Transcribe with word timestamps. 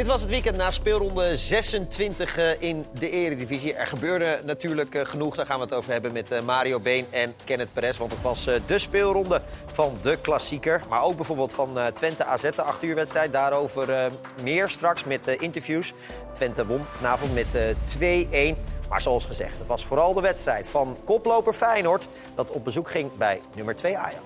Dit 0.00 0.08
was 0.08 0.20
het 0.20 0.30
weekend 0.30 0.56
na 0.56 0.70
speelronde 0.70 1.36
26 1.36 2.36
eh, 2.36 2.62
in 2.62 2.86
de 2.98 3.10
Eredivisie. 3.10 3.74
Er 3.74 3.86
gebeurde 3.86 4.40
natuurlijk 4.44 4.94
eh, 4.94 5.06
genoeg. 5.06 5.36
Daar 5.36 5.46
gaan 5.46 5.58
we 5.58 5.64
het 5.64 5.72
over 5.72 5.92
hebben 5.92 6.12
met 6.12 6.30
eh, 6.30 6.42
Mario 6.42 6.80
Been 6.80 7.06
en 7.10 7.34
Kenneth 7.44 7.72
Perez. 7.72 7.98
Want 7.98 8.12
het 8.12 8.22
was 8.22 8.44
de 8.66 8.78
speelronde 8.78 9.42
van 9.70 9.98
de 10.00 10.18
klassieker. 10.20 10.82
Maar 10.88 11.02
ook 11.02 11.16
bijvoorbeeld 11.16 11.54
van 11.54 11.78
Twente 11.94 12.24
AZ, 12.24 12.42
de 12.42 12.62
8 12.62 12.82
uur 12.82 12.94
wedstrijd. 12.94 13.32
Daarover 13.32 14.10
meer 14.42 14.68
straks 14.68 15.04
met 15.04 15.26
interviews. 15.26 15.92
Twente 16.32 16.66
won 16.66 16.84
vanavond 16.90 17.34
met 17.34 17.56
2-1. 17.98 18.56
Maar 18.88 19.00
zoals 19.02 19.24
gezegd, 19.24 19.58
het 19.58 19.66
was 19.66 19.84
vooral 19.84 20.14
de 20.14 20.20
wedstrijd 20.20 20.68
van 20.68 20.96
koploper 21.04 21.52
Feyenoord... 21.52 22.08
dat 22.34 22.50
op 22.50 22.64
bezoek 22.64 22.90
ging 22.90 23.16
bij 23.16 23.40
nummer 23.54 23.76
2 23.76 23.96
Ajax. 23.96 24.24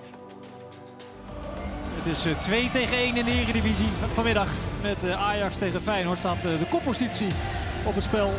Het 2.03 2.25
is 2.25 2.25
2 2.41 2.71
tegen 2.71 2.97
1 2.97 3.17
in 3.17 3.25
de 3.25 3.31
Eredivisie 3.31 3.89
vanmiddag 4.13 4.49
met 4.85 5.11
eh, 5.11 5.27
Ajax 5.27 5.55
tegen 5.55 5.81
Feyenoord 5.81 6.17
staat 6.17 6.37
eh, 6.37 6.43
de 6.43 6.65
koppositie 6.69 7.27
op 7.83 7.95
het 7.95 8.03
spel. 8.03 8.33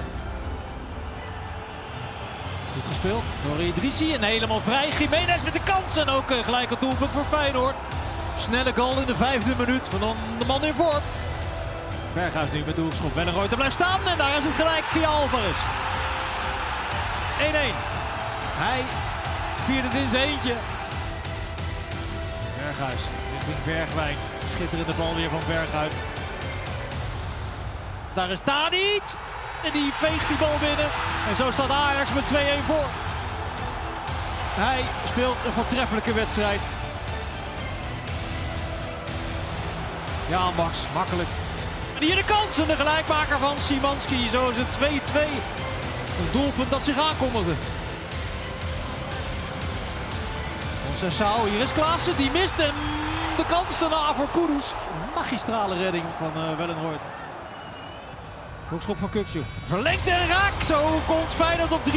Goed 2.73 2.87
gespeeld 2.87 3.23
door 3.47 3.61
Idrissi 3.61 4.15
en 4.15 4.23
helemaal 4.23 4.61
vrij. 4.61 4.89
Jiménez 4.99 5.43
met 5.43 5.53
de 5.53 5.63
kans 5.65 5.97
en 5.97 6.09
ook 6.09 6.31
eh, 6.31 6.45
gelijk 6.45 6.71
het 6.71 6.81
doelpunt 6.81 7.11
voor 7.11 7.25
Feyenoord. 7.25 7.75
Snelle 8.39 8.73
goal 8.73 9.01
in 9.01 9.07
de 9.07 9.17
vijfde 9.17 9.55
minuut 9.59 9.89
van 9.89 10.01
de 10.39 10.47
man 10.47 10.65
in 10.65 10.75
vorm. 10.75 11.03
Berghuis 12.15 12.51
nu 12.53 12.63
met 12.67 12.77
doelschop. 12.77 13.15
Wellenrooy 13.15 13.49
blijft 13.49 13.75
staan 13.75 14.01
en 14.07 14.19
daar 14.19 14.37
is 14.37 14.45
het 14.45 14.55
gelijk 14.55 14.85
via 14.85 15.09
Alvarez. 15.09 15.59
1-1. 17.39 17.77
Hij 18.65 18.83
viert 19.65 19.85
het 19.85 19.95
in 20.03 20.09
zijn 20.09 20.29
eentje. 20.29 20.55
Berghuis 22.59 23.01
richting 23.33 23.65
Bergwijn. 23.65 24.17
Schitterende 24.55 24.95
bal 24.99 25.15
weer 25.15 25.31
van 25.31 25.41
Berghuis. 25.47 25.93
Daar 28.17 28.31
is 28.31 28.41
Tadic. 28.45 29.03
En 29.65 29.73
die 29.73 29.93
veegt 29.93 30.29
die 30.29 30.37
bal 30.37 30.59
binnen. 30.61 30.91
En 31.29 31.37
zo 31.37 31.51
staat 31.51 31.71
Ajax 31.71 32.13
met 32.13 32.25
2-1 32.25 32.35
voor. 32.67 32.89
Hij 34.65 34.85
speelt 35.05 35.37
een 35.47 35.53
voortreffelijke 35.53 36.13
wedstrijd. 36.13 36.61
Ja, 40.29 40.51
Max, 40.57 40.77
makkelijk. 40.95 41.29
En 41.97 42.03
hier 42.03 42.15
de 42.15 42.25
kans 42.25 42.59
en 42.59 42.67
de 42.67 42.77
gelijkmaker 42.77 43.39
van 43.39 43.59
Simanski. 43.59 44.29
Zo 44.29 44.49
is 44.49 44.57
het 44.57 44.79
2-2. 44.79 45.19
Een 46.21 46.31
doelpunt 46.33 46.71
dat 46.71 46.85
zich 46.85 46.99
aankondigde. 46.99 47.55
Concessao, 50.87 51.45
hier 51.45 51.61
is 51.61 51.73
Klaassen, 51.73 52.17
die 52.17 52.31
mist 52.31 52.57
hem. 52.57 52.75
De 53.37 53.45
kans 53.47 53.79
daarna 53.79 54.15
voor 54.15 54.29
Kudus. 54.33 54.73
Magistrale 55.15 55.77
redding 55.77 56.05
van 56.19 56.33
uh, 56.37 56.57
Wellenrooyd. 56.57 57.16
Hoekschop 58.69 58.97
van 58.97 59.11
Kukcu. 59.11 59.43
Verlengt 59.65 60.07
en 60.07 60.27
raak. 60.29 60.63
Zo 60.63 61.01
komt 61.07 61.35
Feyenoord 61.35 61.73
op 61.73 61.81
3-2 61.85 61.91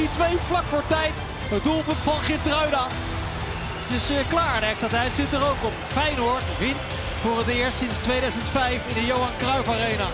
vlak 0.47 0.63
voor 0.63 0.87
tijd. 0.87 1.11
Het 1.49 1.63
doelpunt 1.63 1.97
van 1.97 2.19
Gitruida. 2.19 2.87
Het 2.89 4.01
is 4.01 4.11
uh, 4.11 4.29
klaar. 4.29 4.59
De 4.59 4.65
extra 4.65 4.87
tijd 4.87 5.15
zit 5.15 5.31
er 5.31 5.43
ook 5.43 5.63
op. 5.63 5.71
Feyenoord 5.87 6.43
wint 6.59 6.81
voor 7.21 7.37
het 7.37 7.47
eerst 7.47 7.77
sinds 7.77 7.97
2005 7.97 8.87
in 8.87 8.93
de 8.93 9.05
Johan 9.05 9.37
Cruijff 9.37 9.69
Arena. 9.69 10.07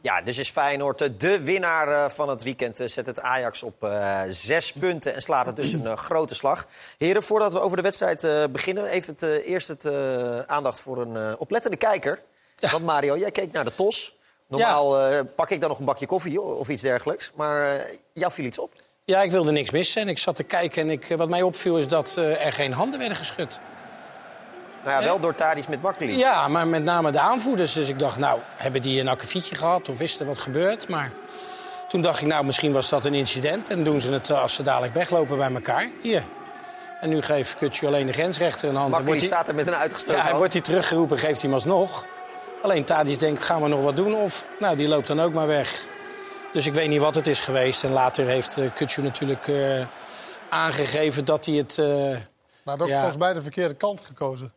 Ja, 0.00 0.22
dus 0.22 0.38
is 0.38 0.50
Feyenoord 0.50 1.20
de 1.20 1.40
winnaar 1.40 1.88
eh, 1.88 2.10
van 2.10 2.28
het 2.28 2.42
weekend. 2.42 2.80
Eh, 2.80 2.88
zet 2.88 3.06
het 3.06 3.20
Ajax 3.20 3.62
op 3.62 3.88
zes 4.30 4.72
punten 4.72 5.14
en 5.14 5.22
slaat 5.22 5.46
het 5.46 5.56
dus 5.56 5.72
een 5.72 5.96
grote 5.96 6.34
slag. 6.34 6.66
Heren, 6.98 7.22
voordat 7.22 7.52
we 7.52 7.60
over 7.60 7.76
de 7.76 7.82
wedstrijd 7.82 8.52
beginnen... 8.52 8.86
even 8.86 9.16
het, 9.18 9.44
eerst 9.44 9.68
het 9.68 9.86
aandacht 10.46 10.80
voor 10.80 10.98
een 10.98 11.38
oplettende 11.38 11.76
kijker... 11.76 12.22
Want 12.56 12.84
Mario, 12.84 13.18
jij 13.18 13.30
keek 13.30 13.52
naar 13.52 13.64
de 13.64 13.74
TOS. 13.74 14.14
Normaal 14.48 15.00
eh, 15.00 15.20
pak 15.36 15.50
ik 15.50 15.60
dan 15.60 15.68
nog 15.68 15.78
een 15.78 15.84
bakje 15.84 16.06
koffie 16.06 16.40
of 16.40 16.68
iets 16.68 16.82
dergelijks. 16.82 17.30
Maar 17.34 17.74
uh, 17.74 17.82
jou 18.12 18.32
viel 18.32 18.44
iets 18.44 18.58
op. 18.58 18.72
Ja, 19.04 19.22
ik 19.22 19.30
wilde 19.30 19.52
niks 19.52 19.70
missen. 19.70 20.02
En 20.02 20.08
ik 20.08 20.18
zat 20.18 20.36
te 20.36 20.42
kijken 20.42 20.82
en 20.82 20.90
ik, 20.90 21.10
eh, 21.10 21.16
wat 21.16 21.28
mij 21.28 21.42
opviel 21.42 21.78
is 21.78 21.88
dat 21.88 22.16
er 22.16 22.52
geen 22.52 22.72
handen 22.72 22.98
werden 22.98 23.16
geschud. 23.16 23.60
Nou 24.84 25.00
ja, 25.00 25.06
wel 25.06 25.20
door 25.20 25.34
Tadis 25.34 25.66
met 25.66 25.82
Makkeli. 25.82 26.18
Ja, 26.18 26.48
maar 26.48 26.66
met 26.66 26.82
name 26.82 27.10
de 27.10 27.20
aanvoerders. 27.20 27.72
Dus 27.72 27.88
ik 27.88 27.98
dacht, 27.98 28.18
nou, 28.18 28.40
hebben 28.56 28.82
die 28.82 29.00
een 29.00 29.08
akkefietje 29.08 29.56
gehad 29.56 29.88
of 29.88 30.00
is 30.00 30.20
er 30.20 30.26
wat 30.26 30.38
gebeurd? 30.38 30.88
Maar 30.88 31.12
toen 31.88 32.02
dacht 32.02 32.20
ik, 32.20 32.26
nou, 32.26 32.44
misschien 32.44 32.72
was 32.72 32.88
dat 32.88 33.04
een 33.04 33.14
incident. 33.14 33.70
En 33.70 33.84
doen 33.84 34.00
ze 34.00 34.12
het 34.12 34.30
als 34.30 34.54
ze 34.54 34.62
dadelijk 34.62 34.94
weglopen 34.94 35.36
bij 35.36 35.52
elkaar. 35.52 35.88
Hier. 36.02 36.22
En 37.00 37.08
nu 37.08 37.22
geeft 37.22 37.56
Kutje 37.56 37.86
alleen 37.86 38.06
de 38.06 38.12
grensrechter 38.12 38.68
een 38.68 38.76
hand. 38.76 38.90
Makkeli 38.90 39.20
staat 39.20 39.48
er 39.48 39.54
met 39.54 39.66
een 39.66 39.74
uitgestoken 39.74 40.22
Ja, 40.22 40.28
hij 40.28 40.36
wordt 40.36 40.52
hij 40.52 40.62
teruggeroepen, 40.62 41.18
geeft 41.18 41.40
hij 41.40 41.50
hem 41.50 41.52
alsnog. 41.52 42.04
Alleen 42.66 42.84
Tadis 42.84 43.18
denkt, 43.18 43.44
gaan 43.44 43.62
we 43.62 43.68
nog 43.68 43.82
wat 43.82 43.96
doen? 43.96 44.14
Of, 44.14 44.46
nou, 44.58 44.76
die 44.76 44.88
loopt 44.88 45.06
dan 45.06 45.20
ook 45.20 45.32
maar 45.32 45.46
weg. 45.46 45.86
Dus 46.52 46.66
ik 46.66 46.74
weet 46.74 46.88
niet 46.88 47.00
wat 47.00 47.14
het 47.14 47.26
is 47.26 47.40
geweest. 47.40 47.84
En 47.84 47.90
later 47.90 48.26
heeft 48.26 48.56
uh, 48.56 48.70
Kutsu 48.74 49.02
natuurlijk 49.02 49.46
uh, 49.46 49.86
aangegeven 50.50 51.24
dat 51.24 51.44
hij 51.44 51.54
het... 51.54 51.76
Uh, 51.76 52.16
maar 52.64 52.76
dat 52.76 52.88
ja. 52.88 53.02
was 53.02 53.16
bij 53.16 53.32
de 53.32 53.42
verkeerde 53.42 53.74
kant 53.74 54.00
gekozen. 54.00 54.52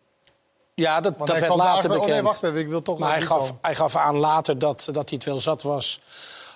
Ja, 0.76 1.02
dat, 1.02 1.20
dat 1.20 1.40
werd 1.40 1.56
later 1.56 1.90
bekend. 1.90 2.06
Oh 2.06 2.12
nee, 2.14 2.22
wacht 2.22 2.44
even, 2.44 2.60
ik 2.60 2.68
wil 2.68 2.82
toch 2.82 3.00
maar 3.00 3.12
hij 3.12 3.22
gaf, 3.22 3.54
hij 3.62 3.76
gaf 3.76 3.96
aan 3.96 4.18
later 4.18 4.60
dat, 4.60 4.90
dat 4.92 5.10
hij 5.10 5.18
het 5.18 5.24
wel 5.24 5.40
zat 5.40 5.62
was. 5.62 6.02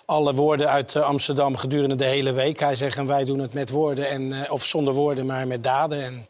Alle 0.05 0.33
woorden 0.33 0.69
uit 0.69 0.95
Amsterdam 0.95 1.57
gedurende 1.57 1.95
de 1.95 2.05
hele 2.05 2.33
week. 2.33 2.59
Hij 2.59 2.75
zegt, 2.75 2.97
en 2.97 3.07
wij 3.07 3.23
doen 3.23 3.39
het 3.39 3.53
met 3.53 3.69
woorden, 3.69 4.09
en, 4.09 4.51
of 4.51 4.65
zonder 4.65 4.93
woorden, 4.93 5.25
maar 5.25 5.47
met 5.47 5.63
daden. 5.63 6.03
En 6.03 6.27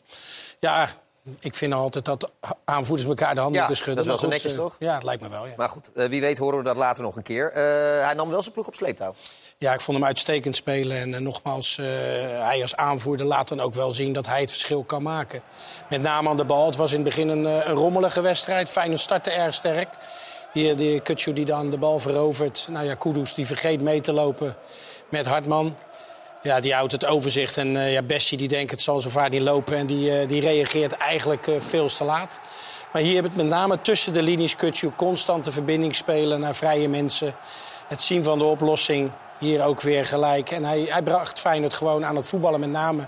ja, 0.60 0.90
ik 1.40 1.56
vind 1.56 1.74
altijd 1.74 2.06
dat 2.06 2.32
aanvoerders 2.66 3.08
elkaar 3.08 3.36
de 3.36 3.42
handen 3.42 3.62
ja, 3.62 3.74
schudden. 3.74 3.96
Dat 3.96 4.04
is 4.04 4.10
wel 4.10 4.20
zo 4.20 4.28
netjes, 4.28 4.54
uh, 4.54 4.58
toch? 4.58 4.76
Ja, 4.80 4.94
het 4.94 5.04
lijkt 5.04 5.22
me 5.22 5.30
wel, 5.30 5.46
ja. 5.46 5.54
Maar 5.58 5.70
goed, 5.70 5.92
uh, 5.96 6.06
wie 6.06 6.22
weet 6.22 6.38
horen 6.38 6.58
we 6.58 6.64
dat 6.64 6.76
later 6.76 7.04
nog 7.04 7.16
een 7.16 7.24
keer. 7.24 7.52
Uh, 7.52 8.06
hij 8.06 8.14
nam 8.14 8.30
wel 8.30 8.42
zijn 8.42 8.54
ploeg 8.54 8.68
op 8.68 8.76
sleeptouw. 8.76 9.16
Ja, 9.58 9.74
ik 9.74 9.82
vond 9.82 9.98
hem 9.98 10.08
uitstekend 10.08 10.56
spelen. 10.56 11.14
En 11.14 11.24
nogmaals, 11.24 11.76
hij 11.76 12.62
als 12.62 12.76
aanvoerder 12.76 13.26
laat 13.26 13.48
dan 13.48 13.60
ook 13.60 13.74
wel 13.74 13.92
zien 13.92 14.14
dat 14.14 14.26
hij 14.26 14.42
het 14.42 14.52
verschil 14.52 14.84
kan 14.84 15.04
maken. 15.04 15.42
Met 15.90 16.02
name 16.02 16.30
aan 16.30 16.38
de 16.38 16.46
bal. 16.46 16.66
Het 16.66 16.76
was 16.76 16.92
in 16.92 16.96
het 17.00 17.06
begin 17.06 17.30
een, 17.30 17.46
een 17.46 17.76
rommelige 17.76 18.22
wedstrijd. 18.22 18.70
Feyenoord 18.70 19.00
startte 19.00 19.32
erg 19.32 19.54
sterk. 19.54 19.90
Hier 20.54 20.78
de 20.78 21.00
Kutsu 21.04 21.34
die 21.34 21.46
dan 21.46 21.70
de 21.70 21.78
bal 21.78 22.00
verovert. 22.00 22.68
Nou 22.70 22.86
ja, 22.86 22.96
Kudus 22.96 23.34
die 23.34 23.48
vergeet 23.48 23.82
mee 23.82 24.02
te 24.02 24.14
lopen 24.14 24.56
met 25.10 25.26
Hartman. 25.26 25.76
Ja, 26.44 26.60
die 26.60 26.74
houdt 26.74 26.92
het 26.92 27.06
overzicht. 27.06 27.58
En 27.58 27.68
uh, 27.68 27.94
ja, 27.94 28.02
Bessie 28.02 28.38
die 28.38 28.48
denkt 28.48 28.72
het 28.72 28.82
zal 28.82 29.02
zo 29.02 29.10
vaak 29.10 29.30
niet 29.30 29.42
lopen. 29.42 29.78
En 29.78 29.88
die, 29.88 30.22
uh, 30.22 30.28
die 30.28 30.42
reageert 30.42 30.92
eigenlijk 30.92 31.48
uh, 31.48 31.56
veel 31.60 31.88
te 31.88 32.04
laat. 32.04 32.40
Maar 32.92 33.02
hier 33.02 33.14
hebben 33.14 33.32
het 33.32 33.42
met 33.42 33.50
name 33.50 33.82
tussen 33.82 34.14
de 34.14 34.22
linies 34.22 34.56
Kutsu 34.56 34.92
constante 34.96 35.52
verbinding 35.52 35.96
spelen 35.96 36.40
naar 36.40 36.56
vrije 36.56 36.90
mensen. 36.90 37.36
Het 37.88 38.02
zien 38.02 38.24
van 38.24 38.38
de 38.38 38.44
oplossing. 38.44 39.12
Hier 39.40 39.64
ook 39.64 39.82
weer 39.82 40.06
gelijk. 40.06 40.52
En 40.52 40.64
hij, 40.64 40.86
hij 40.90 41.02
bracht 41.02 41.40
Feyenoord 41.40 41.74
gewoon 41.74 42.06
aan 42.06 42.16
het 42.16 42.28
voetballen 42.28 42.60
met 42.60 42.70
name. 42.70 43.04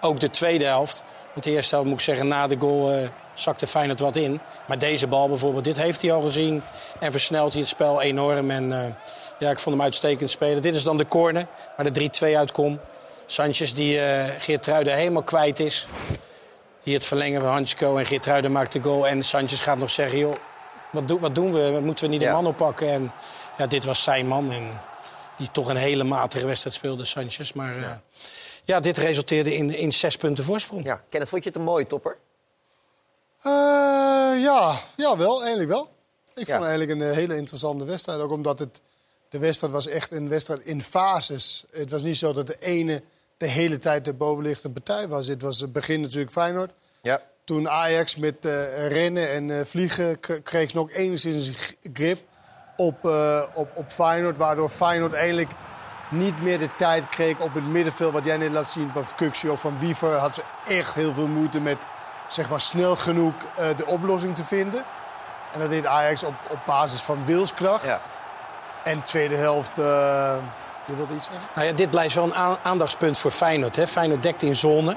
Ook 0.00 0.20
de 0.20 0.30
tweede 0.30 0.64
helft. 0.64 1.02
Want 1.32 1.44
de 1.44 1.50
eerste 1.50 1.74
helft 1.74 1.90
moet 1.90 1.98
ik 1.98 2.04
zeggen, 2.04 2.28
na 2.28 2.46
de 2.46 2.56
goal 2.58 2.92
uh, 2.92 3.08
zakte 3.34 3.66
Feyenoord 3.66 4.00
wat 4.00 4.16
in. 4.16 4.40
Maar 4.66 4.78
deze 4.78 5.06
bal 5.06 5.28
bijvoorbeeld, 5.28 5.64
dit 5.64 5.76
heeft 5.76 6.02
hij 6.02 6.12
al 6.12 6.22
gezien. 6.22 6.62
En 6.98 7.12
versnelt 7.12 7.52
hij 7.52 7.60
het 7.60 7.70
spel 7.70 8.02
enorm. 8.02 8.50
En 8.50 8.96
ja, 9.40 9.50
ik 9.50 9.58
vond 9.58 9.76
hem 9.76 9.84
uitstekend 9.84 10.30
spelen. 10.30 10.62
Dit 10.62 10.74
is 10.74 10.82
dan 10.82 10.96
de 10.96 11.08
corner 11.08 11.46
waar 11.76 11.92
de 11.92 12.10
3-2 12.32 12.36
uitkomt. 12.36 12.78
Sanchez 13.26 13.72
die 13.72 13.96
uh, 13.96 14.24
Geertruiden 14.38 14.94
helemaal 14.94 15.22
kwijt 15.22 15.60
is. 15.60 15.86
Hier 16.82 16.94
het 16.94 17.04
verlengen 17.04 17.40
van 17.40 17.50
Hansko 17.50 17.96
en 17.96 18.06
Geertruiden 18.06 18.52
maakt 18.52 18.72
de 18.72 18.82
goal. 18.82 19.08
En 19.08 19.22
Sanchez 19.24 19.62
gaat 19.62 19.78
nog 19.78 19.90
zeggen, 19.90 20.18
joh, 20.18 20.34
wat, 20.92 21.08
do 21.08 21.18
wat 21.18 21.34
doen 21.34 21.52
we? 21.52 21.80
Moeten 21.82 22.04
we 22.04 22.10
niet 22.10 22.20
de 22.20 22.26
ja. 22.26 22.32
man 22.32 22.46
oppakken? 22.46 22.88
En 22.88 23.12
ja, 23.56 23.66
dit 23.66 23.84
was 23.84 24.02
zijn 24.02 24.26
man. 24.26 24.52
En 24.52 24.82
die 25.36 25.50
toch 25.50 25.68
een 25.68 25.76
hele 25.76 26.04
matige 26.04 26.46
wedstrijd 26.46 26.74
speelde, 26.76 27.04
Sanchez. 27.04 27.52
Maar 27.52 27.74
ja, 27.74 27.80
uh, 27.80 27.90
ja 28.64 28.80
dit 28.80 28.98
resulteerde 28.98 29.56
in, 29.56 29.76
in 29.76 29.92
zes 29.92 30.16
punten 30.16 30.44
voorsprong. 30.44 30.84
Ja, 30.84 31.02
Kenneth, 31.08 31.28
vond 31.28 31.42
je 31.42 31.48
het 31.48 31.58
een 31.58 31.64
mooie 31.64 31.86
topper? 31.86 32.16
Uh, 33.46 33.52
ja, 34.42 34.80
ja, 34.96 35.16
wel, 35.16 35.40
eigenlijk 35.40 35.70
wel. 35.70 35.88
Ik 36.34 36.46
ja. 36.46 36.54
vond 36.54 36.66
het 36.66 36.78
eigenlijk 36.78 37.00
een 37.00 37.14
hele 37.14 37.36
interessante 37.36 37.84
wedstrijd. 37.84 38.20
Ook 38.20 38.30
omdat 38.30 38.58
het 38.58 38.80
de 39.30 39.38
wedstrijd 39.38 39.72
was 39.72 39.86
echt 39.86 40.12
een 40.12 40.28
wedstrijd 40.28 40.60
in 40.60 40.82
fases. 40.82 41.64
Het 41.72 41.90
was 41.90 42.02
niet 42.02 42.16
zo 42.16 42.32
dat 42.32 42.46
de 42.46 42.56
ene 42.58 43.02
de 43.36 43.46
hele 43.46 43.78
tijd 43.78 44.04
de 44.04 44.14
bovenliggende 44.14 44.80
partij 44.80 45.08
was. 45.08 45.26
Het 45.26 45.42
was 45.42 45.60
het 45.60 45.72
begin 45.72 46.00
natuurlijk 46.00 46.32
Feyenoord. 46.32 46.70
Ja. 47.02 47.22
Toen 47.44 47.68
Ajax 47.68 48.16
met 48.16 48.34
uh, 48.40 48.88
rennen 48.88 49.30
en 49.30 49.48
uh, 49.48 49.60
vliegen 49.64 50.20
kreeg 50.42 50.70
ze 50.70 50.76
nog 50.76 50.90
enigszins 50.90 51.76
grip 51.92 52.20
op, 52.76 53.04
uh, 53.04 53.42
op, 53.54 53.70
op 53.74 53.90
Feyenoord. 53.92 54.36
Waardoor 54.36 54.68
Feyenoord 54.68 55.12
eigenlijk 55.12 55.50
niet 56.10 56.42
meer 56.42 56.58
de 56.58 56.74
tijd 56.76 57.08
kreeg 57.08 57.40
op 57.40 57.54
het 57.54 57.66
middenveld. 57.66 58.12
Wat 58.12 58.24
jij 58.24 58.36
net 58.36 58.50
laat 58.50 58.68
zien 58.68 58.90
van 58.92 59.04
Kuxi 59.16 59.48
of 59.48 59.60
van 59.60 59.78
Wiever. 59.78 60.14
Had 60.14 60.34
ze 60.34 60.42
echt 60.66 60.94
heel 60.94 61.14
veel 61.14 61.28
moeite 61.28 61.60
met 61.60 61.86
zeg 62.28 62.50
maar, 62.50 62.60
snel 62.60 62.96
genoeg 62.96 63.34
de 63.76 63.86
oplossing 63.86 64.36
te 64.36 64.44
vinden. 64.44 64.84
En 65.52 65.60
dat 65.60 65.70
deed 65.70 65.86
Ajax 65.86 66.22
op, 66.22 66.34
op 66.48 66.58
basis 66.66 67.00
van 67.00 67.24
wilskracht. 67.24 67.84
Ja. 67.84 68.00
En 68.90 69.02
tweede 69.02 69.34
helft, 69.34 69.78
uh, 69.78 69.84
je 70.86 70.96
wilde 70.96 71.14
iets 71.14 71.26
zeggen? 71.26 71.48
Nou 71.54 71.66
ja, 71.66 71.72
dit 71.72 71.90
blijft 71.90 72.14
wel 72.14 72.24
een 72.24 72.34
aandachtspunt 72.62 73.18
voor 73.18 73.30
Feyenoord. 73.30 73.76
Hè? 73.76 73.86
Feyenoord 73.86 74.22
dekt 74.22 74.42
in 74.42 74.56
zone. 74.56 74.96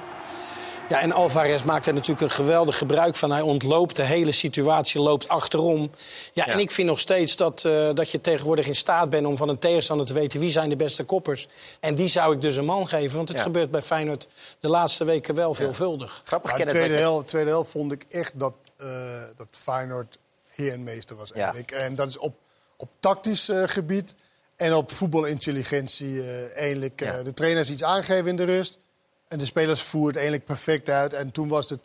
Ja, 0.90 1.00
en 1.00 1.12
Alvarez 1.12 1.64
maakt 1.64 1.86
er 1.86 1.94
natuurlijk 1.94 2.22
een 2.22 2.32
geweldig 2.32 2.78
gebruik 2.78 3.16
van. 3.16 3.32
Hij 3.32 3.42
ontloopt 3.42 3.96
de 3.96 4.02
hele 4.04 4.32
situatie, 4.32 5.02
loopt 5.02 5.28
achterom. 5.28 5.92
Ja, 6.34 6.46
Ja. 6.46 6.54
en 6.54 6.60
ik 6.60 6.72
vind 6.72 6.88
nog 6.88 7.00
steeds 7.00 7.36
dat, 7.36 7.66
eh, 7.66 7.90
dat 7.94 8.12
je 8.12 8.22
tegenwoordig 8.22 8.68
in 8.68 8.76
staat 8.76 9.10
bent 9.10 9.26
om 9.26 9.38
van 9.38 9.50
een 9.50 9.60
tegenstander 9.60 10.06
te 10.06 10.14
weten 10.14 10.40
wie 10.40 10.50
zijn 10.50 10.70
de 10.70 10.76
beste 10.76 11.04
koppers. 11.04 11.48
En 11.80 11.96
die 11.96 12.08
zou 12.08 12.34
ik 12.34 12.42
dus 12.42 12.56
een 12.56 12.66
man 12.66 12.88
geven, 12.88 13.16
want 13.16 13.28
het 13.28 13.38
Ja. 13.38 13.44
gebeurt 13.44 13.72
bij 13.72 13.82
Feyenoord 13.82 14.28
de 14.60 14.68
laatste 14.70 15.06
weken 15.06 15.36
wel 15.36 15.54
veelvuldig. 15.54 16.22
Grappig, 16.24 16.50
Maar 16.52 16.60
de 16.60 16.66
tweede 16.66 16.94
helft, 16.96 17.28
tweede 17.28 17.50
helft 17.50 17.72
vond 17.72 17.92
ik 17.92 18.06
echt 18.10 18.32
dat, 18.36 18.54
eh, 18.78 18.88
dat 19.36 19.48
Feyenoord 19.52 20.18
heer 20.50 20.72
en 20.72 20.84
meester 20.84 21.16
was 21.16 21.30
Ja. 21.30 21.36
eigenlijk. 21.36 21.72
En 21.72 21.96
dat 21.96 22.08
is 22.08 22.18
op, 22.18 22.34
op 22.78 22.90
tactisch 23.00 23.50
eh, 23.50 23.64
gebied 23.66 24.16
en 24.56 24.74
op 24.74 24.92
voetbalintelligentie 24.92 26.24
eh 26.24 26.58
eigenlijk. 26.58 27.02
eh, 27.02 27.08
Ja. 27.08 27.24
de 27.24 27.34
trainer 27.34 27.60
heeft 27.60 27.74
iets 27.74 27.84
aangegeven 27.84 28.28
in 28.30 28.36
de 28.36 28.44
rust. 28.44 28.80
En 29.28 29.38
de 29.40 29.46
spelers 29.46 29.82
voeren 29.82 30.08
het 30.08 30.16
eigenlijk 30.18 30.46
perfect 30.46 30.90
uit. 30.90 31.14
En 31.14 31.32
toen 31.32 31.48
was 31.48 31.70
het 31.70 31.82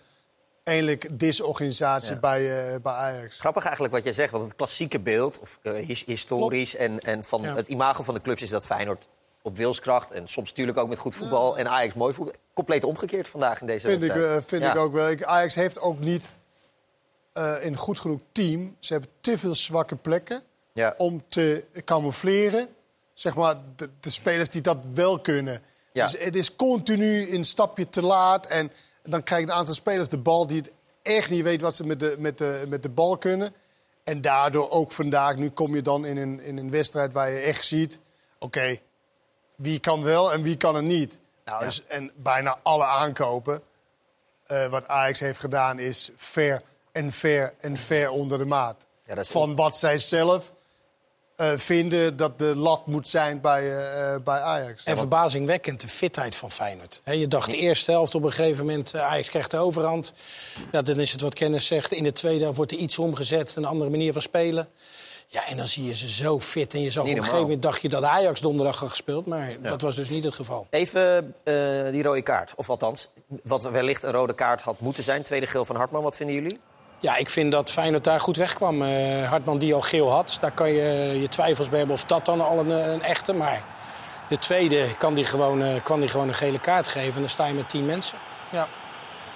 eigenlijk 0.65 1.19
disorganisatie 1.19 2.13
Ja. 2.15 2.19
bij, 2.21 2.81
bij 2.83 2.93
Ajax. 2.93 3.39
Grappig 3.41 3.63
eigenlijk 3.65 3.95
wat 3.95 4.05
jij 4.05 4.13
zegt, 4.13 4.31
want 4.33 4.45
het 4.45 4.55
klassieke 4.55 4.99
beeld, 5.01 5.39
of, 5.39 5.59
his- 5.63 6.05
historisch 6.05 6.77
en, 6.77 6.99
en 7.01 7.25
van 7.25 7.43
Ja. 7.43 7.55
het 7.55 7.69
imago 7.69 8.03
van 8.03 8.15
de 8.15 8.21
clubs 8.21 8.43
is 8.43 8.51
dat 8.51 8.67
Feyenoord 8.67 9.09
op 9.43 9.57
wilskracht 9.57 10.11
en 10.11 10.29
soms 10.29 10.49
natuurlijk 10.49 10.79
ook 10.79 10.89
met 10.89 10.99
goed 10.99 11.15
voetbal 11.15 11.59
en 11.59 11.69
Ajax 11.69 11.95
mooi 11.95 12.15
voetbal. 12.15 12.35
Compleet 12.55 12.85
omgekeerd 12.85 13.29
vandaag 13.29 13.61
in 13.61 13.67
deze 13.67 13.89
Vind, 13.89 14.03
ik, 14.03 14.09
wedstrijd. 14.09 14.43
eh, 14.43 14.49
vind 14.49 14.63
ik 14.65 14.77
ook 14.77 14.93
wel. 14.93 15.11
Ik- 15.11 15.25
Ajax 15.25 15.55
heeft 15.55 15.81
ook 15.81 15.99
niet 15.99 16.25
een 17.33 17.77
goed 17.77 18.01
genoeg 18.01 18.21
team. 18.33 18.77
Ze 18.81 18.93
hebben 18.93 19.11
te 19.21 19.39
veel 19.39 19.55
zwakke 19.55 19.97
plekken 19.97 20.43
Ja. 20.79 20.95
om 20.97 21.23
te 21.29 21.65
camoufleren. 21.85 22.69
Zeg 23.13 23.35
maar, 23.35 23.57
de, 23.77 23.89
de 24.01 24.11
spelers 24.11 24.49
die 24.49 24.61
dat 24.61 24.79
wel 24.95 25.19
kunnen. 25.21 25.61
Ja. 25.93 26.05
Dus 26.05 26.21
het 26.25 26.37
is 26.37 26.57
continu 26.57 27.33
een 27.33 27.45
stapje 27.45 27.89
te 27.89 28.03
laat. 28.03 28.47
En 28.47 28.73
dan 29.03 29.23
krijgen 29.23 29.49
een 29.49 29.55
aantal 29.55 29.75
spelers 29.75 30.09
de 30.09 30.19
bal 30.19 30.47
die 30.47 30.59
het 30.59 30.73
echt 31.03 31.31
niet 31.31 31.43
weet 31.43 31.61
wat 31.61 31.77
ze 31.77 31.87
met 31.87 32.01
de, 32.01 32.17
met 32.19 32.39
de, 32.39 32.65
met 32.69 32.83
de 32.83 32.89
bal 32.89 33.19
kunnen. 33.19 33.55
En 34.05 34.21
daardoor 34.21 34.71
ook 34.71 34.93
vandaag, 34.93 35.37
nu 35.37 35.51
kom 35.51 35.75
je 35.75 35.83
dan 35.83 36.05
in 36.05 36.17
een, 36.17 36.41
in 36.41 36.57
een 36.57 36.71
wedstrijd 36.71 37.13
waar 37.13 37.31
je 37.31 37.39
echt 37.39 37.65
ziet... 37.65 37.99
oké, 38.39 38.77
wie 39.57 39.79
kan 39.81 40.03
wel 40.03 40.33
en 40.33 40.43
wie 40.43 40.57
kan 40.57 40.77
er 40.77 40.83
niet. 40.83 41.19
Nou, 41.45 41.61
Ja. 41.61 41.67
dus, 41.67 41.85
en 41.87 42.11
bijna 42.17 42.59
alle 42.63 42.85
aankopen 42.85 43.63
eh, 44.47 44.69
wat 44.69 44.89
Ajax 44.89 45.21
heeft 45.21 45.41
gedaan 45.41 45.79
is 45.79 46.11
ver 46.17 46.63
en 46.93 47.13
ver 47.13 47.55
en 47.61 47.77
ver 47.77 48.11
onder 48.11 48.39
de 48.39 48.45
maat. 48.45 48.87
Ja, 49.05 49.15
dat 49.15 49.25
is 49.25 49.31
Van 49.31 49.57
wat 49.57 49.77
zij 49.77 49.99
zelf 49.99 50.53
eh, 51.39 51.53
vinden 51.57 52.17
dat 52.17 52.39
de 52.39 52.57
lat 52.57 52.87
moet 52.87 53.09
zijn 53.09 53.41
bij, 53.41 53.63
eh, 53.63 54.15
eh, 54.15 54.23
bij 54.23 54.41
Ajax. 54.41 54.85
En 54.85 54.97
verbazingwekkend 54.97 55.81
de 55.81 55.89
fitheid 55.89 56.37
van 56.37 56.51
Feyenoord. 56.51 57.01
Hè, 57.05 57.13
je 57.13 57.29
dacht 57.29 57.51
de 57.51 57.57
eerste 57.57 57.91
helft 57.91 58.15
op 58.15 58.23
een 58.23 58.33
gegeven 58.33 58.67
moment, 58.67 58.95
Ajax 58.95 59.29
krijgt 59.29 59.51
de 59.51 59.57
overhand. 59.57 60.13
Ja, 60.73 60.83
dan 60.83 61.01
is 61.01 61.13
het 61.13 61.21
wat 61.21 61.35
kennis 61.35 61.67
zegt. 61.67 61.93
In 61.93 62.05
de 62.05 62.13
tweede 62.13 62.41
helft 62.41 62.57
wordt 62.57 62.73
er 62.73 62.79
iets 62.79 62.99
omgezet, 62.99 63.57
een 63.57 63.65
andere 63.65 63.91
manier 63.91 64.13
van 64.13 64.23
spelen. 64.23 64.69
Ja, 65.31 65.47
en 65.47 65.57
dan 65.57 65.67
zie 65.67 65.85
je 65.85 65.95
ze 65.95 66.11
zo 66.11 66.41
fit. 66.41 66.75
En 66.75 66.81
je 66.81 66.91
zag 66.91 67.03
op 67.03 67.09
een 67.09 67.17
gegeven 67.17 67.41
moment 67.41 67.63
dacht 67.63 67.83
je 67.83 67.89
dat 67.89 68.03
Ajax 68.03 68.41
donderdag 68.41 68.81
had 68.81 68.91
gespeeld. 68.91 69.27
Maar 69.27 69.57
dat 69.63 69.81
was 69.81 69.95
dus 69.95 70.09
niet 70.09 70.25
het 70.25 70.35
geval. 70.35 70.67
Even 70.71 71.35
eh, 71.45 71.55
die 71.91 72.03
rode 72.03 72.23
kaart, 72.23 72.53
of 72.57 72.71
althans, 72.71 73.09
wat 73.43 73.71
wellicht 73.71 74.03
een 74.03 74.13
rode 74.13 74.35
kaart 74.35 74.61
had 74.61 74.81
moeten 74.81 75.03
zijn. 75.03 75.23
Tweede 75.23 75.47
geel 75.47 75.65
van 75.65 75.77
Hartman, 75.77 76.03
wat 76.03 76.17
vinden 76.17 76.35
jullie? 76.35 76.61
Ja, 77.01 77.17
ik 77.17 77.29
vind 77.31 77.53
dat 77.53 77.71
Feyenoord 77.71 78.05
daar 78.05 78.21
goed 78.21 78.37
wegkwam. 78.37 78.83
Eh 78.83 79.29
Hartman 79.29 79.59
die 79.59 79.75
al 79.75 79.81
geel 79.81 80.11
had, 80.11 80.39
daar 80.41 80.51
kan 80.51 80.71
je 80.73 81.19
je 81.21 81.29
twijfels 81.29 81.69
bij 81.69 81.79
hebben 81.79 81.97
of 81.97 82.05
dat 82.05 82.25
dan 82.25 82.41
al 82.41 82.59
een, 82.59 82.71
een 82.71 83.03
echte. 83.03 83.33
Maar 83.33 83.63
de 84.29 84.39
tweede 84.39 84.85
kan 84.99 85.15
die 85.15 85.25
gewoon, 85.25 85.63
eh, 85.63 85.83
kan 85.83 86.01
die 86.01 86.09
gewoon 86.09 86.29
een 86.29 86.35
gele 86.35 86.59
kaart 86.59 86.87
geven. 86.87 87.15
En 87.15 87.21
dan 87.21 87.29
sta 87.29 87.47
je 87.47 87.55
met 87.55 87.69
tien 87.69 87.87
mensen. 87.87 88.19
Ja. 88.51 88.67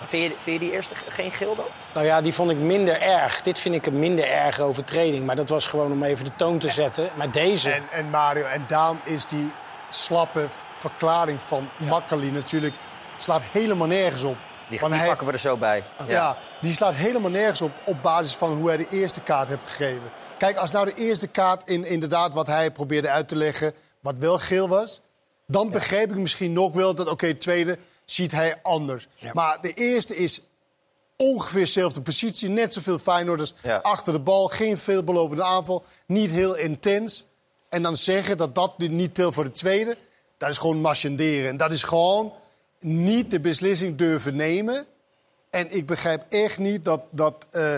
Vind 0.02 0.22
je, 0.22 0.28
vind 0.38 0.60
je 0.60 0.66
die 0.66 0.72
eerste 0.72 0.94
ge- 0.94 1.10
geen 1.10 1.32
geel 1.32 1.54
dan? 1.54 1.64
Nou 1.94 2.06
ja, 2.06 2.20
die 2.20 2.34
vond 2.34 2.50
ik 2.50 2.56
minder 2.56 3.00
erg. 3.00 3.42
Dit 3.42 3.58
vind 3.58 3.74
ik 3.74 3.86
een 3.86 3.98
minder 3.98 4.28
erge 4.30 4.62
overtreding. 4.62 5.26
Maar 5.26 5.36
dat 5.36 5.48
was 5.48 5.66
gewoon 5.66 5.92
om 5.92 6.02
even 6.02 6.24
de 6.24 6.30
toon 6.36 6.58
te 6.58 6.68
zetten. 6.70 7.10
Maar 7.14 7.30
deze... 7.30 7.70
En, 7.70 7.82
en 7.90 8.10
Mario, 8.10 8.44
en 8.44 8.64
daarom 8.68 9.00
is 9.04 9.26
die 9.26 9.52
slappe 9.90 10.46
verklaring 10.76 11.40
van 11.46 11.68
Makkeli 11.76 12.30
natuurlijk... 12.30 12.74
slaat 13.16 13.42
helemaal 13.52 13.86
nergens 13.86 14.22
op. 14.22 14.36
Die, 14.80 14.88
die 14.88 14.98
hij 14.98 15.06
pakken 15.06 15.26
we 15.26 15.32
er 15.32 15.38
zo 15.38 15.56
bij. 15.56 15.84
Ja. 16.08 16.36
die 16.60 16.72
slaat 16.72 16.94
helemaal 16.94 17.30
nergens 17.30 17.62
op 17.62 17.72
op 17.84 18.02
basis 18.02 18.34
van 18.34 18.52
hoe 18.52 18.68
hij 18.68 18.76
de 18.76 18.86
eerste 18.90 19.20
kaart 19.20 19.48
heeft 19.48 19.62
gegeven. 19.64 20.10
Kijk, 20.38 20.56
als 20.56 20.72
nou 20.72 20.86
de 20.86 20.94
eerste 20.94 21.26
kaart 21.26 21.68
in, 21.68 21.84
inderdaad 21.84 22.32
wat 22.32 22.46
hij 22.46 22.70
probeerde 22.70 23.10
uit 23.10 23.28
te 23.28 23.36
leggen... 23.36 23.72
wat 24.00 24.18
wel 24.18 24.38
geel 24.38 24.68
was, 24.68 25.00
dan 25.46 25.70
begreep 25.70 26.10
ik 26.10 26.16
misschien 26.16 26.52
nog 26.52 26.74
wel 26.74 26.94
dat... 26.94 27.08
oké, 27.08 27.34
tweede 27.34 27.78
ziet 28.04 28.32
hij 28.32 28.58
anders. 28.62 29.08
Ja. 29.14 29.30
Maar 29.34 29.58
de 29.60 29.72
eerste 29.72 30.16
is 30.16 30.46
ongeveer 31.16 31.60
dezelfde 31.60 32.02
positie. 32.02 32.48
Net 32.48 32.72
zoveel 32.72 32.98
Feyenoorders 32.98 33.52
Ja. 33.62 33.76
achter 33.76 34.12
de 34.12 34.20
bal. 34.20 34.48
Geen 34.48 34.78
veelbelovende 34.78 35.42
aanval. 35.42 35.84
Niet 36.06 36.30
heel 36.30 36.56
intens. 36.56 37.26
En 37.68 37.82
dan 37.82 37.96
zeggen 37.96 38.36
dat 38.36 38.54
dat 38.54 38.78
niet 38.78 39.14
telt 39.14 39.34
voor 39.34 39.44
de 39.44 39.50
tweede... 39.50 39.96
dat 40.36 40.48
is 40.50 40.58
gewoon 40.58 40.80
marchanderen. 40.80 41.48
En 41.48 41.56
dat 41.56 41.72
is 41.72 41.82
gewoon 41.82 42.32
niet 42.82 43.30
de 43.30 43.40
beslissing 43.40 43.96
durven 43.96 44.36
nemen... 44.36 44.86
En 45.50 45.66
ik 45.70 45.86
begrijp 45.86 46.24
echt 46.28 46.58
niet 46.58 46.84
dat, 46.84 47.00
dat, 47.10 47.46
eh, 47.50 47.76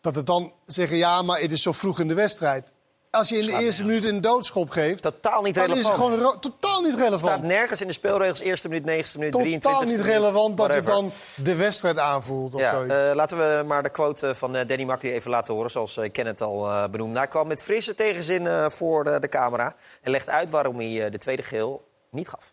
dat 0.00 0.14
het 0.14 0.26
dan 0.26 0.52
zeggen... 0.64 0.96
ja, 0.96 1.22
maar 1.22 1.40
het 1.40 1.52
is 1.52 1.62
zo 1.62 1.72
vroeg 1.72 2.00
in 2.00 2.08
de 2.08 2.14
wedstrijd. 2.14 2.72
Als 3.10 3.28
je 3.28 3.38
in 3.38 3.46
de 3.46 3.52
eerste 3.52 3.84
minuut 3.84 4.04
een 4.04 4.20
doodschop 4.20 4.70
geeft... 4.70 5.02
Totaal 5.02 5.42
niet 5.42 5.54
dan 5.54 5.64
is 5.64 5.70
het 5.70 5.96
relevant. 5.96 6.12
gewoon 6.14 6.40
totaal 6.40 6.80
niet 6.80 6.92
staat 6.92 7.02
relevant. 7.08 7.42
nergens 7.42 7.80
in 7.80 7.86
de 7.86 7.92
speelregels. 7.92 8.40
Eerste 8.40 8.68
minuut, 8.68 8.84
negende 8.84 9.18
minuut, 9.18 9.32
23 9.32 9.70
Totaal 9.70 9.96
niet 9.96 10.06
relevant 10.06 10.56
dat 10.56 10.74
het 10.74 10.86
dan 10.86 11.12
de 11.36 11.56
wedstrijd 11.56 11.98
aanvoelt 11.98 12.54
of 12.54 12.60
Ja, 12.60 12.72
zoiets. 12.72 12.94
eh, 12.94 13.10
laten 13.14 13.36
we 13.38 13.64
maar 13.66 13.82
de 13.82 13.90
quote 13.90 14.34
van 14.34 14.56
eh, 14.56 14.66
Danny 14.66 14.84
Makkely 14.84 15.12
even 15.12 15.30
laten 15.30 15.54
horen, 15.54 15.70
zoals 15.70 15.96
uh, 15.96 16.10
Kenneth 16.12 16.40
al 16.40 16.88
benoemde. 16.90 17.18
Hij 17.18 17.28
kwam 17.28 17.46
met 17.46 17.62
frisse 17.62 17.94
tegenzin 17.94 18.70
voor 18.70 19.04
de, 19.04 19.20
de 19.20 19.28
camera 19.28 19.74
en 20.02 20.10
legt 20.10 20.28
uit 20.28 20.50
waarom 20.50 20.76
hij 20.80 21.10
de 21.10 21.18
tweede 21.18 21.42
geel 21.42 21.84
niet 22.10 22.28
gaf. 22.28 22.52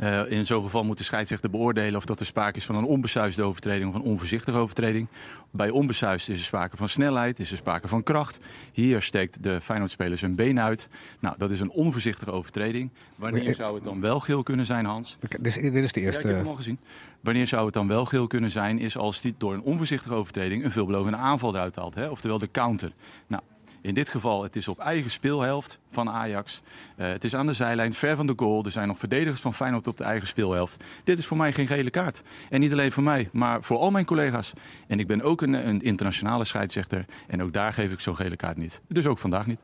Uh, 0.00 0.30
in 0.30 0.46
zo'n 0.46 0.62
geval 0.62 0.84
moet 0.84 0.98
de 0.98 1.04
scheidsrechter 1.04 1.50
beoordelen 1.50 1.96
of 1.96 2.04
dat 2.04 2.20
er 2.20 2.26
sprake 2.26 2.56
is 2.56 2.64
van 2.64 2.74
een 2.74 2.84
onbesuisde 2.84 3.42
overtreding 3.42 3.88
of 3.88 3.94
een 3.94 4.00
onvoorzichtige 4.02 4.56
overtreding. 4.56 5.08
Bij 5.50 5.70
onbesuisd 5.70 6.28
is 6.28 6.38
er 6.38 6.44
sprake 6.44 6.76
van 6.76 6.88
snelheid, 6.88 7.40
is 7.40 7.50
er 7.50 7.56
sprake 7.56 7.88
van 7.88 8.02
kracht. 8.02 8.40
Hier 8.72 9.02
steekt 9.02 9.42
de 9.42 9.60
Feyenoord-speler 9.60 10.18
zijn 10.18 10.34
been 10.34 10.60
uit. 10.60 10.88
Nou, 11.20 11.34
dat 11.38 11.50
is 11.50 11.60
een 11.60 11.70
onvoorzichtige 11.70 12.30
overtreding. 12.30 12.90
Wanneer 13.14 13.54
zou 13.54 13.74
het 13.74 13.84
dan 13.84 14.00
wel 14.00 14.20
geel 14.20 14.42
kunnen 14.42 14.66
zijn, 14.66 14.84
Hans? 14.84 15.16
Dit 15.20 15.46
is, 15.46 15.54
dit 15.54 15.84
is 15.84 15.92
de 15.92 16.00
Ja, 16.00 16.06
ik 16.06 16.14
heb 16.14 16.24
eerste. 16.24 16.28
hem 16.28 16.46
al 16.46 16.54
gezien. 16.54 16.78
Wanneer 17.20 17.46
zou 17.46 17.64
het 17.64 17.74
dan 17.74 17.88
wel 17.88 18.04
geel 18.04 18.26
kunnen 18.26 18.50
zijn, 18.50 18.78
is 18.78 18.96
als 18.96 19.22
hij 19.22 19.34
door 19.38 19.54
een 19.54 19.62
onvoorzichtige 19.62 20.14
overtreding 20.14 20.64
een 20.64 20.70
veelbelovende 20.70 21.18
aanval 21.18 21.54
eruit 21.54 21.76
haalt. 21.76 21.94
Hè? 21.94 22.08
Oftewel 22.08 22.38
de 22.38 22.50
counter. 22.50 22.92
Nou, 23.26 23.42
in 23.80 23.94
dit 23.94 24.08
geval, 24.08 24.42
het 24.42 24.56
is 24.56 24.68
op 24.68 24.78
eigen 24.78 25.10
speelhelft 25.10 25.78
van 25.90 26.10
Ajax. 26.10 26.62
Uh, 26.96 27.08
het 27.08 27.24
is 27.24 27.34
aan 27.34 27.46
de 27.46 27.52
zijlijn, 27.52 27.94
ver 27.94 28.16
van 28.16 28.26
de 28.26 28.32
goal. 28.36 28.64
Er 28.64 28.70
zijn 28.70 28.88
nog 28.88 28.98
verdedigers 28.98 29.40
van 29.40 29.54
Feyenoord 29.54 29.86
op 29.86 29.96
de 29.96 30.04
eigen 30.04 30.28
speelhelft. 30.28 30.76
Dit 31.04 31.18
is 31.18 31.26
voor 31.26 31.36
mij 31.36 31.52
geen 31.52 31.66
gele 31.66 31.90
kaart. 31.90 32.22
En 32.50 32.60
niet 32.60 32.72
alleen 32.72 32.92
voor 32.92 33.02
mij, 33.02 33.28
maar 33.32 33.62
voor 33.62 33.78
al 33.78 33.90
mijn 33.90 34.04
collega's. 34.04 34.52
En 34.86 35.00
ik 35.00 35.06
ben 35.06 35.22
ook 35.22 35.42
een, 35.42 35.52
een 35.68 35.80
internationale 35.80 36.44
scheidsrechter. 36.44 37.04
En 37.26 37.42
ook 37.42 37.52
daar 37.52 37.72
geef 37.72 37.92
ik 37.92 38.00
zo'n 38.00 38.16
gele 38.16 38.36
kaart 38.36 38.56
niet. 38.56 38.80
Dus 38.88 39.06
ook 39.06 39.18
vandaag 39.18 39.46
niet. 39.46 39.60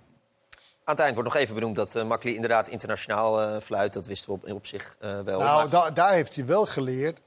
Aan 0.85 0.95
het 0.95 1.03
eind 1.03 1.15
wordt 1.15 1.33
nog 1.33 1.43
even 1.43 1.55
benoemd 1.55 1.77
dat 1.77 1.97
uh, 1.97 2.35
inderdaad 2.35 2.69
internationaal 2.69 3.43
uh, 3.43 3.61
fluit. 3.61 3.93
Dat 3.93 4.07
wisten 4.07 4.29
we 4.29 4.35
op, 4.35 4.51
op 4.51 4.67
zich 4.67 4.97
uh, 5.01 5.21
wel. 5.21 5.39
Nou, 5.39 5.61
maar... 5.61 5.71
da 5.71 5.91
daar 5.91 6.13
heeft 6.13 6.37
hij 6.37 6.47
wel 6.47 6.67
geleerd 6.67 7.21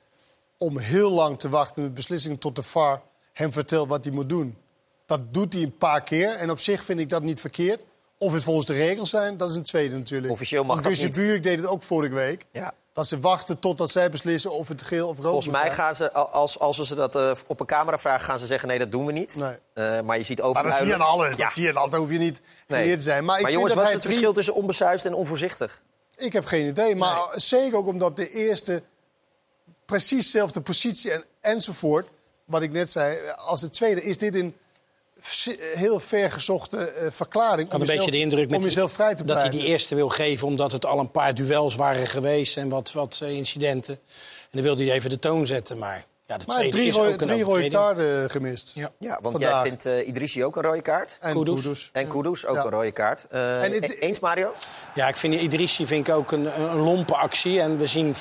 om 0.57 0.77
heel 0.77 1.11
lang 1.11 1.39
te 1.39 1.49
wachten 1.49 1.83
met 1.83 1.93
beslissingen 1.93 2.37
tot 2.37 2.55
de 2.55 2.63
VAR 2.63 3.01
hem 3.33 3.53
vertelt 3.53 3.87
wat 3.87 4.05
hij 4.05 4.13
moet 4.13 4.29
doen. 4.29 4.57
Dat 5.05 5.33
doet 5.33 5.53
hij 5.53 5.61
een 5.61 5.77
paar 5.77 6.03
keer 6.03 6.29
en 6.35 6.49
op 6.49 6.59
zich 6.59 6.83
vind 6.83 6.99
ik 6.99 7.09
dat 7.09 7.21
niet 7.23 7.39
verkeerd. 7.39 7.83
Of 8.17 8.33
het 8.33 8.43
volgens 8.43 8.65
de 8.65 8.73
regels 8.73 9.09
zijn, 9.09 9.37
dat 9.37 9.49
is 9.49 9.55
een 9.55 9.63
tweede 9.63 9.95
natuurlijk. 9.95 10.33
Officieel 10.33 10.63
mag 10.63 10.81
Want 10.81 10.95
dat 10.95 11.03
niet. 11.05 11.15
Buurk 11.15 11.43
deed 11.43 11.57
het 11.57 11.67
ook 11.67 11.83
vorige 11.83 12.13
week. 12.13 12.45
Ja. 12.51 12.73
Dat 12.93 13.07
ze 13.07 13.19
wachten 13.19 13.59
totdat 13.59 13.91
zij 13.91 14.09
beslissen 14.09 14.51
of 14.51 14.67
het 14.67 14.81
geel 14.81 15.07
of 15.07 15.15
rood 15.17 15.25
Volgens 15.25 15.45
moet 15.45 15.55
mij 15.55 15.63
zijn. 15.65 15.75
gaan 15.75 15.95
ze, 15.95 16.11
als, 16.13 16.59
als 16.59 16.77
we 16.77 16.85
ze 16.85 16.95
dat 16.95 17.15
uh, 17.15 17.31
op 17.47 17.59
een 17.59 17.65
camera 17.65 17.97
vragen, 17.97 18.25
gaan 18.25 18.39
ze 18.39 18.45
zeggen 18.45 18.67
nee, 18.67 18.79
dat 18.79 18.91
doen 18.91 19.05
we 19.05 19.11
niet. 19.11 19.35
Nee. 19.35 19.55
Uh, 19.73 20.01
maar 20.01 20.17
je 20.17 20.23
ziet 20.23 20.41
Maar 20.53 20.63
dat 20.63 20.73
zie 20.73 20.85
je 20.85 20.93
aan 20.93 21.01
alles. 21.01 21.37
Ja. 21.37 21.43
Dat 21.43 21.53
zie 21.53 21.63
je 21.63 21.79
aan. 21.79 21.89
Daar 21.89 21.99
hoef 21.99 22.11
je 22.11 22.17
niet 22.17 22.41
Nee. 22.67 22.95
te 22.95 23.01
zijn. 23.01 23.25
Maar, 23.25 23.41
Maar 23.41 23.51
jongens, 23.51 23.73
dat 23.73 23.81
wat 23.81 23.87
is 23.87 23.93
het 23.93 24.01
drie- 24.01 24.13
verschil 24.13 24.33
tussen 24.33 24.53
onbesuisd 24.53 25.05
en 25.05 25.13
onvoorzichtig? 25.13 25.81
Ik 26.15 26.33
heb 26.33 26.45
geen 26.45 26.67
idee. 26.67 26.95
Maar 26.95 27.27
zeker 27.35 27.77
ook 27.77 27.87
omdat 27.87 28.15
de 28.15 28.29
eerste 28.31 28.83
precies 29.85 30.23
dezelfde 30.23 30.61
positie 30.61 31.11
en, 31.11 31.23
enzovoort. 31.41 32.07
Wat 32.45 32.61
ik 32.61 32.71
net 32.71 32.91
zei. 32.91 33.17
Als 33.35 33.61
het 33.61 33.73
tweede 33.73 34.01
is 34.03 34.17
dit 34.17 34.33
si- 34.33 34.53
heel 35.75 35.99
vergezochte 35.99 36.77
eh, 36.91 37.07
verklaring. 37.11 37.59
Ik 37.65 37.71
had 37.71 37.75
om 37.75 37.81
een 37.81 37.95
beetje 37.95 38.11
jezelf- 38.11 38.11
de 38.11 38.19
indruk 38.19 38.49
met 38.49 38.59
om 38.59 38.65
jezelf 38.65 38.91
vrij 38.91 39.15
te 39.15 39.23
dat 39.25 39.41
hij 39.41 39.49
die 39.49 39.65
eerste 39.65 39.95
wil 39.95 40.09
geven 40.09 40.47
omdat 40.47 40.71
het 40.71 40.85
al 40.85 40.99
een 40.99 41.11
paar 41.11 41.33
duels 41.33 41.75
waren 41.75 42.07
geweest 42.07 42.57
en 42.57 42.69
wat, 42.69 42.91
wat 42.91 43.19
eh, 43.23 43.29
incidenten. 43.29 43.93
En 44.41 44.49
dan 44.51 44.61
wilde 44.61 44.83
hij 44.85 44.93
even 44.93 45.09
de 45.09 45.19
toon 45.19 45.45
zetten, 45.47 45.77
maar 45.77 46.05
Ja, 46.27 46.37
de 46.37 46.43
Maar 46.47 46.55
tweede 46.55 46.75
drie, 46.77 46.87
is 46.87 46.95
rode, 46.95 47.13
ook 47.13 47.21
een 47.21 47.27
drie 47.27 47.43
rode 47.43 47.67
kaarten 47.69 48.29
gemist. 48.29 48.71
Ja. 48.75 48.89
Ja, 48.99 49.19
want 49.21 49.31
Vandaag. 49.31 49.51
jij 49.51 49.61
vindt 49.69 49.85
eh 49.85 50.07
Idrissi 50.07 50.43
ook 50.45 50.55
een 50.55 50.61
rode 50.61 50.81
kaart. 50.81 51.17
En 51.21 51.33
Kudus. 51.33 51.61
Kudus. 51.61 51.89
En 51.93 52.07
Kudus 52.07 52.45
ook 52.45 52.55
Ja. 52.55 52.63
een 52.63 52.69
rode 52.71 52.91
kaart. 52.91 53.27
Eh, 53.29 53.63
En 53.63 53.71
het- 53.71 53.83
e- 53.83 53.93
eens, 53.99 54.19
Mario? 54.19 54.53
Ja, 54.93 55.07
ik 55.07 55.15
vind 55.15 55.33
Idrissi 55.33 55.85
vind 55.87 56.07
ik 56.07 56.13
ook 56.13 56.31
een, 56.31 56.59
een 56.61 56.75
lompe 56.75 57.15
actie. 57.15 57.61
En 57.61 57.77
we 57.77 57.87
zien 57.87 58.15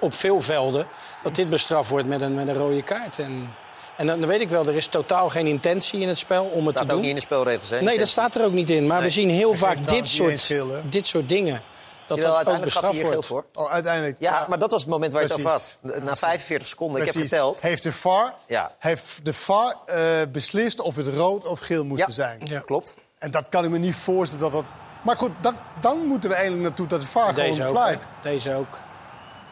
op 0.00 0.14
veel 0.14 0.40
velden 0.40 0.86
dat 1.22 1.34
dit 1.34 1.50
bestraft 1.50 1.90
wordt 1.90 2.06
met 2.06 2.20
een, 2.20 2.34
met 2.34 2.48
een 2.48 2.54
rode 2.56 2.82
kaart. 2.82 3.18
En, 3.18 3.54
en 4.00 4.06
dan 4.06 4.26
weet 4.26 4.40
ik 4.40 4.48
wel, 4.48 4.66
er 4.66 4.74
is 4.74 4.86
totaal 4.86 5.28
geen 5.28 5.46
intentie 5.46 6.00
in 6.00 6.08
het 6.08 6.18
spel 6.18 6.44
om 6.44 6.66
het 6.66 6.74
Staat 6.74 6.74
te 6.76 6.80
ook 6.82 6.88
doen. 6.88 7.00
niet 7.00 7.08
in 7.08 7.14
de 7.14 7.20
spelregels, 7.20 7.70
hè? 7.70 7.80
Nee, 7.80 7.98
dat 7.98 8.08
staat 8.08 8.34
er 8.34 8.44
ook 8.44 8.52
niet 8.52 8.70
in. 8.70 8.86
Maar 8.86 8.96
Nee. 8.98 9.06
we 9.06 9.12
zien 9.12 9.30
heel 9.30 9.54
vaak 9.54 9.86
dit 9.88 10.08
soort, 10.08 10.48
dit 10.92 11.06
soort 11.06 11.28
dingen. 11.28 11.62
Dat 12.06 12.18
Jawel, 12.18 12.34
dat 12.34 12.40
ook 12.40 12.46
uiteindelijk 12.62 12.72
gaf 12.72 12.82
hij 12.82 13.02
bestraft 13.02 13.28
wordt. 13.28 13.48
voor. 13.56 13.64
Oh, 13.64 13.72
uiteindelijk. 13.72 14.16
Ja, 14.18 14.46
maar 14.48 14.58
dat 14.58 14.70
was 14.70 14.80
het 14.82 14.90
moment 14.90 15.12
waar 15.12 15.22
je 15.22 15.28
het 15.28 15.36
over 15.38 15.50
Precies. 15.50 15.76
had. 15.82 16.02
Na 16.02 16.16
45 16.16 16.68
seconden, 16.68 16.96
ik 17.00 17.04
heb 17.06 17.14
Precies. 17.14 17.30
geteld. 17.30 17.60
Heeft 17.62 17.82
de 17.82 17.92
VAR, 17.92 18.34
Ja. 18.46 18.74
heeft 18.78 19.20
de 19.24 19.32
VAR 19.32 19.76
eh, 19.86 20.02
beslist 20.32 20.80
of 20.80 20.96
het 20.96 21.08
rood 21.08 21.46
of 21.46 21.60
geel 21.60 21.84
moest 21.84 22.00
Ja, 22.06 22.10
zijn. 22.10 22.40
Ja. 22.44 22.60
klopt. 22.60 22.94
En 23.18 23.30
dat 23.30 23.48
kan 23.48 23.64
ik 23.64 23.70
me 23.70 23.78
niet 23.78 23.94
voorstellen 23.94 24.44
dat 24.44 24.52
dat... 24.52 24.64
Maar 25.04 25.16
goed, 25.16 25.30
dan, 25.40 25.56
dan 25.80 25.98
moeten 26.06 26.28
we 26.30 26.36
eigenlijk 26.36 26.66
naartoe 26.66 26.86
dat 26.86 27.00
de 27.00 27.06
VAR 27.06 27.34
Deze 27.34 27.54
gewoon 27.54 27.66
ook. 27.68 27.74
fluit. 27.76 28.06
Deze 28.22 28.54
ook. 28.54 28.78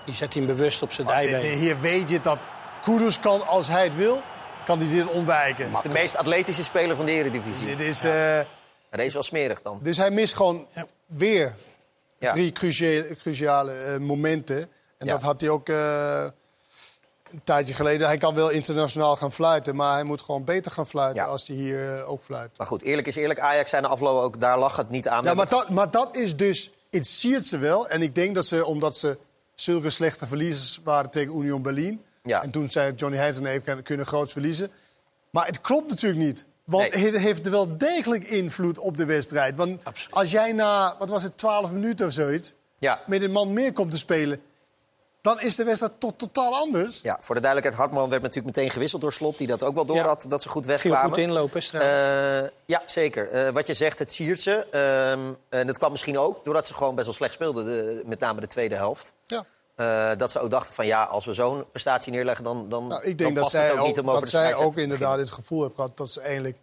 Die 0.04 0.14
zet 0.14 0.34
hij 0.34 0.42
hem 0.42 0.56
bewust 0.56 0.82
op 0.82 0.92
zijn 0.92 1.06
Maar 1.06 1.16
dijbeen. 1.16 1.58
Hier 1.58 1.80
weet 1.80 2.10
je 2.10 2.20
dat 2.20 2.38
Kudus 2.82 3.20
kan, 3.20 3.46
als 3.46 3.68
hij 3.68 3.84
het 3.84 3.96
wil, 3.96 4.20
kan 4.68 4.78
hij 4.78 4.88
dit 4.88 5.06
ontwijken. 5.10 5.66
Het 5.66 5.76
is 5.76 5.82
de 5.82 5.88
meest 5.88 6.16
atletische 6.16 6.62
speler 6.64 6.96
van 6.96 7.06
de 7.06 7.12
Eredivisie. 7.12 7.76
Dit 7.76 7.86
is, 7.88 8.04
eh, 8.04 8.12
Maar 8.12 8.46
deze 8.90 9.06
is 9.06 9.12
wel 9.12 9.22
smerig 9.22 9.62
dan. 9.62 9.78
dus 9.82 9.96
hij 9.96 10.10
mist 10.10 10.34
gewoon 10.34 10.66
Ja. 10.74 10.86
weer 11.06 11.54
Ja. 12.18 12.32
drie 12.32 12.52
cruciale, 12.52 13.16
cruciale 13.16 13.72
eh, 13.72 13.96
momenten. 13.96 14.58
En 14.98 15.06
Ja. 15.06 15.12
dat 15.12 15.22
had 15.22 15.40
hij 15.40 15.50
ook 15.50 15.68
eh, 15.68 16.24
een 17.32 17.40
tijdje 17.44 17.74
geleden. 17.74 18.06
Hij 18.06 18.16
kan 18.16 18.34
wel 18.34 18.48
internationaal 18.48 19.16
gaan 19.16 19.32
fluiten, 19.32 19.76
maar 19.76 19.92
hij 19.92 20.04
moet 20.04 20.22
gewoon 20.22 20.44
beter 20.44 20.70
gaan 20.72 20.86
fluiten 20.86 21.22
Ja. 21.22 21.28
als 21.28 21.46
hij 21.48 21.56
hier 21.56 21.96
eh, 21.98 22.10
ook 22.10 22.22
fluit. 22.22 22.50
Maar 22.58 22.66
goed, 22.66 22.82
eerlijk 22.82 23.06
is 23.06 23.16
eerlijk. 23.16 23.40
Ajax 23.40 23.70
zijn 23.70 23.82
de 23.82 23.88
afloop 23.88 24.22
ook, 24.22 24.40
daar 24.40 24.58
lag 24.58 24.76
het 24.76 24.90
niet 24.90 25.08
aan. 25.08 25.24
Ja, 25.24 25.34
maar 25.34 25.48
dat, 25.48 25.68
maar 25.68 25.90
dat 25.90 26.16
is 26.16 26.36
dus... 26.36 26.72
Het 26.90 27.06
siert 27.06 27.46
ze 27.46 27.58
wel. 27.58 27.88
En 27.88 28.02
ik 28.02 28.14
denk 28.14 28.34
dat 28.34 28.44
ze, 28.44 28.64
omdat 28.64 28.96
ze 28.98 29.18
zulke 29.54 29.90
slechte 29.90 30.26
verliezers 30.26 30.80
waren 30.84 31.10
tegen 31.10 31.36
Union 31.38 31.62
Berlin... 31.62 32.02
Ja. 32.28 32.42
en 32.42 32.50
toen 32.50 32.68
zei 32.70 32.92
Johnny 32.94 33.18
Heijs 33.18 33.38
en 33.38 33.46
even 33.46 33.82
kunnen 33.82 34.06
groots 34.06 34.32
verliezen. 34.32 34.70
Maar 35.30 35.46
het 35.46 35.60
klopt 35.60 35.88
natuurlijk 35.88 36.22
niet. 36.22 36.44
Want 36.64 36.94
Nee. 36.94 37.04
het 37.04 37.16
heeft 37.22 37.44
er 37.46 37.50
wel 37.52 37.76
degelijk 37.78 38.24
invloed 38.24 38.78
op 38.78 38.96
de 38.96 39.04
wedstrijd. 39.04 39.56
Want 39.56 39.84
Absoluut. 39.84 40.14
als 40.16 40.30
jij 40.30 40.52
na, 40.52 40.96
wat 40.98 41.08
was 41.08 41.22
het, 41.22 41.36
12 41.38 41.72
minuten 41.72 42.06
of 42.06 42.12
zoiets... 42.12 42.54
Ja. 42.78 43.00
met 43.06 43.22
een 43.22 43.30
man 43.32 43.52
meer 43.52 43.72
komt 43.72 43.90
te 43.90 43.98
spelen... 43.98 44.40
dan 45.20 45.40
is 45.40 45.56
de 45.56 45.64
wedstrijd 45.64 45.92
tot 46.00 46.18
totaal 46.18 46.54
anders. 46.56 47.00
ja, 47.02 47.16
voor 47.20 47.34
de 47.34 47.40
duidelijkheid, 47.40 47.82
Hartman 47.82 48.10
werd 48.10 48.22
natuurlijk 48.22 48.56
meteen 48.56 48.70
gewisseld 48.70 49.02
door 49.02 49.12
Slot... 49.12 49.38
die 49.38 49.46
dat 49.46 49.62
ook 49.62 49.74
wel 49.74 49.84
door 49.84 49.96
Ja. 49.96 50.06
had, 50.06 50.24
dat 50.28 50.42
ze 50.42 50.48
goed 50.48 50.64
Veel 50.64 50.72
wegkwamen. 50.72 51.08
goed 51.10 51.18
inlopen. 51.18 51.60
Eh, 51.72 52.48
ja, 52.66 52.82
zeker. 52.86 53.30
Eh, 53.30 53.52
wat 53.52 53.66
je 53.66 53.74
zegt, 53.74 53.98
het 53.98 54.12
siert 54.12 54.40
ze. 54.42 54.66
Ehm, 54.70 55.34
en 55.48 55.66
dat 55.66 55.78
kwam 55.78 55.90
misschien 55.90 56.18
ook 56.18 56.44
doordat 56.44 56.66
ze 56.66 56.74
gewoon 56.74 56.94
best 56.94 57.06
wel 57.06 57.14
slecht 57.16 57.32
speelden, 57.32 57.64
de, 57.66 58.02
met 58.06 58.18
name 58.20 58.40
de 58.40 58.46
tweede 58.46 58.74
helft. 58.74 59.12
Ja. 59.26 59.44
Eh, 59.78 60.10
dat 60.16 60.30
ze 60.30 60.38
ook 60.40 60.50
dachten 60.50 60.74
van 60.74 60.86
ja, 60.86 61.04
als 61.04 61.24
we 61.24 61.34
zo'n 61.34 61.64
prestatie 61.70 62.12
neerleggen, 62.12 62.44
dan, 62.44 62.68
dan, 62.68 62.86
Nou, 62.86 63.02
ik 63.02 63.06
dan 63.06 63.16
denk 63.16 63.34
dat 63.34 63.42
past 63.42 63.56
het 63.56 63.72
ook 63.72 63.78
ook, 63.78 63.86
niet 63.86 63.98
om 63.98 64.08
over 64.08 64.20
dat 64.20 64.30
zij 64.30 64.54
ook 64.54 64.76
inderdaad 64.76 65.18
het 65.18 65.30
gevoel 65.30 65.62
heeft 65.62 65.74
gehad 65.74 65.96
dat 65.96 66.10
ze 66.10 66.20
eigenlijk 66.20 66.56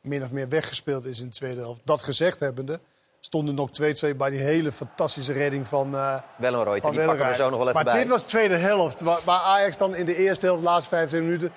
min 0.00 0.22
of 0.22 0.30
meer 0.30 0.48
weggespeeld 0.48 1.04
is 1.04 1.20
in 1.20 1.26
de 1.26 1.34
tweede 1.34 1.60
helft. 1.60 1.80
Dat 1.84 2.02
gezegd 2.02 2.40
hebbende, 2.40 2.80
stonden 3.20 3.54
nog 3.54 3.70
2-2 3.70 4.16
bij 4.16 4.30
die 4.30 4.40
hele 4.40 4.72
fantastische 4.72 5.32
redding 5.32 5.66
van, 5.66 5.94
eh 5.94 6.14
Wel 6.36 6.54
een 6.54 6.64
rooite, 6.64 6.86
van 6.86 6.96
die 6.96 7.06
pakken 7.06 7.28
we 7.28 7.34
zo 7.34 7.50
nog 7.50 7.58
wel 7.58 7.68
even 7.68 7.74
Maar 7.74 7.92
bij. 7.92 8.00
dit 8.02 8.08
was 8.08 8.22
de 8.22 8.28
tweede 8.28 8.56
helft, 8.56 9.00
waar, 9.00 9.20
waar 9.24 9.40
Ajax 9.40 9.76
dan 9.76 9.94
in 9.94 10.04
de 10.04 10.16
eerste 10.16 10.46
helft, 10.46 10.62
de 10.62 10.68
laatste 10.68 10.88
15 10.88 11.24
minuten, 11.24 11.52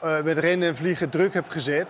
eh, 0.00 0.22
met 0.22 0.38
rennen 0.38 0.68
en 0.68 0.76
vliegen 0.76 1.08
druk 1.10 1.34
heb 1.34 1.48
gezet. 1.48 1.86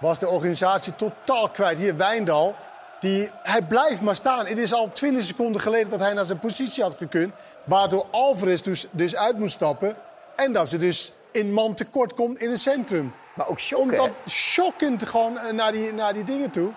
Was 0.00 0.18
de 0.18 0.28
organisatie 0.28 0.96
totaal 0.96 1.48
kwijt. 1.48 1.78
Hier 1.78 1.96
Wijndal, 1.96 2.54
die, 3.00 3.30
hij 3.42 3.62
blijft 3.62 4.00
maar 4.00 4.16
staan. 4.16 4.46
Het 4.46 4.58
is 4.58 4.72
al 4.72 4.88
20 4.92 5.24
seconden 5.24 5.60
geleden 5.60 5.90
dat 5.90 6.00
hij 6.00 6.12
naar 6.12 6.24
zijn 6.24 6.38
positie 6.38 6.82
had 6.82 6.94
gekund. 6.98 7.32
Waardoor 7.64 8.06
Alvarez 8.10 8.60
dus, 8.60 8.86
dus 8.90 9.16
uit 9.16 9.38
moest 9.38 9.54
stappen. 9.54 9.96
En 10.36 10.52
dat 10.52 10.68
ze 10.68 10.76
dus 10.76 11.12
in 11.30 11.52
man 11.52 11.74
tekort 11.74 12.14
komt 12.14 12.38
in 12.38 12.50
het 12.50 12.60
centrum. 12.60 13.14
Maar 13.34 13.48
ook 13.48 13.60
shock? 13.60 13.78
Omdat 13.78 14.10
shockend 14.28 15.08
gewoon 15.08 15.38
eh, 15.38 15.52
naar 15.52 15.72
die, 15.72 15.92
naar 15.92 16.14
die 16.14 16.24
dingen 16.24 16.50
toe. 16.50 16.72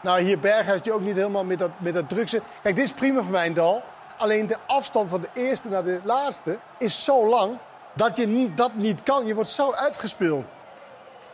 Nou, 0.00 0.20
hier 0.20 0.38
Berghuis 0.38 0.82
die 0.82 0.92
ook 0.92 1.00
niet 1.00 1.16
helemaal 1.16 1.44
met 1.44 1.58
dat, 1.58 1.70
met 1.78 1.94
dat 1.94 2.08
druk 2.08 2.28
zit. 2.28 2.42
Kijk, 2.62 2.76
dit 2.76 2.84
is 2.84 2.92
prima 2.92 3.22
voor 3.22 3.32
Wijndal. 3.32 3.82
Alleen 4.18 4.46
de 4.46 4.56
afstand 4.66 5.10
van 5.10 5.20
de 5.20 5.28
eerste 5.34 5.68
naar 5.68 5.84
de 5.84 6.00
laatste 6.04 6.58
is 6.78 7.04
zo 7.04 7.28
lang 7.28 7.58
dat 7.92 8.16
je 8.16 8.26
niet, 8.26 8.56
dat 8.56 8.74
niet 8.74 9.02
kan. 9.02 9.26
Je 9.26 9.34
wordt 9.34 9.50
zo 9.50 9.72
uitgespeeld. 9.72 10.52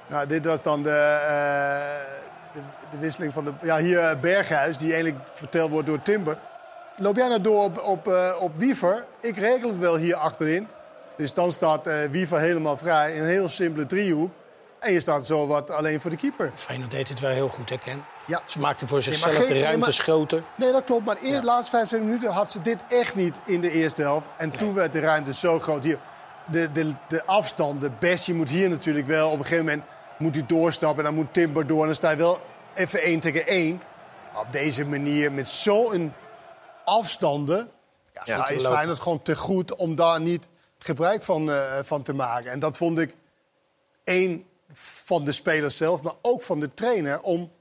Nou, 0.06 0.26
dit 0.26 0.44
was 0.44 0.62
dan 0.62 0.82
de, 0.82 0.90
eh, 0.90 2.17
de, 2.90 2.98
wisseling 2.98 3.32
van 3.34 3.44
de... 3.44 3.52
Ja, 3.62 3.76
hier 3.78 3.98
eh, 3.98 4.20
Berghuis, 4.20 4.78
die 4.78 4.92
eigenlijk 4.92 5.24
verteld 5.32 5.70
wordt 5.70 5.86
door 5.86 6.02
Timber. 6.02 6.38
Loop 6.96 7.16
jij 7.16 7.28
nou 7.28 7.40
door 7.40 7.62
op, 7.64 7.82
op, 7.82 8.08
eh, 8.08 8.34
op 8.40 8.56
Wiever? 8.56 9.04
Ik 9.20 9.36
regel 9.38 9.68
het 9.68 9.78
wel 9.78 9.96
hier 9.96 10.16
achterin. 10.16 10.68
Dus 11.16 11.34
dan 11.34 11.52
staat 11.52 11.86
eh 11.86 11.94
Wiever 12.10 12.38
helemaal 12.38 12.76
vrij 12.76 13.14
in 13.14 13.22
een 13.22 13.28
heel 13.28 13.48
simpele 13.48 13.86
driehoek. 13.86 14.30
En 14.78 14.92
je 14.92 15.00
staat 15.00 15.26
zo 15.26 15.46
wat 15.46 15.70
alleen 15.70 16.00
voor 16.00 16.10
de 16.10 16.16
keeper. 16.16 16.52
Feyenoord 16.54 16.90
deed 16.90 17.08
het 17.08 17.20
wel 17.20 17.30
heel 17.30 17.48
goed, 17.48 17.70
hè 17.70 17.78
Ken? 17.78 18.04
Ja. 18.24 18.42
Ze 18.46 18.58
maakten 18.58 18.88
voor 18.88 19.02
zichzelf 19.02 19.34
geen- 19.36 19.46
de 19.46 19.52
nee, 19.52 19.62
ruimtes 19.62 19.96
maar- 19.96 20.04
groter. 20.06 20.42
Nee, 20.54 20.72
dat 20.72 20.84
klopt. 20.84 21.04
Maar 21.04 21.16
de 21.20 21.40
laatste 21.42 21.70
25 21.70 22.08
minuten 22.08 22.30
had 22.30 22.52
ze 22.52 22.62
dit 22.62 22.78
echt 22.88 23.14
niet 23.14 23.36
in 23.46 23.60
de 23.60 23.70
eerste 23.70 24.02
helft. 24.02 24.26
En 24.36 24.50
toen 24.50 24.74
werd 24.74 24.92
de 24.92 25.00
ruimte 25.00 25.34
zo 25.34 25.58
groot. 25.60 25.84
Hier, 25.84 25.98
de, 26.44 26.72
de, 26.72 26.92
de 27.08 27.24
afstand, 27.24 27.80
de 27.80 27.90
Bessie 27.98 28.34
moet 28.34 28.48
hier 28.48 28.68
natuurlijk 28.68 29.06
wel. 29.06 29.26
Op 29.30 29.38
een 29.38 29.44
gegeven 29.44 29.64
moment 29.64 29.84
moet 30.16 30.34
hij 30.34 30.44
doorstappen. 30.46 30.98
En 30.98 31.04
dan 31.04 31.14
moet 31.14 31.32
Timber 31.34 31.66
door. 31.66 31.80
En 31.80 31.86
dan 31.86 31.94
sta 31.94 32.10
je 32.10 32.16
wel 32.16 32.40
even 32.78 33.00
1 33.00 33.20
tegen 33.20 33.46
1. 33.46 33.82
Op 34.34 34.52
deze 34.52 34.84
manier, 34.84 35.32
met 35.32 35.48
zo'n 35.48 36.12
afstanden... 36.84 37.70
Ja, 38.14 38.22
Ja, 38.24 38.48
is 38.48 38.56
lopen. 38.56 38.72
Feyenoord 38.72 38.98
gewoon 38.98 39.22
te 39.22 39.36
goed 39.36 39.74
om 39.74 39.94
daar 39.94 40.20
niet 40.20 40.48
gebruik 40.78 41.22
van, 41.22 41.50
eh, 41.50 41.78
van 41.82 42.02
te 42.02 42.12
maken. 42.12 42.50
En 42.50 42.58
dat 42.58 42.76
vond 42.76 42.98
ik 42.98 43.16
één 44.04 44.46
van 44.72 45.24
de 45.24 45.32
spelers 45.32 45.76
zelf, 45.76 46.02
maar 46.02 46.14
ook 46.22 46.42
van 46.42 46.60
de 46.60 46.74
trainer... 46.74 47.20
om 47.20 47.52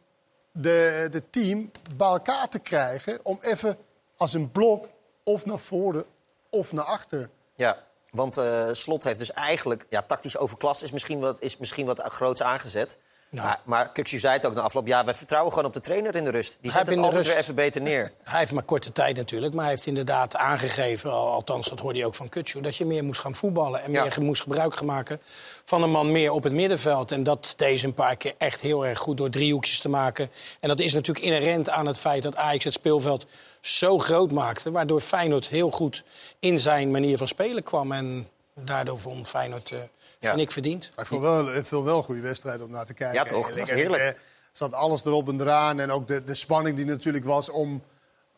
de, 0.51 1.07
de 1.11 1.29
team 1.29 1.71
bij 1.95 2.07
elkaar 2.07 2.49
te 2.49 2.59
krijgen... 2.59 3.19
om 3.23 3.37
even 3.41 3.77
als 4.17 4.33
een 4.33 4.51
blok 4.51 4.87
of 5.23 5.45
naar 5.45 5.59
voren 5.59 6.05
of 6.49 6.73
naar 6.73 6.85
achter. 6.85 7.29
Ja, 7.55 7.83
want 8.11 8.37
eh, 8.37 8.69
Slot 8.71 9.03
heeft 9.03 9.19
dus 9.19 9.31
eigenlijk... 9.31 9.85
Ja, 9.89 10.01
tactisch 10.01 10.37
overklast 10.37 10.83
is 10.83 10.91
misschien 10.91 11.19
wat, 11.19 11.41
is 11.41 11.57
misschien 11.57 11.85
wat 11.85 12.01
groots 12.01 12.41
aangezet. 12.41 12.97
Nou. 13.29 13.47
Maar, 13.47 13.59
maar 13.65 13.89
zei 14.05 14.33
het 14.33 14.45
ook 14.45 14.53
na 14.53 14.61
afloop. 14.61 14.87
Ja, 14.87 15.05
wij 15.05 15.13
vertrouwen 15.13 15.51
gewoon 15.53 15.67
op 15.67 15.73
de 15.73 15.79
trainer 15.79 16.15
in 16.15 16.23
de 16.23 16.29
rust. 16.29 16.57
Die 16.61 16.71
zet 16.71 16.87
het 16.87 16.97
altijd 16.97 17.13
rust- 17.15 17.29
weer 17.29 17.37
even 17.37 17.55
beter 17.55 17.81
neer. 17.81 18.11
Hij 18.23 18.39
heeft 18.39 18.51
maar 18.51 18.63
korte 18.63 18.91
tijd 18.91 19.15
natuurlijk, 19.15 19.53
maar 19.53 19.63
hij 19.63 19.73
heeft 19.73 19.85
inderdaad 19.85 20.35
aangegeven, 20.35 21.11
al- 21.11 21.31
althans 21.31 21.69
dat 21.69 21.79
hoorde 21.79 21.99
je 21.99 22.05
ook 22.05 22.15
van 22.15 22.29
Kutsu, 22.29 22.61
dat 22.61 22.75
je 22.75 22.85
meer 22.85 23.03
moest 23.03 23.19
gaan 23.19 23.35
voetballen 23.35 23.83
en 23.83 23.91
Ja. 23.91 24.03
meer 24.03 24.21
moest 24.21 24.41
gebruik 24.41 24.75
gaan 24.75 24.85
maken 24.85 25.21
van 25.65 25.83
een 25.83 25.91
man 25.91 26.11
meer 26.11 26.31
op 26.31 26.43
het 26.43 26.53
middenveld. 26.53 27.11
En 27.11 27.23
dat 27.23 27.53
deze 27.57 27.85
een 27.85 27.93
paar 27.93 28.15
keer 28.15 28.33
echt 28.37 28.61
heel 28.61 28.85
erg 28.85 28.99
goed 28.99 29.17
door 29.17 29.29
driehoekjes 29.29 29.79
te 29.79 29.89
maken. 29.89 30.31
En 30.59 30.67
dat 30.69 30.79
is 30.79 30.93
natuurlijk 30.93 31.25
inherent 31.25 31.69
aan 31.69 31.85
het 31.85 31.97
feit 31.99 32.23
dat 32.23 32.35
Ajax 32.35 32.63
het 32.63 32.73
speelveld 32.73 33.25
zo 33.61 33.99
groot 33.99 34.31
maakte, 34.31 34.71
waardoor 34.71 35.01
Feyenoord 35.01 35.47
heel 35.47 35.71
goed 35.71 36.03
in 36.39 36.59
zijn 36.59 36.91
manier 36.91 37.17
van 37.17 37.27
spelen 37.27 37.63
kwam. 37.63 37.91
En 37.91 38.27
daardoor 38.55 38.99
vond 38.99 39.27
Feyenoord, 39.27 39.71
eh 39.71 39.77
Ja. 40.19 40.29
vind 40.29 40.41
ik, 40.41 40.51
verdiend. 40.51 40.91
Maar 40.95 41.03
ik 41.05 41.09
vond 41.11 41.21
wel, 41.21 41.55
ik 41.55 41.65
vond 41.65 41.85
wel 41.85 41.97
een 41.97 42.03
goede 42.03 42.21
wedstrijd 42.21 42.61
om 42.63 42.71
naar 42.71 42.85
te 42.85 42.93
kijken. 42.93 43.15
Ja, 43.17 43.23
toch? 43.23 43.47
Dat 43.47 43.57
was 43.59 43.69
heerlijk. 43.69 44.01
Er 44.03 44.17
zat 44.51 44.73
alles 44.73 45.05
erop 45.05 45.27
en 45.29 45.41
eraan. 45.41 45.79
En 45.79 45.91
ook 45.91 46.07
de, 46.07 46.23
de 46.23 46.33
spanning 46.35 46.77
die 46.77 46.85
natuurlijk 46.85 47.25
was 47.25 47.49
om... 47.49 47.83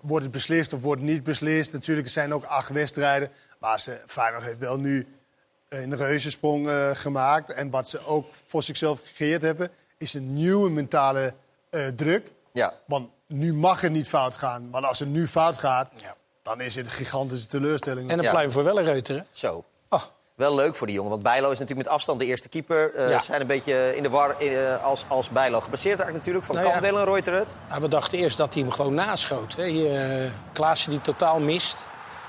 wordt 0.02 0.24
het 0.24 0.34
beslist 0.34 0.74
of 0.74 0.82
wordt 0.82 1.02
het 1.02 1.10
niet 1.10 1.24
beslist. 1.24 1.72
Natuurlijk, 1.74 2.08
er 2.08 2.14
zijn 2.14 2.34
ook 2.34 2.44
acht 2.46 2.70
wedstrijden. 2.70 3.30
Maar 3.60 3.80
ze, 3.80 4.02
Feyenoord 4.08 4.44
heeft 4.44 4.60
wel 4.60 4.78
nu 4.80 5.08
een 5.70 5.96
reuzensprong 5.98 6.70
eh, 6.70 6.90
gemaakt. 6.94 7.50
En 7.52 7.70
wat 7.70 7.90
ze 7.90 8.06
ook 8.06 8.26
voor 8.48 8.64
zichzelf 8.64 9.00
gecreëerd 9.04 9.42
hebben... 9.42 9.70
is 9.98 10.14
een 10.14 10.34
nieuwe 10.34 10.70
mentale 10.70 11.34
eh, 11.70 11.88
druk. 11.88 12.32
Ja, 12.54 12.74
Want 12.86 13.10
nu 13.28 13.54
mag 13.54 13.82
het 13.82 13.92
niet 13.92 14.08
fout 14.08 14.36
gaan. 14.38 14.70
Want 14.72 14.86
als 14.86 15.00
het 15.00 15.10
nu 15.10 15.28
fout 15.28 15.58
gaat, 15.58 15.92
Ja. 16.02 16.16
dan 16.44 16.62
is 16.62 16.76
het 16.76 16.86
een 16.86 16.92
gigantische 16.92 17.48
teleurstelling. 17.48 18.10
En 18.10 18.18
een 18.18 18.24
Ja. 18.24 18.32
pluim 18.32 18.52
voor 18.52 18.64
Wellenreuter. 18.64 19.16
hè? 19.16 19.22
zo. 19.32 19.66
Wel 20.40 20.56
leuk 20.56 20.76
voor 20.76 20.88
die 20.88 20.96
jongen, 20.96 21.12
want 21.12 21.24
Bijlo 21.24 21.52
is 21.52 21.60
natuurlijk 21.60 21.88
met 21.88 21.96
afstand 21.96 22.20
de 22.20 22.26
eerste 22.26 22.50
keeper. 22.50 22.96
Eh, 22.96 23.10
Ja. 23.10 23.20
Ze 23.20 23.26
zijn 23.26 23.42
een 23.42 23.48
beetje 23.48 23.96
in 23.96 24.04
de 24.04 24.10
war 24.10 24.38
eh, 24.38 24.84
als, 24.84 25.06
als 25.08 25.30
Bijlo 25.30 25.60
gebaseerd 25.60 26.00
eigenlijk 26.00 26.18
natuurlijk. 26.18 26.46
Van 26.46 26.56
Nou 26.56 26.68
ja. 26.68 26.82
Wellenreuter 26.82 27.34
het? 27.34 27.56
We 27.80 27.88
dachten 27.88 28.18
eerst 28.18 28.38
dat 28.38 28.54
hij 28.54 28.64
hem 28.64 28.72
gewoon 28.72 28.94
naschoot. 28.94 29.56
Hè. 29.56 29.66
Hier, 29.66 30.22
eh, 30.24 30.32
Klaassen 30.54 30.90
die 30.90 31.02
totaal 31.02 31.40
mist. 31.40 31.88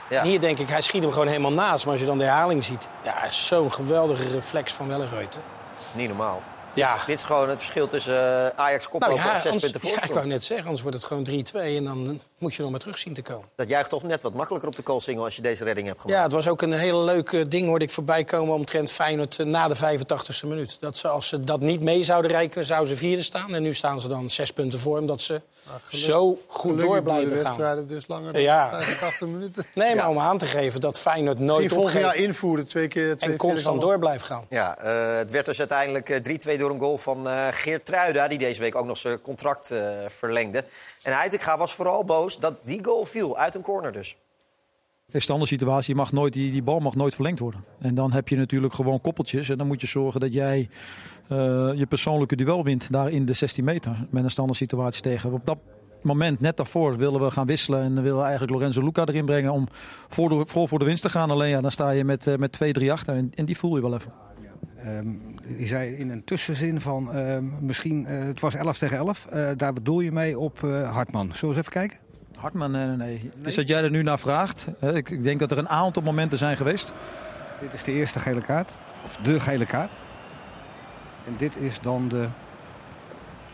Ja. 0.09 0.21
En 0.21 0.27
hier 0.27 0.41
denk 0.41 0.59
ik, 0.59 0.69
hij 0.69 0.81
schiet 0.81 1.03
hem 1.03 1.13
gewoon 1.13 1.27
helemaal 1.27 1.53
naast. 1.53 1.85
Maar 1.85 1.93
als 1.93 2.03
je 2.03 2.09
dan 2.09 2.19
de 2.19 2.25
herhaling 2.25 2.65
ziet... 2.65 2.89
Ja, 3.03 3.31
zo'n 3.31 3.73
geweldige 3.73 4.29
reflex 4.29 4.73
van 4.73 4.89
Wellenreuter. 4.89 5.41
Niet 5.93 6.09
normaal. 6.09 6.43
Ja. 6.81 7.05
Dit 7.07 7.19
is 7.19 7.25
gewoon 7.25 7.49
het 7.49 7.59
verschil 7.59 7.89
tussen 7.89 8.47
eh, 8.53 8.65
Ajax 8.65 8.89
koploper 8.89 9.17
Nou 9.17 9.29
ja, 9.29 9.35
en 9.35 9.41
zes 9.41 9.51
punten 9.51 9.71
ja, 9.71 9.77
ik 9.77 9.83
voorsprong. 9.83 10.15
wou 10.15 10.27
net 10.27 10.45
zeggen, 10.45 10.65
anders 10.67 10.83
wordt 10.83 10.97
het 10.97 11.07
gewoon 11.07 11.27
3-2 11.75 11.77
en 11.77 11.85
dan 11.85 12.21
moet 12.39 12.55
je 12.55 12.63
nog 12.63 12.71
maar 12.71 12.81
terug 12.81 12.99
zien 12.99 13.15
te 13.15 13.23
komen. 13.23 13.49
Dat 13.55 13.69
juicht 13.69 13.91
toch 13.91 14.03
net 14.03 14.23
wat 14.23 14.35
makkelijker 14.35 14.69
op 14.69 14.77
de 14.77 14.83
koolsingel 14.83 15.25
als 15.25 15.37
je 15.37 15.43
deze 15.43 15.65
redding 15.65 15.87
hebt 15.87 16.01
gemaakt. 16.01 16.19
Ja, 16.19 16.25
het 16.25 16.33
was 16.33 16.49
ook 16.49 16.63
een 16.63 16.73
hele 16.73 17.05
leuk 17.05 17.51
ding, 17.51 17.67
hoorde 17.67 17.85
ik 17.85 17.91
voorbij 17.91 18.25
komen 18.25 18.55
omtrent 18.55 18.91
Feyenoord 18.91 19.39
eh, 19.39 19.47
na 19.47 19.69
de 19.69 19.77
85e 19.77 20.49
minuut. 20.49 20.81
Dat 20.81 20.99
ze, 20.99 21.09
als 21.09 21.29
ze 21.29 21.45
dat 21.45 21.61
niet 21.61 21.83
mee 21.83 22.05
zouden 22.05 22.31
rekenen, 22.31 22.65
zouden 22.67 22.89
ze 22.89 22.97
vierde 22.97 23.23
staan. 23.23 23.55
En 23.55 23.63
nu 23.63 23.75
staan 23.75 24.01
ze 24.01 24.09
dan 24.09 24.31
zes 24.31 24.53
punten 24.53 24.79
voor, 24.79 24.99
omdat 24.99 25.21
ze 25.23 25.41
zo 25.89 26.39
goed 26.47 26.79
door 26.79 27.03
blijven 27.03 27.37
gaan. 27.37 27.45
wedstrijden 27.45 27.89
dus 27.89 28.05
langer 28.07 28.33
dan 28.33 28.43
Ja. 28.43 28.69
85 28.71 29.29
minuten. 29.29 29.65
Nee, 29.75 29.95
maar 29.95 30.09
om 30.09 30.19
aan 30.19 30.39
te 30.39 30.47
geven 30.47 30.81
dat 30.81 30.99
Feyenoord 30.99 31.39
nooit 31.39 31.73
volgend 31.73 31.93
jaar 31.93 32.05
opgeeft 32.05 32.25
invoeren, 32.25 32.69
twee 32.69 32.89
keer 32.89 33.17
twee 33.17 33.31
en 33.31 33.39
constant 33.39 33.81
door 33.81 33.99
blijft 33.99 34.25
gaan. 34.25 34.45
Ja, 34.49 34.79
eh, 34.79 35.17
het 35.17 35.31
werd 35.31 35.47
dus 35.47 35.59
uiteindelijk 35.59 36.09
eh, 36.09 36.55
3-2 36.55 36.59
door 36.59 36.71
een 36.71 36.81
goal 36.81 36.99
van 36.99 37.29
eh 37.29 37.47
Geert 37.51 37.87
Truida... 37.87 38.29
die 38.29 38.39
deze 38.39 38.61
week 38.61 38.75
ook 38.75 38.87
nog 38.87 38.97
zijn 38.97 39.21
contract 39.21 39.71
eh, 39.71 39.81
verlengde. 40.09 40.65
En 41.03 41.13
Heitinga 41.13 41.59
was 41.59 41.75
vooral 41.75 42.05
boos 42.05 42.39
dat 42.39 42.55
die 42.65 42.85
goal 42.85 43.05
viel, 43.05 43.37
uit 43.37 43.55
een 43.55 43.63
corner 43.63 43.93
dus. 43.93 44.17
De 45.07 45.21
standaard 45.21 45.49
situatie 45.51 45.95
mag 45.95 46.13
nooit, 46.13 46.33
die, 46.33 46.53
die 46.53 46.63
bal 46.63 46.79
mag 46.79 46.95
nooit 46.95 47.15
verlengd 47.15 47.39
worden. 47.39 47.65
En 47.81 47.95
dan 47.95 48.13
heb 48.13 48.29
je 48.29 48.37
natuurlijk 48.37 48.75
gewoon 48.75 49.01
koppeltjes. 49.01 49.49
En 49.49 49.59
dan 49.59 49.67
moet 49.67 49.81
je 49.81 49.87
zorgen 49.87 50.21
dat 50.21 50.33
jij 50.33 50.59
eh, 50.61 51.20
je 51.77 51.87
persoonlijke 51.89 52.37
duel 52.37 52.65
wint 52.65 52.93
daar 52.93 53.11
in 53.11 53.25
de 53.25 53.33
16 53.33 53.65
meter. 53.65 54.07
Met 54.11 54.25
een 54.25 54.31
standaard 54.31 54.59
situatie 54.59 55.03
tegen. 55.03 55.33
Op 55.33 55.47
dat 55.47 55.59
moment, 56.03 56.41
net 56.41 56.57
daarvoor, 56.57 56.97
willen 56.97 57.21
we 57.21 57.31
gaan 57.31 57.47
wisselen. 57.47 57.83
En 57.83 57.95
willen 58.03 58.19
we 58.19 58.23
eigenlijk 58.23 58.53
Lorenzo 58.53 58.83
Luca 58.83 59.05
erin 59.05 59.25
brengen 59.25 59.53
om 59.53 59.69
voor, 60.09 60.29
de, 60.29 60.43
voor, 60.47 60.69
voor 60.69 60.79
de 60.79 60.85
winst 60.85 61.03
te 61.03 61.11
gaan. 61.11 61.31
Alleen 61.31 61.51
ja, 61.51 61.61
dan 61.61 61.71
sta 61.71 61.91
je 61.91 62.05
met, 62.05 62.27
eh, 62.27 62.37
met 62.37 62.59
2-3 62.81 62.91
achter. 62.91 63.15
En, 63.15 63.33
en 63.35 63.45
die 63.45 63.57
voel 63.57 63.77
je 63.77 63.83
wel 63.83 63.95
even. 63.95 64.13
Ehm, 64.85 65.09
je 65.59 65.67
zei 65.67 65.95
in 65.95 66.11
een 66.11 66.25
tussenzin 66.25 66.81
van 66.81 67.13
ehm, 67.13 67.45
misschien, 67.61 68.07
eh, 68.07 68.25
het 68.25 68.41
was 68.41 68.55
11 68.55 68.79
tegen 68.79 68.97
11. 68.97 69.27
Eh, 69.27 69.49
daar 69.57 69.73
bedoel 69.73 70.01
je 70.01 70.13
mee 70.13 70.39
op 70.39 70.65
eh, 70.65 70.93
Hartman. 70.93 71.25
Zullen 71.25 71.41
we 71.41 71.47
eens 71.47 71.57
even 71.57 71.73
kijken? 71.73 71.99
Hartman, 72.39 72.71
nee, 72.71 72.87
nee, 72.87 72.97
nee. 72.97 73.31
Het 73.37 73.47
is 73.47 73.55
dat 73.55 73.69
jij 73.69 73.83
er 73.83 73.91
nu 73.91 74.03
naar 74.03 74.19
vraagt. 74.19 74.69
Hè, 74.79 74.97
Ik, 74.97 75.11
ik 75.11 75.23
denk 75.23 75.39
dat 75.39 75.51
er 75.51 75.59
een 75.59 75.69
aantal 75.69 76.03
momenten 76.03 76.39
zijn 76.39 76.57
geweest. 76.57 76.93
Dit 77.61 77.73
is 77.73 77.85
de 77.85 77.93
eerste 77.93 78.19
gele 78.19 78.41
kaart. 78.41 78.79
Of 79.05 79.17
de 79.17 79.41
gele 79.41 79.67
kaart. 79.67 79.93
En 81.27 81.35
dit 81.37 81.57
is 81.57 81.81
dan 81.81 82.09
de 82.09 82.29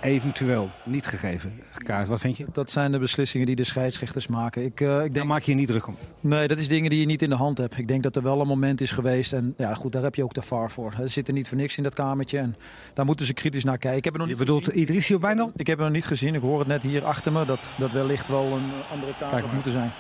eventueel 0.01 0.71
niet 0.85 1.07
gegeven 1.07 1.61
kaart. 1.73 2.09
Wat 2.09 2.21
vind 2.21 2.37
je? 2.37 2.47
Dat 2.53 2.71
zijn 2.71 2.93
de 2.93 2.99
beslissingen 2.99 3.47
die 3.47 3.57
de 3.57 3.65
scheidsrechters 3.65 4.27
maken. 4.27 4.65
Ik, 4.65 4.81
eh, 4.81 4.95
ik 4.95 5.01
denk 5.01 5.15
Daar 5.15 5.27
maak 5.27 5.43
je 5.43 5.51
je 5.51 5.57
niet 5.57 5.69
druk 5.69 5.87
om. 5.87 5.97
Nee, 6.21 6.49
dat 6.49 6.59
is 6.59 6.69
dingen 6.69 6.91
die 6.91 7.01
je 7.01 7.07
niet 7.07 7.23
in 7.23 7.31
de 7.31 7.37
hand 7.37 7.59
hebt. 7.59 7.79
Ik 7.79 7.89
denk 7.89 8.03
dat 8.03 8.17
er 8.17 8.23
wel 8.23 8.41
een 8.41 8.47
moment 8.47 8.81
is 8.81 8.91
geweest. 8.91 9.33
En 9.33 9.55
ja, 9.57 9.75
goed, 9.75 9.93
daar 9.93 10.03
heb 10.03 10.15
je 10.15 10.25
ook 10.25 10.35
de 10.35 10.43
VAR 10.43 10.71
voor. 10.71 10.93
Ze 10.97 11.09
zitten 11.09 11.35
niet 11.35 11.49
voor 11.49 11.57
niks 11.57 11.77
in 11.77 11.83
dat 11.83 11.95
kamertje. 11.95 12.39
En 12.39 12.57
daar 12.95 13.05
moeten 13.05 13.27
ze 13.27 13.35
kritisch 13.35 13.65
naar 13.65 13.79
kijken. 13.79 13.99
Ik 13.99 14.05
heb 14.05 14.17
nog 14.17 14.23
Je 14.23 14.29
niet 14.29 14.39
bedoelt 14.39 14.65
gezien. 14.65 14.81
Idrisio 14.81 15.19
Wijndal? 15.19 15.53
Ik 15.57 15.67
heb 15.67 15.77
het 15.77 15.87
nog 15.87 15.97
niet 15.97 16.07
gezien. 16.07 16.35
Ik 16.35 16.41
hoor 16.41 16.59
het 16.59 16.69
net 16.69 16.83
hier 16.83 17.05
achter 17.05 17.33
me. 17.33 17.45
Dat, 17.45 17.75
dat 17.79 17.93
wellicht 17.93 18.29
wel 18.29 18.45
een 18.45 18.71
andere 18.93 19.13
kamer 19.19 19.41
Kijk 19.41 19.53
moeten 19.53 19.73
zijn. 19.73 19.91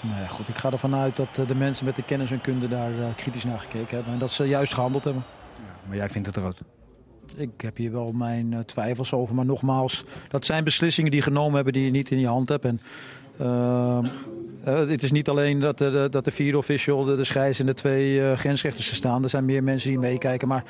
Ja, 0.00 0.26
goed. 0.26 0.48
Ik 0.48 0.56
ga 0.56 0.70
ervan 0.70 0.94
uit 0.94 1.16
dat 1.16 1.38
eh, 1.38 1.46
de 1.46 1.54
mensen 1.54 1.84
met 1.84 1.96
de 1.96 2.02
kennis 2.02 2.30
en 2.30 2.40
kunde 2.40 2.68
daar 2.68 2.90
eh, 2.90 3.14
kritisch 3.16 3.44
naar 3.44 3.60
gekeken 3.60 3.96
hebben. 3.96 4.12
En 4.12 4.18
dat 4.18 4.30
ze 4.30 4.44
juist 4.44 4.74
gehandeld 4.74 5.04
hebben. 5.04 5.24
Maar 5.88 5.96
jij 5.96 6.08
vindt 6.08 6.26
het 6.26 6.36
rood. 6.36 6.60
Ik 7.36 7.60
heb 7.60 7.76
hier 7.76 7.92
wel 7.92 8.12
mijn 8.12 8.52
eh, 8.52 8.58
twijfels 8.58 9.12
over. 9.12 9.34
Maar 9.34 9.44
nogmaals, 9.44 10.04
dat 10.28 10.46
zijn 10.46 10.64
beslissingen 10.64 11.10
die 11.10 11.22
genomen 11.22 11.54
hebben 11.54 11.72
die 11.72 11.84
je 11.84 11.90
niet 11.90 12.10
in 12.10 12.18
je 12.18 12.26
hand 12.26 12.48
hebt. 12.48 12.64
En, 12.64 12.80
eh, 13.38 13.98
het 14.64 15.02
is 15.02 15.10
niet 15.10 15.28
alleen 15.28 15.60
dat 15.60 15.78
de, 15.78 15.90
de- 15.90 16.08
dat 16.10 16.24
de 16.24 16.30
vierde 16.30 16.58
official, 16.58 17.04
de, 17.04 17.16
de 17.16 17.54
en 17.58 17.66
de 17.66 17.74
twee 17.74 18.30
eh, 18.30 18.36
grensrechters 18.38 18.90
er 18.90 18.96
staan. 18.96 19.22
Er 19.22 19.28
zijn 19.28 19.44
meer 19.44 19.62
mensen 19.62 19.88
die 19.88 19.98
meekijken. 19.98 20.48
Maar 20.48 20.64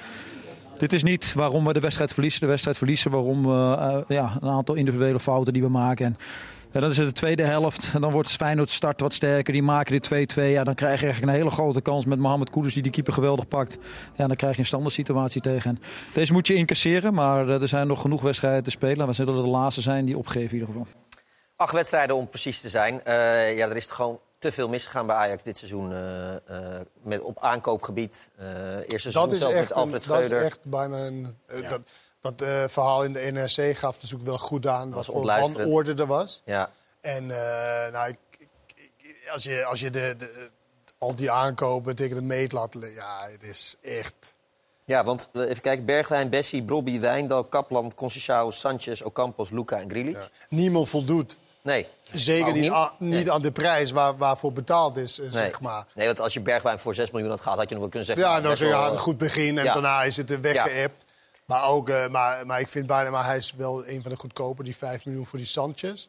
dit 0.78 0.92
is 0.92 1.02
niet 1.02 1.32
waarom 1.34 1.64
we 1.64 1.72
de 1.72 1.80
wedstrijd 1.80 2.12
verliezen. 2.12 2.40
De 2.40 2.46
wedstrijd 2.46 2.76
verliezen 2.76 3.10
waarom 3.10 3.44
eh, 3.44 3.98
ja, 4.08 4.36
een 4.40 4.48
aantal 4.48 4.74
individuele 4.74 5.20
fouten 5.20 5.52
die 5.52 5.62
we 5.62 5.68
maken. 5.68 6.06
En, 6.06 6.16
en 6.78 6.84
dan 6.84 6.92
is 6.92 6.98
het 6.98 7.06
de 7.06 7.12
tweede 7.12 7.42
helft. 7.42 7.90
En 7.94 8.00
dan 8.00 8.10
wordt 8.10 8.28
Feyenoord 8.28 8.70
start 8.70 9.00
wat 9.00 9.14
sterker. 9.14 9.52
Die 9.52 9.62
maken 9.62 10.00
dit 10.00 10.34
2-2. 10.38 10.42
Ja, 10.42 10.64
dan 10.64 10.74
krijg 10.74 11.00
je 11.00 11.04
eigenlijk 11.04 11.32
een 11.32 11.38
hele 11.38 11.50
grote 11.50 11.80
kans 11.80 12.04
met 12.04 12.18
Mohamed 12.18 12.50
Kudus 12.50 12.74
die 12.74 12.82
die 12.82 12.92
keeper 12.92 13.12
geweldig 13.12 13.48
pakt. 13.48 13.76
Ja, 14.16 14.26
dan 14.26 14.36
krijg 14.36 14.54
je 14.54 14.60
een 14.60 14.66
standaard 14.66 14.94
situatie 14.94 15.40
tegen. 15.40 15.70
En 15.70 15.82
deze 16.14 16.32
moet 16.32 16.46
je 16.46 16.54
incasseren. 16.54 17.14
Maar 17.14 17.48
eh, 17.48 17.62
er 17.62 17.68
zijn 17.68 17.86
nog 17.86 18.00
genoeg 18.00 18.22
wedstrijden 18.22 18.62
te 18.62 18.70
spelen. 18.70 19.06
We 19.06 19.12
zullen 19.12 19.34
de 19.34 19.48
laatste 19.48 19.80
zijn 19.80 20.04
die 20.04 20.18
opgeven 20.18 20.48
in 20.48 20.52
ieder 20.52 20.66
geval. 20.66 20.86
Acht 21.56 21.72
wedstrijden 21.72 22.16
om 22.16 22.28
precies 22.28 22.60
te 22.60 22.68
zijn. 22.68 23.04
Eh, 23.04 23.56
ja, 23.56 23.68
er 23.68 23.76
is 23.76 23.86
gewoon 23.86 24.20
te 24.38 24.52
veel 24.52 24.68
misgegaan 24.68 25.06
bij 25.06 25.16
Ajax 25.16 25.42
dit 25.42 25.58
seizoen 25.58 25.92
eh, 25.92 26.34
eh, 26.34 26.80
met, 27.02 27.20
op 27.20 27.40
aankoopgebied. 27.40 28.30
Eh 28.36 28.76
eerste 28.76 28.98
seizoen 28.98 29.28
Dat 29.28 29.38
zelf 29.38 29.52
echt 29.52 29.60
met 29.60 29.70
een, 29.70 29.76
Alfred 29.76 30.04
dat 30.06 30.18
is 30.18 30.24
Schreuder. 30.24 30.46
echt 30.46 30.60
bijna 30.62 30.96
een... 30.96 31.36
Ja. 31.54 31.68
Dat, 31.68 31.80
dat 32.36 32.48
eh, 32.48 32.64
verhaal 32.68 33.02
in 33.04 33.12
de 33.12 33.20
NRC 33.32 33.76
gaf 33.78 33.94
natuurlijk 34.02 34.28
wel 34.28 34.38
goed 34.38 34.66
aan 34.66 34.90
Was 34.90 35.06
wat 35.06 35.16
voor 35.16 35.24
wanorde 35.56 35.94
er 35.94 36.06
was. 36.06 36.42
Ja. 36.44 36.70
En 37.00 37.30
eh, 37.30 37.92
nou, 37.92 38.08
ik, 38.08 38.18
ik- 38.38 39.30
als 39.32 39.42
je, 39.42 39.64
als 39.64 39.80
je 39.80 39.90
de, 39.90 40.14
de, 40.18 40.48
al 40.98 41.16
die 41.16 41.30
aankopen 41.30 41.96
tegen 41.96 42.16
de 42.16 42.22
meet 42.22 42.52
laat... 42.52 42.74
le- 42.74 42.86
Ja, 42.94 43.26
het 43.30 43.42
is 43.42 43.76
echt... 43.82 44.34
ja, 44.84 45.04
want 45.04 45.28
eh, 45.32 45.42
even 45.42 45.60
kijken. 45.60 45.84
Bergwijn, 45.84 46.28
Bessie, 46.28 46.62
Brobby, 46.62 47.00
Wijndal, 47.00 47.44
Kaplan, 47.44 47.92
Conceição, 47.94 48.48
Sanchez, 48.48 49.00
Ocampos, 49.02 49.50
Luca 49.50 49.76
en 49.80 49.90
Grealish. 49.90 50.12
Ja. 50.14 50.28
Niemand 50.48 50.88
voldoet. 50.88 51.36
Nee. 51.62 51.86
Zeker 52.10 52.48
Ook 52.48 52.52
niet, 52.54 52.62
niet? 52.62 52.72
aan, 52.72 52.90
niet 52.98 53.12
Nee. 53.24 53.32
aan 53.32 53.42
de 53.42 53.52
prijs 53.52 53.90
waar, 53.90 54.16
waarvoor 54.16 54.52
betaald 54.52 54.96
is, 54.96 55.18
Nee. 55.18 55.30
zeg 55.30 55.60
maar. 55.60 55.86
nee, 55.94 56.06
want 56.06 56.20
als 56.20 56.32
je 56.32 56.40
Bergwijn 56.40 56.78
voor 56.78 56.94
6 56.94 57.10
miljoen 57.10 57.30
had 57.30 57.40
gehad, 57.40 57.58
had 57.58 57.68
je 57.68 57.74
nog 57.74 57.80
wel 57.82 57.88
kunnen 57.90 58.08
zeggen... 58.08 58.24
Ja, 58.26 58.30
nou, 58.30 58.42
nou, 58.42 58.56
zo, 58.56 58.64
ja, 58.66 58.88
een 58.90 58.98
goed 58.98 59.18
begin 59.18 59.58
en 59.58 59.64
ja. 59.64 59.72
daarna 59.72 60.02
is 60.02 60.16
het 60.16 60.40
weggeëpt. 60.40 61.04
Maar, 61.48 61.68
ook, 61.68 61.88
eh, 61.88 62.08
maar, 62.08 62.46
maar 62.46 62.60
ik 62.60 62.68
vind 62.68 62.86
bijna, 62.86 63.10
maar 63.10 63.24
hij 63.24 63.36
is 63.36 63.52
wel 63.56 63.86
een 63.88 64.02
van 64.02 64.10
de 64.10 64.16
goedkoper, 64.18 64.64
die 64.64 64.76
5 64.76 65.04
miljoen 65.04 65.26
voor 65.26 65.38
die 65.38 65.46
Sanchez. 65.48 66.06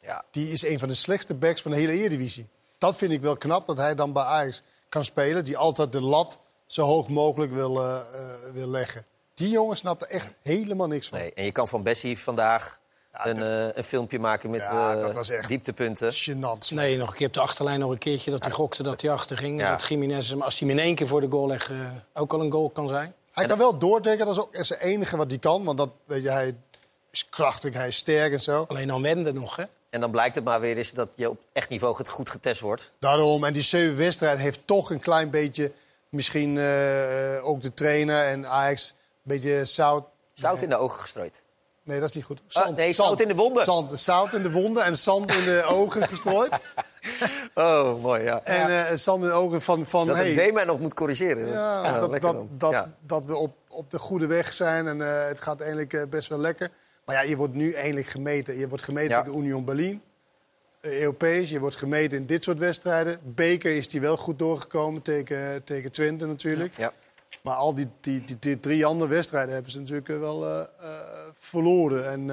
Ja. 0.00 0.24
Die 0.30 0.52
is 0.52 0.62
een 0.62 0.78
van 0.78 0.88
de 0.88 0.94
slechtste 0.94 1.34
backs 1.34 1.62
van 1.62 1.70
de 1.70 1.76
hele 1.76 1.92
Eredivisie. 1.92 2.48
Dat 2.78 2.96
vind 2.96 3.12
ik 3.12 3.20
wel 3.20 3.36
knap, 3.36 3.66
dat 3.66 3.76
hij 3.76 3.94
dan 3.94 4.12
bij 4.12 4.22
Ajax 4.22 4.62
kan 4.88 5.04
spelen. 5.04 5.44
Die 5.44 5.56
altijd 5.56 5.92
de 5.92 6.00
lat 6.00 6.38
zo 6.66 6.82
hoog 6.84 7.08
mogelijk 7.08 7.52
wil, 7.52 7.80
eh, 7.84 7.96
eh, 7.96 8.52
wil 8.52 8.68
leggen. 8.68 9.04
Die 9.34 9.48
jongen 9.50 9.76
snapt 9.76 10.02
er 10.02 10.08
echt 10.08 10.34
helemaal 10.42 10.86
niks 10.86 11.08
van. 11.08 11.18
Nee, 11.18 11.34
en 11.34 11.44
je 11.44 11.52
kan 11.52 11.68
van 11.68 11.82
Bessie 11.82 12.18
vandaag 12.18 12.78
Ja, 13.12 13.26
een, 13.26 13.42
eh, 13.42 13.76
een 13.76 13.84
filmpje 13.84 14.18
maken 14.18 14.50
met 14.50 14.60
Ja, 14.60 14.94
dat 14.94 15.12
was 15.12 15.28
echt- 15.30 15.48
dieptepunten. 15.48 16.12
Gênant. 16.12 16.68
Nee, 16.74 16.96
nog 16.96 17.08
een 17.10 17.14
keer 17.16 17.26
op 17.26 17.32
de 17.32 17.40
achterlijn 17.40 17.80
nog 17.80 17.90
een 17.90 17.98
keertje 17.98 18.30
dat 18.30 18.44
hij 18.44 18.52
gokte 18.52 18.82
dat 18.82 19.00
hij 19.00 19.10
achter 19.10 19.36
ging. 19.36 19.60
Ja. 19.60 19.70
Dat 19.70 19.88
Jiménez 19.88 20.30
hem, 20.30 20.42
als 20.42 20.58
hij 20.58 20.68
hem 20.68 20.78
in 20.78 20.84
één 20.84 20.94
keer 20.94 21.06
voor 21.06 21.20
de 21.20 21.30
goal 21.30 21.46
legt, 21.46 21.70
ook 22.14 22.32
al 22.32 22.40
een 22.40 22.50
goal 22.52 22.70
kan 22.70 22.88
zijn. 22.88 23.14
Hij 23.40 23.48
kan 23.48 23.58
wel 23.58 23.78
doordekken, 23.78 24.26
dat 24.26 24.34
is 24.34 24.42
ook 24.42 24.56
het 24.56 24.78
enige 24.78 25.16
wat 25.16 25.30
hij 25.30 25.38
kan. 25.38 25.64
Want 25.64 25.78
dat, 25.78 25.90
weet 26.04 26.22
je, 26.22 26.30
hij 26.30 26.54
is 27.10 27.28
krachtig, 27.28 27.74
hij 27.74 27.88
is 27.88 27.96
sterk 27.96 28.32
en 28.32 28.40
zo. 28.40 28.64
Alleen 28.68 28.88
dan 28.88 29.02
wenden 29.02 29.34
nog, 29.34 29.56
hè? 29.56 29.64
En 29.90 30.00
dan 30.00 30.10
blijkt 30.10 30.34
het 30.34 30.44
maar 30.44 30.60
weer 30.60 30.76
eens 30.76 30.92
dat 30.92 31.08
je 31.14 31.30
op 31.30 31.40
echt 31.52 31.68
niveau 31.68 31.96
het 31.96 32.08
goed 32.08 32.30
getest 32.30 32.60
wordt. 32.60 32.90
Daarom, 32.98 33.44
en 33.44 33.52
die 33.52 33.62
zeven 33.62 33.96
wedstrijd 33.96 34.38
heeft 34.38 34.60
toch 34.64 34.90
een 34.90 35.00
klein 35.00 35.30
beetje... 35.30 35.72
misschien 36.08 36.58
eh, 36.58 37.46
ook 37.46 37.62
de 37.62 37.74
trainer 37.74 38.24
en 38.24 38.48
Ajax... 38.48 38.88
een 38.88 38.94
beetje 39.22 39.64
zout... 39.64 40.04
Zout 40.32 40.62
in 40.62 40.68
de 40.68 40.76
ogen 40.76 41.00
gestrooid. 41.00 41.42
Nee, 41.82 42.00
dat 42.00 42.08
is 42.08 42.14
niet 42.14 42.24
goed. 42.24 42.40
Ah, 42.52 42.68
nee, 42.68 42.92
zout 42.92 43.20
in 43.20 43.28
de 43.28 43.34
wonden. 43.34 43.64
Zand, 43.64 44.00
zout 44.00 44.32
in 44.32 44.42
de 44.42 44.50
wonden 44.50 44.84
en 44.84 44.96
zand 44.96 45.32
in 45.32 45.44
de 45.44 45.64
ogen 45.78 46.08
gestrooid. 46.08 46.52
Oh, 47.54 48.02
mooi, 48.02 48.22
ja. 48.22 48.40
En 48.44 48.90
in 48.90 49.20
de 49.20 49.32
ogen 49.32 49.62
van... 49.62 49.86
van 49.86 50.06
Dat 50.06 50.16
hey, 50.16 50.30
het 50.30 50.54
mij 50.54 50.64
nog 50.64 50.78
moet 50.80 50.94
corrigeren. 50.94 51.48
ja, 51.48 52.00
dat, 52.00 52.20
dat, 52.20 52.36
dat, 52.50 52.70
Ja. 52.70 52.94
dat 53.00 53.24
we 53.24 53.36
op, 53.36 53.56
op 53.68 53.90
de 53.90 53.98
goede 53.98 54.26
weg 54.26 54.52
zijn 54.52 54.86
en 54.86 55.02
eh, 55.02 55.26
het 55.26 55.40
gaat 55.40 55.60
eigenlijk 55.60 55.92
eh, 55.92 56.02
best 56.10 56.28
wel 56.28 56.38
lekker. 56.38 56.70
Maar 57.04 57.14
ja, 57.14 57.22
je 57.22 57.36
wordt 57.36 57.54
nu 57.54 57.72
eindelijk 57.72 58.06
gemeten. 58.06 58.58
Je 58.58 58.68
wordt 58.68 58.84
gemeten 58.84 59.10
Ja. 59.10 59.22
tegen 59.22 59.38
Union 59.38 59.64
Berlin. 59.64 60.02
eh, 60.80 61.00
Europees, 61.00 61.50
je 61.50 61.60
wordt 61.60 61.76
gemeten 61.76 62.18
in 62.18 62.26
dit 62.26 62.44
soort 62.44 62.58
wedstrijden. 62.58 63.18
Beker 63.24 63.76
is 63.76 63.88
die 63.88 64.00
wel 64.00 64.16
goed 64.16 64.38
doorgekomen 64.38 65.02
tegen, 65.02 65.64
tegen 65.64 65.92
Twente 65.92 66.26
natuurlijk. 66.26 66.76
Ja. 66.76 66.92
Maar 67.42 67.54
al 67.54 67.74
die, 67.74 67.88
die, 68.00 68.24
die, 68.24 68.36
die 68.38 68.60
drie 68.60 68.86
andere 68.86 69.10
wedstrijden 69.10 69.54
hebben 69.54 69.72
ze 69.72 69.78
natuurlijk 69.78 70.06
wel 70.08 70.66
verloren. 71.34 72.10
En 72.10 72.30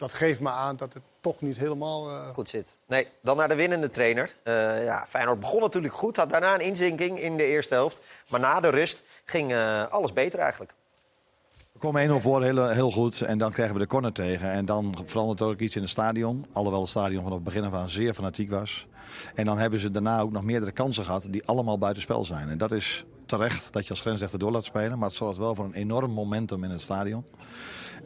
dat 0.00 0.12
geeft 0.12 0.40
me 0.40 0.48
aan 0.48 0.76
dat 0.76 0.92
het 0.92 1.02
toch 1.20 1.40
niet 1.40 1.58
helemaal... 1.58 2.10
eh, 2.10 2.28
goed 2.32 2.48
zit. 2.48 2.78
Nee, 2.86 3.06
dan 3.22 3.36
naar 3.36 3.48
de 3.48 3.54
winnende 3.54 3.88
trainer. 3.88 4.36
Eh 4.42 4.84
ja, 4.84 5.06
Feyenoord 5.08 5.40
begon 5.40 5.60
natuurlijk 5.60 5.94
goed, 5.94 6.16
had 6.16 6.30
daarna 6.30 6.54
een 6.54 6.60
inzinking 6.60 7.20
in 7.20 7.36
de 7.36 7.46
eerste 7.46 7.74
helft. 7.74 8.02
Maar 8.28 8.40
na 8.40 8.60
de 8.60 8.68
rust 8.68 9.02
ging 9.24 9.52
eh, 9.52 9.86
alles 9.86 10.12
beter 10.12 10.38
eigenlijk. 10.38 10.74
We 11.72 11.78
komen 11.78 12.20
1-0 12.20 12.22
voor, 12.22 12.42
heel, 12.42 12.68
heel 12.68 12.90
goed. 12.90 13.20
En 13.20 13.38
dan 13.38 13.52
krijgen 13.52 13.74
we 13.74 13.80
de 13.80 13.86
corner 13.86 14.12
tegen. 14.12 14.50
En 14.50 14.64
dan 14.64 14.98
verandert 15.06 15.40
er 15.40 15.46
ook 15.46 15.60
iets 15.60 15.76
in 15.76 15.82
het 15.82 15.90
stadion. 15.90 16.46
Alhoewel 16.52 16.80
het 16.80 16.90
stadion 16.90 17.22
vanaf 17.22 17.34
het 17.34 17.44
begin 17.44 17.64
af 17.64 17.72
aan 17.72 17.88
zeer 17.88 18.14
fanatiek 18.14 18.50
was. 18.50 18.86
En 19.34 19.44
dan 19.44 19.58
hebben 19.58 19.80
ze 19.80 19.90
daarna 19.90 20.20
ook 20.20 20.32
nog 20.32 20.42
meerdere 20.42 20.72
kansen 20.72 21.04
gehad 21.04 21.26
die 21.30 21.46
allemaal 21.46 21.78
buitenspel 21.78 22.24
zijn. 22.24 22.48
En 22.48 22.58
dat 22.58 22.72
is 22.72 23.04
terecht 23.26 23.72
dat 23.72 23.82
je 23.82 23.90
als 23.90 24.00
grensrechter 24.00 24.38
door 24.38 24.50
laat 24.50 24.64
spelen. 24.64 24.98
Maar 24.98 25.08
het 25.08 25.16
zorgt 25.16 25.38
wel 25.38 25.54
voor 25.54 25.64
een 25.64 25.74
enorm 25.74 26.10
momentum 26.10 26.64
in 26.64 26.70
het 26.70 26.80
stadion. 26.80 27.24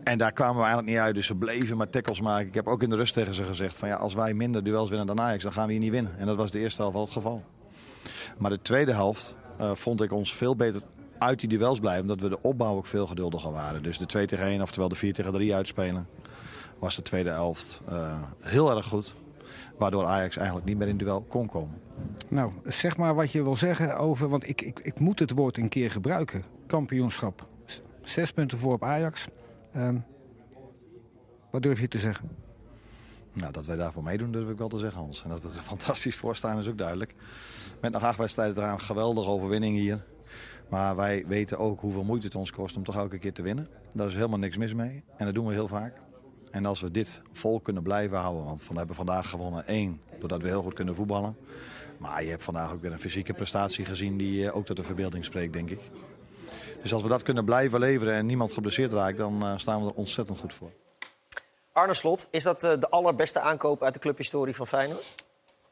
En 0.05 0.19
daar 0.19 0.33
kwamen 0.33 0.57
we 0.57 0.63
eigenlijk 0.63 0.89
niet 0.91 0.99
uit. 0.99 1.15
Dus 1.15 1.27
ze 1.27 1.35
bleven 1.35 1.77
maar 1.77 1.91
tackles 1.91 2.21
maken. 2.21 2.47
Ik 2.47 2.55
heb 2.55 2.69
ook 2.69 2.83
in 2.83 2.91
de 2.91 2.97
rust 2.97 3.15
tegen 3.15 3.35
ze 3.35 3.45
gezegd: 3.45 3.77
van 3.77 3.89
ja, 3.89 3.97
als 3.97 4.15
wij 4.15 4.35
minder 4.35 4.65
duels 4.65 4.89
winnen 4.89 5.07
dan 5.07 5.21
Ajax, 5.21 5.43
dan 5.43 5.53
gaan 5.53 5.67
we 5.67 5.73
hier 5.73 5.81
niet 5.81 5.91
winnen. 5.91 6.19
En 6.19 6.27
dat 6.27 6.37
was 6.37 6.51
de 6.51 6.59
eerste 6.59 6.81
helft 6.81 6.95
wel 6.97 7.05
het 7.05 7.13
geval. 7.13 7.43
Maar 8.39 8.51
de 8.51 8.63
tweede 8.63 8.93
helft 8.93 9.37
eh, 9.59 9.71
vond 9.75 10.03
ik 10.03 10.13
ons 10.13 10.35
veel 10.35 10.57
beter 10.57 10.83
uit 11.19 11.41
die 11.41 11.49
duels 11.49 11.81
blijven. 11.81 12.03
Omdat 12.03 12.21
we 12.21 12.29
de 12.29 12.43
opbouw 12.43 12.77
ook 12.77 12.87
veel 12.87 13.07
geduldiger 13.07 13.53
waren. 13.53 13.83
Dus 13.83 13.99
de 13.99 14.07
2 14.07 14.27
tegen 14.27 14.47
1, 14.47 14.63
oftewel 14.63 14.89
de 14.89 14.95
4 14.95 15.13
tegen 15.13 15.33
3 15.33 15.55
uitspelen. 15.55 16.07
Was 16.79 16.97
de 16.97 17.03
tweede 17.03 17.31
helft 17.31 17.81
eh, 17.89 18.23
heel 18.41 18.77
erg 18.77 18.87
goed. 18.87 19.17
Waardoor 19.79 20.05
Ajax 20.05 20.37
eigenlijk 20.37 20.67
niet 20.67 20.79
meer 20.79 20.89
in 20.89 20.97
duel 20.97 21.25
kon 21.29 21.49
komen. 21.49 21.81
Nou, 22.29 22.53
zeg 22.65 22.97
maar 22.97 23.15
wat 23.15 23.33
je 23.33 23.43
wil 23.43 23.57
zeggen 23.57 23.97
over... 23.97 24.29
Want 24.29 24.49
ik, 24.49 24.63
ik, 24.63 24.81
ik 24.83 25.01
moet 25.01 25.19
het 25.19 25.31
woord 25.31 25.57
een 25.57 25.69
keer 25.69 25.91
gebruiken. 25.91 26.45
Kampioenschap. 26.67 27.47
Zes 28.03 28.33
punten 28.33 28.59
voor 28.59 28.73
op 28.73 28.85
Ajax. 28.85 29.29
Ehm, 29.75 29.99
wat 31.51 31.63
durf 31.63 31.81
je 31.81 31.89
te 31.89 31.99
zeggen? 31.99 32.29
Nou, 33.33 33.53
dat 33.53 33.67
wij 33.67 33.77
daarvoor 33.77 34.03
meedoen, 34.03 34.33
durf 34.33 34.49
ik 34.49 34.59
wel 34.59 34.69
te 34.69 34.79
zeggen, 34.79 35.01
Hans. 35.01 35.23
En 35.23 35.29
dat 35.29 35.43
we 35.43 35.49
er 35.49 35.63
fantastisch 35.63 36.17
voor 36.17 36.37
staan, 36.37 36.59
is 36.59 36.69
ook 36.69 36.79
duidelijk. 36.79 37.15
Met 37.81 37.93
nog 37.93 38.03
acht 38.03 38.19
wedstrijden 38.19 38.57
eraan, 38.57 38.81
geweldige 38.81 39.31
overwinning 39.31 39.77
hier. 39.77 40.05
Maar 40.69 40.97
wij 40.97 41.25
weten 41.27 41.59
ook 41.59 41.81
hoeveel 41.81 42.05
moeite 42.05 42.27
het 42.27 42.35
ons 42.35 42.51
kost 42.51 42.77
om 42.77 42.85
toch 42.85 42.97
elke 42.97 43.19
keer 43.19 43.33
te 43.33 43.43
winnen. 43.43 43.69
Daar 43.95 44.07
is 44.07 44.15
helemaal 44.15 44.39
niks 44.39 44.57
mis 44.57 44.75
mee. 44.75 45.03
En 45.17 45.25
dat 45.25 45.35
doen 45.35 45.47
we 45.47 45.53
heel 45.53 45.69
vaak. 45.69 46.01
En 46.51 46.67
als 46.67 46.81
we 46.81 46.91
dit 46.91 47.23
vol 47.33 47.61
kunnen 47.61 47.83
blijven 47.83 48.19
houden, 48.19 48.45
want 48.45 48.69
we 48.69 48.75
hebben 48.75 48.97
vandaag 48.97 49.29
gewonnen 49.29 49.67
één, 49.67 50.01
doordat 50.19 50.43
we 50.43 50.49
heel 50.49 50.63
goed 50.63 50.75
kunnen 50.75 50.95
voetballen. 50.95 51.37
Maar 51.99 52.25
je 52.25 52.31
hebt 52.31 52.45
vandaag 52.45 52.73
ook 52.73 52.83
weer 52.83 52.93
een 52.93 52.99
fysieke 52.99 53.33
prestatie 53.33 53.85
gezien 53.85 54.17
die 54.17 54.47
eh, 54.47 54.57
ook 54.57 54.67
tot 54.67 54.77
de 54.77 54.83
verbeelding 54.83 55.25
spreekt, 55.25 55.53
denk 55.53 55.71
ik. 55.71 55.81
Dus 56.85 56.93
als 56.93 57.03
we 57.03 57.09
dat 57.09 57.23
kunnen 57.23 57.45
blijven 57.45 57.79
leveren 57.79 58.15
en 58.15 58.27
niemand 58.27 58.53
geblesseerd 58.53 58.93
raakt, 58.93 59.17
dan 59.17 59.43
eh, 59.43 59.53
staan 59.57 59.83
we 59.83 59.89
er 59.89 59.95
ontzettend 59.95 60.41
goed 60.41 60.55
voor. 60.55 60.71
Arne 61.73 61.95
Slot, 61.95 62.29
is 62.31 62.43
dat 62.43 62.65
eh, 62.65 62.73
de 62.81 62.91
allerbeste 62.91 63.41
aankoop 63.41 63.83
uit 63.83 63.95
de 63.95 64.01
clubhistorie 64.01 64.55
van 64.55 64.67
Feyenoord? 64.67 65.15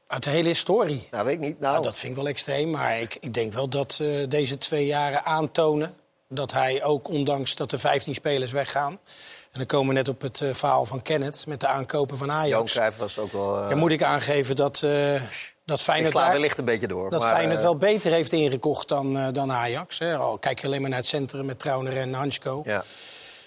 Uit 0.06 0.22
de 0.22 0.30
hele 0.30 0.48
historie. 0.48 1.08
Nou, 1.10 1.24
weet 1.24 1.34
ik 1.34 1.40
niet. 1.40 1.60
Nou, 1.60 1.72
Nou, 1.72 1.84
dat 1.84 1.98
vind 1.98 2.12
ik 2.12 2.18
wel 2.18 2.28
extreem. 2.28 2.70
Maar 2.70 3.00
ik, 3.00 3.16
ik 3.20 3.34
denk 3.34 3.52
wel 3.52 3.68
dat 3.68 3.98
eh, 4.02 4.28
deze 4.28 4.58
twee 4.58 4.86
jaren 4.86 5.24
aantonen 5.24 5.94
dat 6.34 6.52
hij 6.52 6.82
ook, 6.84 7.08
ondanks 7.08 7.54
dat 7.56 7.72
er 7.72 7.78
15 7.78 8.14
spelers 8.14 8.52
weggaan. 8.52 8.92
En 8.92 9.58
dan 9.58 9.66
komen 9.66 9.88
we 9.88 9.94
net 9.94 10.08
op 10.08 10.20
het 10.20 10.40
eh, 10.40 10.48
verhaal 10.54 10.84
van 10.84 11.02
Kenneth 11.02 11.46
met 11.46 11.60
de 11.60 11.66
aankopen 11.66 12.16
van 12.18 12.26
Johan 12.26 12.42
Ajax. 12.42 12.72
Cruijff 12.72 12.96
was 12.98 13.18
ook 13.18 13.32
wel... 13.32 13.62
eh, 13.62 13.68
Dan 13.68 13.78
moet 13.78 13.90
ik 13.90 14.02
aangeven 14.02 14.56
dat, 14.56 14.82
eh 14.82 15.20
dat 15.64 15.82
Feyenoord, 15.82 16.12
daar- 16.14 16.32
wellicht 16.32 16.58
een 16.58 16.64
beetje 16.64 16.86
door. 16.88 17.10
dat 17.10 17.20
maar, 17.20 17.32
Feyenoord 17.34 17.56
eh, 17.58 17.62
wel 17.64 17.76
beter 17.76 18.12
heeft 18.12 18.32
ingekocht 18.32 18.88
dan, 18.88 19.18
eh, 19.18 19.26
dan 19.32 19.52
Ajax. 19.52 19.98
Hè. 19.98 20.16
Al 20.16 20.38
kijk 20.38 20.60
je 20.60 20.66
alleen 20.66 20.80
maar 20.80 20.90
naar 20.90 20.98
het 20.98 21.08
centrum 21.08 21.46
met 21.46 21.58
Trauner 21.58 21.96
en 21.96 22.12
Hansko. 22.14 22.62
Ja. 22.64 22.84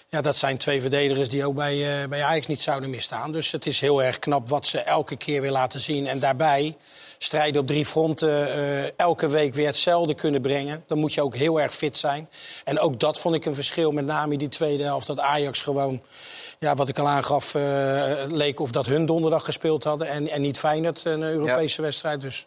Ja, 0.08 0.20
dat 0.20 0.36
zijn 0.36 0.56
twee 0.56 0.80
verdedigers 0.80 1.28
die 1.28 1.46
ook 1.46 1.54
bij, 1.54 2.02
eh, 2.02 2.08
bij 2.08 2.24
Ajax 2.24 2.46
niet 2.46 2.62
zouden 2.62 2.90
misstaan. 2.90 3.32
Dus 3.32 3.52
het 3.52 3.66
is 3.66 3.80
heel 3.80 4.02
erg 4.02 4.18
knap 4.18 4.48
wat 4.48 4.66
ze 4.66 4.78
elke 4.78 5.16
keer 5.16 5.40
weer 5.40 5.50
laten 5.50 5.80
zien. 5.80 6.06
En 6.06 6.18
daarbij 6.18 6.76
strijden 7.18 7.60
op 7.60 7.66
drie 7.66 7.86
fronten, 7.86 8.52
eh, 8.52 8.90
elke 8.96 9.28
week 9.28 9.54
weer 9.54 9.66
hetzelfde 9.66 10.14
kunnen 10.14 10.40
brengen. 10.40 10.84
Dan 10.86 10.98
moet 10.98 11.14
je 11.14 11.22
ook 11.22 11.36
heel 11.36 11.60
erg 11.60 11.74
fit 11.74 11.96
zijn. 11.98 12.28
En 12.64 12.78
ook 12.78 13.00
dat 13.00 13.18
vond 13.18 13.34
ik 13.34 13.44
een 13.44 13.54
verschil, 13.54 13.90
met 13.90 14.04
name 14.04 14.32
in 14.32 14.38
die 14.38 14.48
tweede 14.48 14.82
helft. 14.82 15.06
Dat 15.06 15.20
Ajax 15.20 15.60
gewoon, 15.60 16.02
ja, 16.58 16.74
wat 16.74 16.88
ik 16.88 16.98
al 16.98 17.08
aangaf, 17.08 17.54
eh, 17.54 17.62
leek 18.28 18.60
of 18.60 18.70
dat 18.70 18.86
hun 18.86 19.06
donderdag 19.06 19.44
gespeeld 19.44 19.84
hadden. 19.84 20.08
En, 20.08 20.28
en 20.28 20.40
niet 20.40 20.58
Feyenoord, 20.58 21.04
een 21.04 21.22
Europese 21.22 21.82
wedstrijd. 21.82 22.20
Dus 22.20 22.44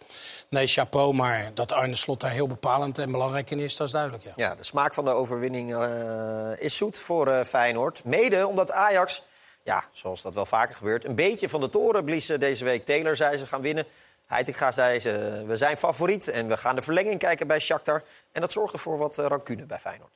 nee, 0.49 0.67
chapeau. 0.67 1.13
Maar 1.13 1.51
dat 1.53 1.71
Arne 1.71 1.95
Slot 1.95 2.21
daar 2.21 2.31
heel 2.31 2.47
bepalend 2.47 2.97
en 2.97 3.11
belangrijk 3.11 3.51
in 3.51 3.59
is, 3.59 3.75
dat 3.75 3.87
is 3.87 3.93
duidelijk, 3.93 4.23
ja. 4.23 4.33
Ja, 4.35 4.55
de 4.55 4.63
smaak 4.63 4.93
van 4.93 5.05
de 5.05 5.11
overwinning 5.11 5.75
eh, 5.75 6.49
is 6.57 6.77
zoet 6.77 6.99
voor 6.99 7.27
eh, 7.27 7.45
Feyenoord. 7.45 8.03
Mede 8.03 8.47
omdat 8.47 8.71
Ajax, 8.71 9.23
ja, 9.63 9.83
zoals 9.91 10.21
dat 10.21 10.35
wel 10.35 10.45
vaker 10.45 10.75
gebeurt... 10.75 11.05
een 11.05 11.15
beetje 11.15 11.49
van 11.49 11.61
de 11.61 11.69
toren 11.69 12.03
blies 12.03 12.29
eh, 12.29 12.39
deze 12.39 12.63
week. 12.63 12.85
Taylor 12.85 13.15
zei 13.15 13.37
ze 13.37 13.45
gaan 13.45 13.61
winnen. 13.61 13.85
Heitinga 14.25 14.71
zei 14.71 14.99
ze, 14.99 15.43
we 15.47 15.57
zijn 15.57 15.77
favoriet 15.77 16.27
en 16.27 16.47
we 16.47 16.57
gaan 16.57 16.75
de 16.75 16.81
verlenging 16.81 17.19
kijken 17.19 17.47
bij 17.47 17.59
Shakhtar. 17.59 18.03
En 18.31 18.41
dat 18.41 18.51
zorgde 18.51 18.77
voor 18.77 18.97
wat 18.97 19.17
eh, 19.17 19.25
rancune 19.25 19.65
bij 19.65 19.79
Feyenoord. 19.79 20.11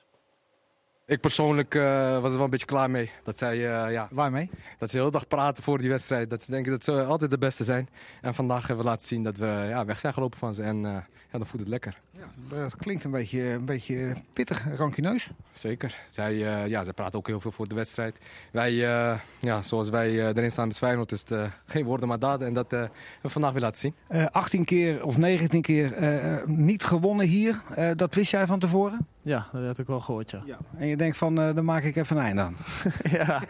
Ik 1.05 1.21
persoonlijk 1.21 1.75
eh, 1.75 2.21
was 2.21 2.31
er 2.31 2.35
wel 2.35 2.43
een 2.43 2.49
beetje 2.49 2.65
klaar 2.65 2.89
mee. 2.89 3.11
Dat 3.23 3.37
zij, 3.37 3.53
eh, 3.53 3.91
ja, 3.91 4.07
Waarmee? 4.11 4.49
dat 4.77 4.89
ze 4.89 4.95
de 4.95 5.01
hele 5.01 5.11
dag 5.11 5.27
praten 5.27 5.63
voor 5.63 5.77
die 5.77 5.89
wedstrijd. 5.89 6.29
Dat 6.29 6.41
ze 6.41 6.51
denken 6.51 6.71
dat 6.71 6.83
ze 6.83 7.03
altijd 7.03 7.31
de 7.31 7.37
beste 7.37 7.63
zijn. 7.63 7.89
En 8.21 8.33
vandaag 8.33 8.67
hebben 8.67 8.85
we 8.85 8.91
laten 8.91 9.07
zien 9.07 9.23
dat 9.23 9.37
we 9.37 9.45
ja, 9.45 9.85
weg 9.85 9.99
zijn 9.99 10.13
gelopen 10.13 10.39
van 10.39 10.53
ze. 10.53 10.63
En 10.63 10.85
eh, 10.85 10.91
ja, 11.31 11.37
dan 11.37 11.45
voelt 11.45 11.61
het 11.61 11.67
lekker. 11.67 12.01
Dat 12.49 12.75
klinkt 12.75 13.03
een 13.03 13.11
beetje, 13.11 13.41
een 13.41 13.65
beetje 13.65 14.13
pittig, 14.33 14.77
rankineus. 14.77 15.31
Zeker. 15.51 15.99
Zij, 16.09 16.31
eh, 16.31 16.67
ja, 16.67 16.83
zij 16.83 16.93
praten 16.93 17.19
ook 17.19 17.27
heel 17.27 17.39
veel 17.39 17.51
voor 17.51 17.67
de 17.67 17.75
wedstrijd. 17.75 18.15
Wij, 18.51 18.71
eh, 18.71 19.19
ja, 19.39 19.61
zoals 19.61 19.89
wij 19.89 20.09
eh, 20.09 20.27
erin 20.27 20.51
staan 20.51 20.67
met 20.67 20.77
Feyenoord, 20.77 21.11
is 21.11 21.19
het 21.19 21.31
eh, 21.31 21.43
geen 21.65 21.85
woorden 21.85 22.07
maar 22.07 22.19
daden. 22.19 22.47
En 22.47 22.53
dat 22.53 22.73
eh, 22.73 22.79
hebben 22.79 22.91
we 23.21 23.29
vandaag 23.29 23.51
weer 23.51 23.61
laten 23.61 23.79
zien. 23.79 23.95
Eh 24.07 24.25
18 24.31 24.65
keer 24.65 25.03
of 25.05 25.17
19 25.17 25.61
keer 25.61 25.93
eh, 25.93 26.45
niet 26.45 26.83
gewonnen 26.83 27.25
hier. 27.27 27.61
Eh, 27.75 27.89
dat 27.95 28.15
wist 28.15 28.31
jij 28.31 28.45
van 28.47 28.59
tevoren? 28.59 29.07
Ja, 29.21 29.47
dat 29.51 29.63
heb 29.63 29.79
ik 29.79 29.87
wel 29.87 29.99
gehoord, 29.99 30.31
ja. 30.31 30.41
Ja. 30.45 30.57
En 30.77 30.87
je 30.87 30.97
denkt 30.97 31.17
van, 31.17 31.41
eh 31.41 31.55
dan 31.55 31.65
maak 31.65 31.83
ik 31.83 31.95
even 31.95 32.17
een 32.17 32.23
einde 32.23 32.41
aan. 32.41 32.55
ja. 33.19 33.43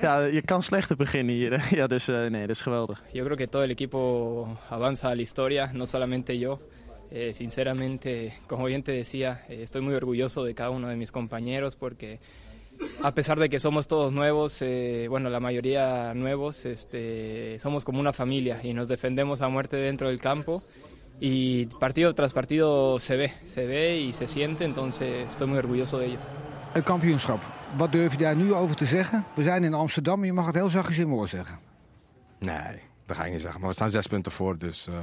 ja, 0.00 0.18
je 0.20 0.42
kan 0.42 0.62
slechter 0.62 0.96
beginnen 0.96 1.34
hier. 1.34 1.66
Ja, 1.70 1.86
dus 1.86 2.08
eh, 2.08 2.14
nee, 2.26 2.40
dat 2.40 2.50
is 2.56 2.60
geweldig. 2.62 3.02
Yo 3.12 3.24
creo 3.24 3.36
que 3.36 3.48
todo 3.48 3.62
el 3.64 3.70
equipo 3.70 4.46
avanza 4.68 5.08
a 5.08 5.14
la 5.14 5.20
historia, 5.20 5.70
no 5.72 5.84
solamente 5.84 6.38
yo. 6.38 6.58
Eh, 7.10 7.32
sinceramente, 7.32 8.34
como 8.46 8.64
bien 8.64 8.82
te 8.82 8.92
decía, 8.92 9.44
eh, 9.48 9.62
estoy 9.62 9.82
muy 9.82 9.94
orgulloso 9.94 10.44
de 10.44 10.54
cada 10.54 10.70
uno 10.70 10.88
de 10.88 10.96
mis 10.96 11.12
compañeros 11.12 11.76
porque 11.76 12.18
a 13.02 13.12
pesar 13.12 13.38
de 13.38 13.48
que 13.48 13.58
somos 13.60 13.86
todos 13.86 14.12
nuevos, 14.12 14.60
eh, 14.62 15.06
bueno, 15.08 15.30
la 15.30 15.40
mayoría 15.40 16.12
nuevos, 16.14 16.66
este, 16.66 17.58
somos 17.58 17.84
como 17.84 18.00
una 18.00 18.12
familia 18.12 18.60
y 18.62 18.72
nos 18.72 18.88
defendemos 18.88 19.42
a 19.42 19.48
muerte 19.48 19.76
dentro 19.76 20.08
del 20.08 20.20
campo. 20.20 20.62
Y 21.20 21.66
partido 21.66 22.12
tras 22.14 22.32
partido 22.32 22.98
se 22.98 23.16
ve, 23.16 23.32
se 23.44 23.66
ve 23.66 24.00
y 24.00 24.12
se 24.12 24.26
siente, 24.26 24.64
entonces 24.64 25.30
estoy 25.30 25.46
muy 25.46 25.58
orgulloso 25.58 25.98
de 25.98 26.06
ellos. 26.06 26.28
Een 26.74 26.82
kampioenschap. 26.82 27.40
Wat 27.76 27.92
durf 27.92 28.12
je 28.12 28.18
daar 28.18 28.36
nu 28.36 28.52
over 28.52 28.76
te 28.76 28.84
zeggen? 28.84 29.24
We 29.34 29.42
zijn 29.42 29.64
in 29.64 29.74
Amsterdam, 29.74 30.24
je 30.24 30.32
mag 30.32 30.46
het 30.46 30.54
heel 30.54 30.68
zachtjes 30.68 30.98
in 30.98 31.08
woord 31.08 31.28
zeggen. 31.28 31.58
Nee, 32.38 32.80
dat 33.06 33.16
ga 33.16 33.24
ik 33.24 33.32
niet 33.32 33.40
zeggen. 33.40 33.60
Maar 33.60 33.68
we 33.68 33.74
staan 33.74 33.90
zes 33.90 34.06
punten 34.06 34.32
voor. 34.32 34.58
Dus 34.58 34.86
eh, 34.86 34.94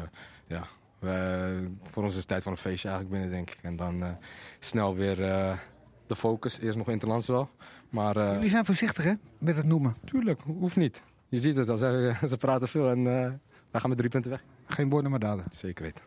ja, 0.47 0.67
we, 1.01 1.71
voor 1.83 2.03
ons 2.03 2.11
is 2.11 2.19
het 2.19 2.27
tijd 2.27 2.43
van 2.43 2.51
een 2.51 2.57
feestje 2.57 2.89
eigenlijk 2.89 3.19
binnen, 3.19 3.37
denk 3.37 3.49
ik. 3.49 3.63
En 3.63 3.75
dan 3.75 4.03
eh, 4.03 4.09
snel 4.59 4.95
weer 4.95 5.23
eh, 5.31 5.57
de 6.07 6.15
focus. 6.15 6.59
Eerst 6.59 6.77
nog 6.77 6.89
interlands 6.89 7.27
wel. 7.27 7.49
Maar 7.89 8.15
eh, 8.17 8.33
Jullie 8.33 8.49
zijn 8.49 8.65
voorzichtig 8.65 9.03
hè, 9.03 9.13
met 9.37 9.55
het 9.55 9.65
noemen. 9.65 9.95
tuurlijk, 10.05 10.39
hoeft 10.59 10.75
niet. 10.75 11.01
Je 11.29 11.39
ziet 11.39 11.57
het 11.57 11.69
al, 11.69 11.77
ze, 11.77 12.13
ze 12.29 12.37
praten 12.37 12.67
veel 12.67 12.89
en 12.89 12.97
eh, 12.97 13.31
wij 13.71 13.81
gaan 13.81 13.89
met 13.89 13.97
drie 13.97 14.09
punten 14.09 14.31
weg. 14.31 14.43
Geen 14.65 14.89
woorden 14.89 15.11
maar 15.11 15.19
daden. 15.19 15.45
Zeker 15.51 15.83
weten. 15.83 16.03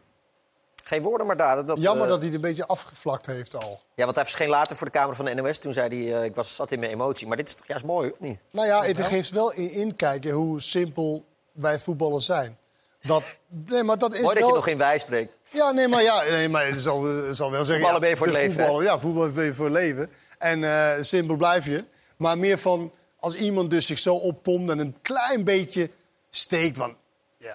Geen 0.84 1.02
woorden, 1.02 1.26
maar 1.26 1.36
daden. 1.36 1.66
Dat, 1.66 1.82
Jammer 1.82 2.08
dat 2.08 2.16
hij 2.16 2.26
het 2.26 2.34
een 2.34 2.40
beetje 2.40 2.66
afgevlakt 2.66 3.26
heeft 3.26 3.54
al. 3.54 3.80
Ja, 3.94 4.04
want 4.04 4.16
hij 4.16 4.24
verscheen 4.24 4.48
later 4.48 4.76
voor 4.76 4.86
de 4.86 4.92
camera 4.92 5.16
van 5.16 5.24
de 5.24 5.34
NOS. 5.34 5.58
Toen 5.58 5.72
zei 5.72 5.88
hij, 5.88 6.18
eh, 6.18 6.24
ik 6.24 6.34
was, 6.34 6.54
zat 6.54 6.72
in 6.72 6.78
mijn 6.78 6.92
emotie. 6.92 7.26
Maar 7.26 7.36
dit 7.36 7.48
is 7.48 7.56
toch 7.56 7.66
juist 7.66 7.84
mooi, 7.84 8.10
of 8.10 8.20
niet? 8.20 8.42
Nou 8.52 8.66
ja, 8.66 8.84
het 8.84 9.00
geeft 9.00 9.30
wel 9.30 9.52
in 9.52 9.72
inkijken 9.72 10.30
hoe 10.30 10.60
simpel 10.60 11.24
wij 11.52 11.78
voetballers 11.78 12.24
zijn. 12.24 12.58
Dat, 13.06 13.22
nee, 13.66 13.82
maar 13.82 13.98
dat 13.98 14.14
is 14.14 14.20
Mooi 14.20 14.34
dat 14.34 14.42
wel... 14.42 14.48
je 14.52 14.54
nog 14.58 14.66
in 14.68 14.78
wij 14.78 14.98
spreekt. 14.98 15.36
Ja, 15.50 15.70
nee, 15.70 15.88
maar, 15.88 16.02
ja, 16.02 16.22
nee, 16.22 16.48
maar 16.48 16.66
het 16.66 16.80
zal, 16.80 17.04
het 17.04 17.36
zal 17.36 17.50
wel 17.50 17.64
zeggen... 17.64 17.84
Voetballen 17.84 17.94
ja, 17.94 17.98
ben 18.00 18.08
je 18.08 18.16
voor 18.16 18.26
het 18.26 18.36
leven, 18.36 18.82
Ja, 18.84 19.00
voetballen 19.00 19.34
ben 19.34 19.44
je 19.44 19.54
voor 19.54 19.64
het 19.64 19.74
leven. 19.74 20.10
En 20.38 20.64
eh, 20.64 20.92
simpel 21.00 21.36
blijf 21.36 21.64
je. 21.66 21.84
Maar 22.16 22.38
meer 22.38 22.58
van, 22.58 22.92
als 23.18 23.34
iemand 23.34 23.70
dus 23.70 23.86
zich 23.86 23.98
zo 23.98 24.14
oppompt 24.14 24.70
en 24.70 24.78
een 24.78 24.96
klein 25.02 25.44
beetje 25.44 25.90
steekt 26.30 26.76
van... 26.76 26.96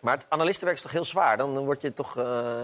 Maar 0.02 0.18
het 0.18 0.26
analistenwerk 0.30 0.78
is 0.78 0.84
toch 0.84 0.92
heel 0.92 1.06
zwaar? 1.06 1.38
Dan 1.38 1.58
word 1.58 1.82
je 1.82 1.94
toch... 1.94 2.18
eh, 2.18 2.64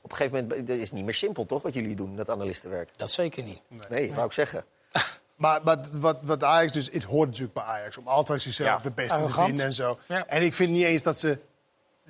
op 0.00 0.10
een 0.10 0.16
gegeven 0.16 0.46
moment... 0.48 0.66
Dat 0.66 0.76
is 0.76 0.92
niet 0.92 1.04
meer 1.04 1.14
simpel, 1.14 1.46
toch, 1.46 1.62
wat 1.62 1.74
jullie 1.74 1.96
doen, 1.96 2.16
dat 2.16 2.30
analistenwerk? 2.30 2.88
Dat 2.96 3.10
zeker 3.10 3.42
niet. 3.42 3.60
Nee, 3.88 4.12
wou 4.14 4.26
ik 4.26 4.32
zeggen. 4.32 4.64
Maar, 5.40 5.60
maar 5.64 5.78
wat, 5.92 6.18
wat 6.22 6.44
Ajax 6.44 6.72
dus, 6.72 6.88
het 6.92 7.02
hoort 7.04 7.26
natuurlijk 7.28 7.54
bij 7.54 7.62
Ajax 7.62 7.96
om 7.96 8.06
altijd 8.06 8.42
zichzelf 8.42 8.68
Ja. 8.68 8.78
de 8.78 8.90
beste 8.90 9.14
Arrogant. 9.14 9.36
te 9.36 9.44
vinden 9.44 9.64
en 9.64 9.72
zo. 9.72 9.98
Ja. 10.06 10.26
En 10.26 10.42
ik 10.42 10.52
vind 10.52 10.70
niet 10.70 10.84
eens 10.84 11.02
dat 11.02 11.18
ze 11.18 11.38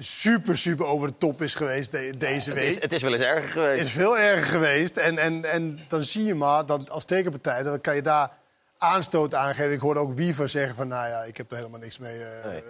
super, 0.04 0.56
super 0.58 0.86
over 0.86 1.08
de 1.08 1.14
top 1.18 1.42
is 1.42 1.54
geweest 1.54 1.92
de- 1.92 2.14
deze 2.18 2.50
Het 2.50 2.58
week. 2.58 2.68
is, 2.68 2.80
het 2.82 2.92
is 2.92 3.02
wel 3.02 3.12
eens 3.12 3.22
erger 3.22 3.48
geweest. 3.50 3.78
Het 3.78 3.86
is 3.86 3.92
veel 3.92 4.18
erger 4.18 4.46
geweest. 4.46 4.96
En, 4.96 5.18
en, 5.18 5.44
en 5.52 5.78
dan 5.88 6.04
zie 6.04 6.24
je 6.24 6.34
maar, 6.34 6.66
dat 6.66 6.90
als 6.90 7.04
tegenpartij, 7.04 7.62
dan 7.62 7.80
kan 7.80 7.94
je 7.94 8.02
daar 8.02 8.30
aanstoot 8.78 9.34
aangeven. 9.34 9.72
Ik 9.72 9.80
hoorde 9.80 10.00
ook 10.00 10.14
Wiever 10.14 10.48
zeggen 10.48 10.74
van, 10.76 10.88
nou 10.88 11.08
ja, 11.08 11.22
ik 11.22 11.36
heb 11.36 11.50
er 11.50 11.56
helemaal 11.56 11.80
niks 11.80 11.98
mee. 11.98 12.22
eh 12.24 12.50
Nee. 12.50 12.62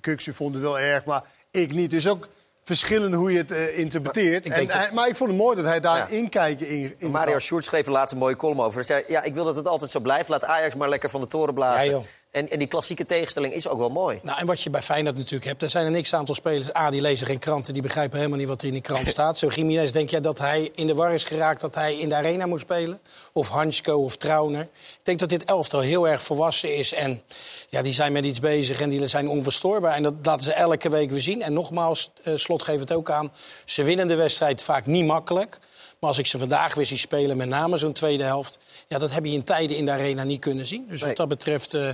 Kuksje 0.00 0.34
vond 0.34 0.54
het 0.54 0.62
wel 0.64 0.78
erg, 0.78 1.04
maar 1.04 1.22
ik 1.50 1.72
niet. 1.72 1.90
Dus 1.90 2.08
ook 2.08 2.28
verschillend 2.64 3.14
hoe 3.14 3.32
je 3.32 3.38
het 3.38 3.50
eh, 3.52 3.78
interpreteert. 3.78 4.44
Ik 4.46 4.52
En, 4.52 4.58
denk 4.58 4.70
dat- 4.70 4.80
hij- 4.80 4.92
maar 4.92 5.08
ik 5.08 5.16
vond 5.16 5.30
het 5.30 5.38
mooi 5.38 5.56
dat 5.56 5.64
hij 5.64 5.80
daar 5.80 5.96
Ja. 5.96 6.08
inkijken 6.08 6.68
in, 6.68 6.94
in 6.98 7.10
Mario 7.10 7.32
gaf. 7.32 7.42
Sjoerd 7.42 7.64
schreef 7.64 7.86
laatst 7.86 8.12
een 8.12 8.18
mooie 8.18 8.36
column 8.36 8.60
over. 8.60 8.74
Hij 8.74 8.84
zei, 8.84 9.04
ja, 9.08 9.22
ik 9.22 9.34
wil 9.34 9.44
dat 9.44 9.56
het 9.56 9.66
altijd 9.66 9.90
zo 9.90 10.00
blijft. 10.00 10.28
Laat 10.28 10.44
Ajax 10.44 10.74
maar 10.74 10.88
lekker 10.88 11.10
van 11.10 11.20
de 11.20 11.26
toren 11.26 11.54
blazen. 11.54 11.84
Ja, 11.84 11.90
joh. 11.90 12.04
En, 12.30 12.48
en 12.48 12.58
die 12.58 12.68
klassieke 12.68 13.06
tegenstelling 13.06 13.54
is 13.54 13.68
ook 13.68 13.78
wel 13.78 13.88
mooi. 13.88 14.20
Nou, 14.22 14.38
en 14.38 14.46
wat 14.46 14.62
je 14.62 14.70
bij 14.70 14.82
Feyenoord 14.82 15.16
natuurlijk 15.16 15.44
hebt, 15.44 15.62
er 15.62 15.70
zijn 15.70 15.86
een 15.86 15.92
niks 15.92 16.14
aantal 16.14 16.34
spelers. 16.34 16.74
A, 16.74 16.90
die 16.90 17.00
lezen 17.00 17.26
geen 17.26 17.38
kranten, 17.38 17.72
die 17.72 17.82
begrijpen 17.82 18.16
helemaal 18.18 18.38
niet 18.38 18.48
wat 18.48 18.60
er 18.60 18.66
in 18.66 18.72
die 18.72 18.82
krant 18.82 19.08
staat. 19.18 19.38
Zo 19.38 19.48
Jiménez, 19.48 19.90
denk 19.90 20.10
jij 20.10 20.20
dat 20.20 20.38
hij 20.38 20.70
in 20.74 20.86
de 20.86 20.94
war 20.94 21.14
is 21.14 21.24
geraakt 21.24 21.60
dat 21.60 21.74
hij 21.74 21.98
in 21.98 22.08
de 22.08 22.14
arena 22.14 22.46
moet 22.46 22.60
spelen? 22.60 23.00
Of 23.32 23.48
Hansko 23.48 24.04
of 24.04 24.16
Trauner? 24.16 24.60
Ik 24.72 25.00
denk 25.02 25.18
dat 25.18 25.28
dit 25.28 25.44
elftal 25.44 25.80
heel 25.80 26.08
erg 26.08 26.22
volwassen 26.22 26.76
is. 26.76 26.94
En 26.94 27.22
ja, 27.68 27.82
die 27.82 27.92
zijn 27.92 28.12
met 28.12 28.24
iets 28.24 28.40
bezig 28.40 28.80
en 28.80 28.88
die 28.88 29.06
zijn 29.06 29.28
onverstoorbaar. 29.28 29.94
En 29.94 30.02
dat 30.02 30.14
laten 30.22 30.44
ze 30.44 30.52
elke 30.52 30.88
week 30.88 31.10
weer 31.10 31.20
zien. 31.20 31.42
En 31.42 31.52
nogmaals, 31.52 32.10
uh, 32.24 32.36
Slot 32.36 32.62
geeft 32.62 32.80
het 32.80 32.92
ook 32.92 33.10
aan, 33.10 33.32
ze 33.64 33.82
winnen 33.82 34.08
de 34.08 34.16
wedstrijd 34.16 34.62
vaak 34.62 34.86
niet 34.86 35.06
makkelijk. 35.06 35.58
Maar 36.00 36.08
als 36.10 36.18
ik 36.18 36.26
ze 36.26 36.38
vandaag 36.38 36.74
weer 36.74 36.86
zie 36.86 36.98
spelen, 36.98 37.36
met 37.36 37.48
name 37.48 37.76
zo'n 37.78 37.92
tweede 37.92 38.22
helft... 38.24 38.58
Ja, 38.88 38.98
dat 38.98 39.10
heb 39.10 39.24
je 39.24 39.32
in 39.32 39.44
tijden 39.44 39.76
in 39.76 39.84
de 39.84 39.90
arena 39.92 40.24
niet 40.24 40.40
kunnen 40.40 40.66
zien. 40.66 40.86
Dus 40.88 40.98
Nee. 41.00 41.08
wat 41.08 41.16
dat 41.16 41.28
betreft, 41.28 41.74
eh, 41.74 41.88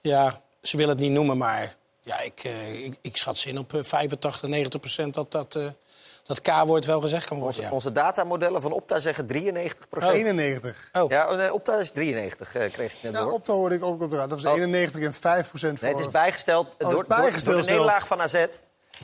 ja, 0.00 0.40
ze 0.62 0.76
willen 0.76 0.92
het 0.94 1.02
niet 1.02 1.12
noemen, 1.12 1.36
maar... 1.38 1.76
Ja, 2.02 2.20
ik, 2.20 2.40
eh, 2.44 2.84
ik, 2.84 2.96
ik 3.02 3.16
schat 3.16 3.38
ze 3.38 3.48
in 3.48 3.58
op 3.58 3.74
eh, 3.74 3.80
85, 3.82 4.42
90 4.48 4.80
procent 4.80 5.14
dat 5.14 5.30
dat, 5.32 5.54
eh, 5.54 5.66
dat 6.24 6.40
K-woord 6.40 6.84
wel 6.84 7.00
gezegd 7.00 7.26
kan 7.26 7.36
worden. 7.38 7.54
Onze, 7.56 7.68
Ja. 7.68 7.74
onze 7.74 7.92
datamodellen 7.92 8.60
van 8.60 8.72
Opta 8.72 8.98
zeggen 9.00 9.26
93 9.26 9.86
91. 9.90 10.88
Oh. 10.92 11.10
Ja, 11.10 11.34
nee, 11.34 11.52
Opta 11.54 11.76
is 11.78 11.90
93, 11.90 12.54
eh, 12.54 12.72
kreeg 12.72 12.92
ik 12.92 12.98
net 13.02 13.12
Ja, 13.12 13.20
door. 13.20 13.32
op 13.32 13.44
te 13.44 13.52
hoorde 13.52 13.74
ik 13.74 13.84
ook 13.84 14.02
op 14.02 14.10
de 14.10 14.16
raad. 14.16 14.30
Dat 14.30 14.42
was 14.42 14.52
Oh. 14.52 14.58
91 14.58 15.02
en 15.02 15.14
5 15.14 15.48
procent 15.48 15.78
voor... 15.78 15.86
Nee, 15.88 15.96
het 15.96 16.06
is 16.06 16.12
bijgesteld 16.12 16.66
Oh, 16.66 16.72
door, 16.78 16.88
het 16.88 16.88
is 16.90 16.94
door- 17.06 17.08
door, 17.08 17.18
bijgesteld 17.24 17.64
de 17.66 17.70
nederlaag 17.70 18.06
van 18.06 18.20
AZ. 18.20 18.46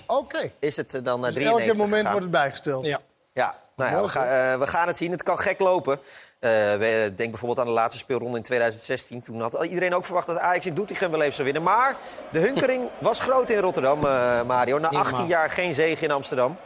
Oké. 0.06 0.52
Is 0.58 0.76
het 0.76 0.94
eh, 0.94 1.02
dan 1.02 1.20
naar 1.20 1.32
Dus 1.32 1.42
93 1.42 1.66
elk 1.68 1.76
moment 1.76 1.96
gegaan. 2.06 2.10
wordt 2.12 2.26
het 2.26 2.36
bijgesteld. 2.42 2.84
Ja. 2.86 3.00
Ja, 3.32 3.62
nou 3.76 3.90
ja, 3.90 4.02
we, 4.02 4.08
gaan, 4.08 4.26
eh, 4.26 4.58
we 4.58 4.66
gaan 4.66 4.86
het 4.86 4.96
zien. 4.96 5.10
Het 5.10 5.22
kan 5.22 5.38
gek 5.38 5.60
lopen. 5.60 5.98
Eh, 6.38 6.50
we, 6.50 7.12
denk 7.16 7.30
bijvoorbeeld 7.30 7.58
aan 7.58 7.66
de 7.66 7.80
laatste 7.80 7.98
speelronde 7.98 8.36
in 8.36 8.42
2016. 8.42 9.20
Toen 9.22 9.40
had 9.40 9.64
iedereen 9.64 9.94
ook 9.94 10.04
verwacht 10.04 10.26
dat 10.26 10.38
Ajax 10.38 10.66
in 10.66 10.74
Doetinchem 10.74 11.10
wel 11.10 11.20
even 11.20 11.32
zou 11.32 11.44
winnen. 11.44 11.62
Maar 11.62 11.96
de 12.32 12.38
hunkering 12.38 12.90
was 12.98 13.20
groot 13.20 13.50
in 13.50 13.58
Rotterdam, 13.58 14.04
eh, 14.06 14.42
Mario. 14.42 14.78
Na 14.78 14.88
Niet 14.90 14.98
18 14.98 15.10
normaal. 15.12 15.30
jaar 15.30 15.50
geen 15.50 15.74
zege 15.74 16.04
in 16.04 16.10
Amsterdam. 16.10 16.56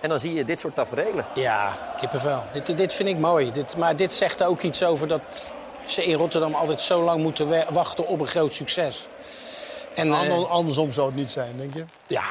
En 0.00 0.08
dan 0.08 0.20
zie 0.20 0.34
je 0.34 0.44
dit 0.44 0.60
soort 0.60 0.74
tafereelen. 0.74 1.26
Ja, 1.34 1.72
kippenvel. 2.00 2.44
Dit, 2.52 2.76
dit 2.76 2.92
vind 2.92 3.08
ik 3.08 3.18
mooi. 3.18 3.52
Dit, 3.52 3.76
maar 3.76 3.96
dit 3.96 4.12
zegt 4.12 4.42
ook 4.42 4.60
iets 4.60 4.82
over 4.84 5.08
dat 5.08 5.50
ze 5.84 6.04
in 6.04 6.14
Rotterdam 6.16 6.54
altijd 6.54 6.80
zo 6.80 7.02
lang 7.02 7.22
moeten 7.22 7.64
wachten 7.72 8.06
op 8.06 8.20
een 8.20 8.26
groot 8.26 8.52
succes. 8.52 9.08
En, 9.94 10.12
Ander- 10.12 10.46
Andersom 10.46 10.92
zou 10.92 11.06
het 11.06 11.16
niet 11.16 11.30
zijn, 11.30 11.56
denk 11.56 11.74
je? 11.74 11.84
Ja, 12.06 12.22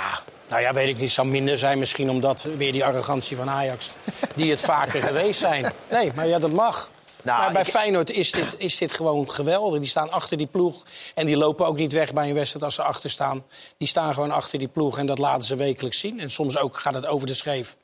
nou 0.51 0.61
ja, 0.63 0.73
weet 0.73 0.87
ik 0.87 0.93
niet. 0.93 1.03
Het 1.03 1.11
zou 1.11 1.27
minder 1.27 1.57
zijn 1.57 1.79
misschien 1.79 2.09
omdat 2.09 2.45
weer 2.57 2.71
die 2.71 2.85
arrogantie 2.85 3.37
van 3.37 3.49
Ajax... 3.49 3.89
die 4.35 4.49
het 4.51 4.61
vaker 4.61 5.01
geweest 5.03 5.39
zijn. 5.39 5.71
Nee, 5.89 6.11
maar 6.15 6.27
ja, 6.27 6.39
dat 6.39 6.51
mag. 6.51 6.89
Nou, 7.23 7.39
maar 7.41 7.51
bij 7.51 7.61
ik- 7.61 7.67
Feyenoord 7.67 8.09
is 8.09 8.31
dit, 8.31 8.55
is 8.57 8.77
dit 8.77 8.93
gewoon 8.93 9.31
geweldig. 9.31 9.79
Die 9.79 9.89
staan 9.89 10.11
achter 10.11 10.37
die 10.37 10.47
ploeg. 10.47 10.83
En 11.15 11.25
die 11.25 11.37
lopen 11.37 11.65
ook 11.65 11.77
niet 11.77 11.93
weg 11.93 12.13
bij 12.13 12.27
een 12.27 12.33
wedstrijd 12.33 12.65
als 12.65 12.75
ze 12.75 12.83
achter 12.83 13.09
staan. 13.09 13.43
Die 13.77 13.87
staan 13.87 14.13
gewoon 14.13 14.31
achter 14.31 14.59
die 14.59 14.67
ploeg 14.67 14.97
en 14.97 15.05
dat 15.05 15.17
laten 15.17 15.43
ze 15.43 15.55
wekelijks 15.55 15.99
zien. 15.99 16.19
En 16.19 16.31
soms 16.31 16.57
ook 16.57 16.77
gaat 16.79 16.93
het 16.93 17.05
over 17.05 17.27
de 17.27 17.33
scheef. 17.33 17.75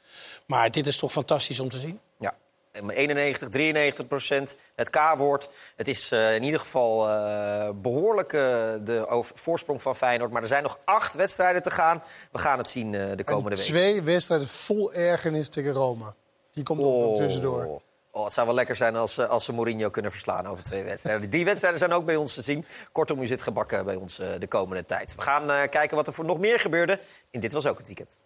Maar 0.46 0.72
dit 0.72 0.88
is 0.88 0.98
toch 0.98 1.12
fantastisch 1.12 1.60
om 1.60 1.70
te 1.70 1.80
zien. 1.80 2.00
Ja, 2.78 2.84
En 2.84 2.90
91, 2.90 3.50
93 3.50 4.08
procent. 4.08 4.56
Het 4.76 4.90
K-woord. 4.90 5.50
Het 5.76 5.88
is 5.88 6.12
eh, 6.12 6.36
in 6.36 6.44
ieder 6.44 6.60
geval 6.60 7.10
eh, 7.10 7.70
behoorlijk 7.76 8.34
eh, 8.34 8.42
de 8.82 9.24
voorsprong 9.34 9.82
van 9.82 9.96
Feyenoord. 9.96 10.32
Maar 10.32 10.42
er 10.42 10.48
zijn 10.48 10.64
nog 10.64 10.80
acht 10.84 11.14
wedstrijden 11.14 11.64
te 11.64 11.72
gaan. 11.72 12.04
We 12.32 12.38
gaan 12.38 12.58
het 12.58 12.70
zien 12.70 12.92
de 12.92 13.24
komende 13.24 13.50
En 13.50 13.58
week. 13.58 13.66
twee 13.66 14.02
wedstrijden 14.02 14.48
vol 14.48 14.94
ergernis 14.94 15.50
tegen 15.50 15.74
Roma. 15.74 16.14
Die 16.52 16.64
komt 16.64 16.82
ook 16.82 17.02
nog 17.02 17.18
tussendoor. 17.18 17.82
Oh, 18.12 18.26
het 18.26 18.34
zou 18.34 18.46
wel 18.48 18.56
lekker 18.56 18.76
zijn 18.76 18.96
als, 18.96 19.20
als 19.20 19.46
ze 19.46 19.54
Mourinho 19.54 19.90
kunnen 19.90 20.12
verslaan 20.12 20.48
over 20.48 20.64
twee 20.64 20.84
wedstrijden. 20.84 21.30
Die 21.30 21.46
wedstrijden 21.46 21.80
zijn 21.80 21.94
ook 21.94 22.06
bij 22.06 22.16
ons 22.16 22.34
te 22.34 22.42
zien. 22.42 22.66
Kortom, 22.92 23.22
u 23.22 23.28
zit 23.28 23.42
gebakken 23.42 23.86
bij 23.86 23.96
ons 23.96 24.16
de 24.16 24.48
komende 24.48 24.86
tijd. 24.86 25.16
We 25.16 25.22
gaan 25.22 25.70
kijken 25.70 25.96
wat 25.96 26.08
er 26.08 26.14
voor 26.14 26.26
nog 26.26 26.40
meer 26.40 26.60
gebeurde. 26.60 27.00
In 27.32 27.40
Dit 27.40 27.54
Was 27.54 27.68
Ook 27.68 27.78
Het 27.78 27.88
Weekend. 27.88 28.18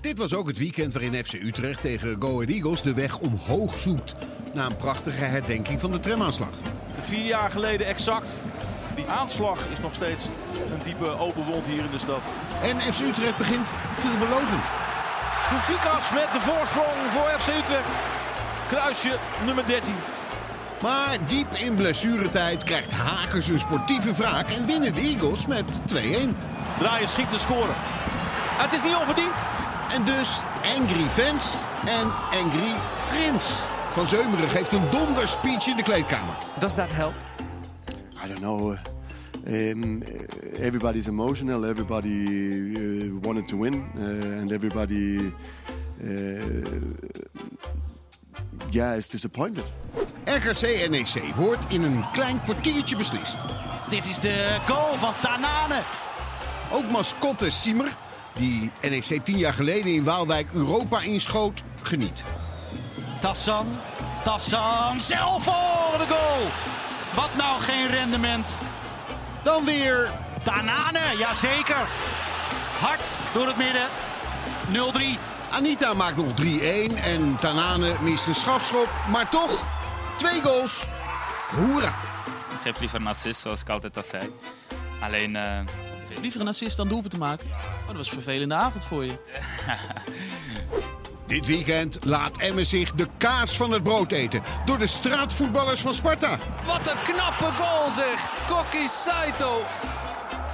Dit 0.00 0.18
was 0.18 0.34
ook 0.34 0.46
het 0.46 0.58
weekend 0.58 0.92
waarin 0.92 1.24
FC 1.24 1.32
Utrecht 1.32 1.80
tegen 1.80 2.16
Go 2.20 2.34
Ahead 2.34 2.48
Eagles 2.48 2.82
de 2.82 2.94
weg 2.94 3.18
omhoog 3.18 3.78
zoekt. 3.78 4.14
Na 4.54 4.66
een 4.66 4.76
prachtige 4.76 5.24
herdenking 5.24 5.80
van 5.80 5.90
de 5.90 5.98
tramaanslag. 5.98 6.48
Vier 6.92 7.24
jaar 7.24 7.50
geleden 7.50 7.86
exact. 7.86 8.34
Die 8.94 9.06
aanslag 9.06 9.66
is 9.72 9.80
nog 9.80 9.94
steeds 9.94 10.24
een 10.54 10.82
diepe 10.82 11.08
open 11.08 11.44
wond 11.44 11.66
hier 11.66 11.84
in 11.84 11.90
de 11.90 11.98
stad. 11.98 12.22
En 12.62 12.80
FC 12.92 13.00
Utrecht 13.00 13.36
begint 13.36 13.76
veelbelovend. 13.94 14.70
Koefikas 15.48 16.10
met 16.12 16.28
de 16.32 16.40
voorsprong 16.40 17.10
voor 17.12 17.40
FC 17.40 17.48
Utrecht. 17.48 17.96
Kruisje 18.68 19.18
nummer 19.44 19.66
13. 19.66 19.94
Maar 20.82 21.18
diep 21.26 21.52
in 21.52 21.74
blessuretijd 21.74 22.64
krijgt 22.64 22.92
Hakers 22.92 23.48
een 23.48 23.58
sportieve 23.58 24.12
wraak 24.12 24.50
en 24.50 24.66
winnen 24.66 24.94
de 24.94 25.00
Eagles 25.00 25.46
met 25.46 25.80
2-1. 25.94 25.96
Draaien 26.78 27.08
schiet 27.08 27.30
te 27.30 27.38
scoren. 27.38 27.74
Het 28.58 28.72
is 28.72 28.82
niet 28.82 28.94
onverdiend. 28.94 29.42
En 29.88 30.04
dus 30.04 30.40
Angry 30.78 31.04
Fans 31.04 31.54
en 31.84 32.12
Angry 32.44 32.74
Friends. 32.98 33.60
Van 33.90 34.06
Zeumeren 34.06 34.48
geeft 34.48 34.72
een 34.72 34.90
donder 34.90 35.28
speech 35.28 35.66
in 35.66 35.76
de 35.76 35.82
kleedkamer. 35.82 36.34
Does 36.58 36.74
that 36.74 36.88
help? 36.90 37.14
I 38.24 38.26
don't 38.26 38.40
know. 38.40 38.76
Um, 39.46 40.02
everybody's 40.60 41.06
emotional. 41.06 41.64
Everybody 41.64 42.08
uh, 42.08 43.12
wanted 43.22 43.46
to 43.46 43.58
win, 43.58 43.74
uh, 43.74 44.40
and 44.40 44.52
everybody, 44.52 45.32
uh, 46.02 46.64
yeah, 48.70 48.96
is 48.96 49.08
disappointed. 49.08 49.64
RKC 50.24 50.88
NEC 50.90 51.34
wordt 51.34 51.72
in 51.72 51.82
een 51.82 52.04
klein 52.12 52.42
kwartiertje 52.42 52.96
beslist. 52.96 53.36
Dit 53.88 54.06
is 54.06 54.18
de 54.18 54.58
goal 54.66 54.94
van 54.94 55.12
Tanane. 55.22 55.82
Ook 56.72 56.90
mascotte 56.90 57.50
Siemer, 57.50 57.96
die 58.38 58.70
NEC 58.80 59.24
tien 59.24 59.38
jaar 59.38 59.52
geleden 59.52 59.92
in 59.92 60.04
Waalwijk 60.04 60.48
Europa 60.52 61.00
inschoot, 61.00 61.62
geniet. 61.82 62.24
Tafsan. 63.20 63.66
Tafsan 64.24 65.00
zelf 65.00 65.44
voor 65.44 65.98
de 65.98 66.06
goal. 66.08 66.48
Wat 67.14 67.36
nou 67.36 67.60
geen 67.60 67.86
rendement. 67.86 68.56
Dan 69.42 69.64
weer... 69.64 70.10
Tanane, 70.42 71.16
jazeker. 71.18 71.88
Hard 72.80 73.06
door 73.34 73.46
het 73.46 73.56
midden. 73.56 73.88
0-3. 75.16 75.18
Anita 75.50 75.94
maakt 75.94 76.16
nog 76.16 76.26
3-1 76.42 76.44
en 77.02 77.36
Tanane 77.40 77.94
mist 78.00 78.26
een 78.26 78.34
strafschop. 78.34 78.90
Maar 79.10 79.28
toch, 79.28 79.66
twee 80.16 80.42
goals. 80.42 80.86
Hoera! 81.50 81.94
Ik 82.50 82.58
geef 82.62 82.80
liever 82.80 83.00
een 83.00 83.06
assist, 83.06 83.40
zoals 83.40 83.60
ik 83.60 83.68
altijd 83.68 83.96
al 83.96 84.02
zei. 84.02 84.32
Alleen... 85.00 85.36
eh, 85.36 85.58
Liever 86.20 86.40
een 86.40 86.48
assist 86.48 86.76
dan 86.76 86.88
doelpunt 86.88 87.12
te 87.12 87.18
maken. 87.18 87.48
Maar 87.48 87.86
dat 87.86 87.96
was 87.96 88.06
een 88.06 88.12
vervelende 88.12 88.54
avond 88.54 88.84
voor 88.84 89.04
je. 89.04 89.12
Dit 91.26 91.46
weekend 91.46 91.98
laat 92.04 92.38
Emmen 92.38 92.66
zich 92.66 92.92
de 92.92 93.06
kaas 93.18 93.56
van 93.56 93.70
het 93.70 93.82
brood 93.82 94.12
eten 94.12 94.42
door 94.64 94.78
de 94.78 94.86
straatvoetballers 94.86 95.80
van 95.80 95.94
Sparta. 95.94 96.38
Wat 96.66 96.88
een 96.88 97.02
knappe 97.02 97.44
goal 97.44 97.90
zeg. 97.90 98.30
Kokki 98.48 98.86
Saito. 98.88 99.62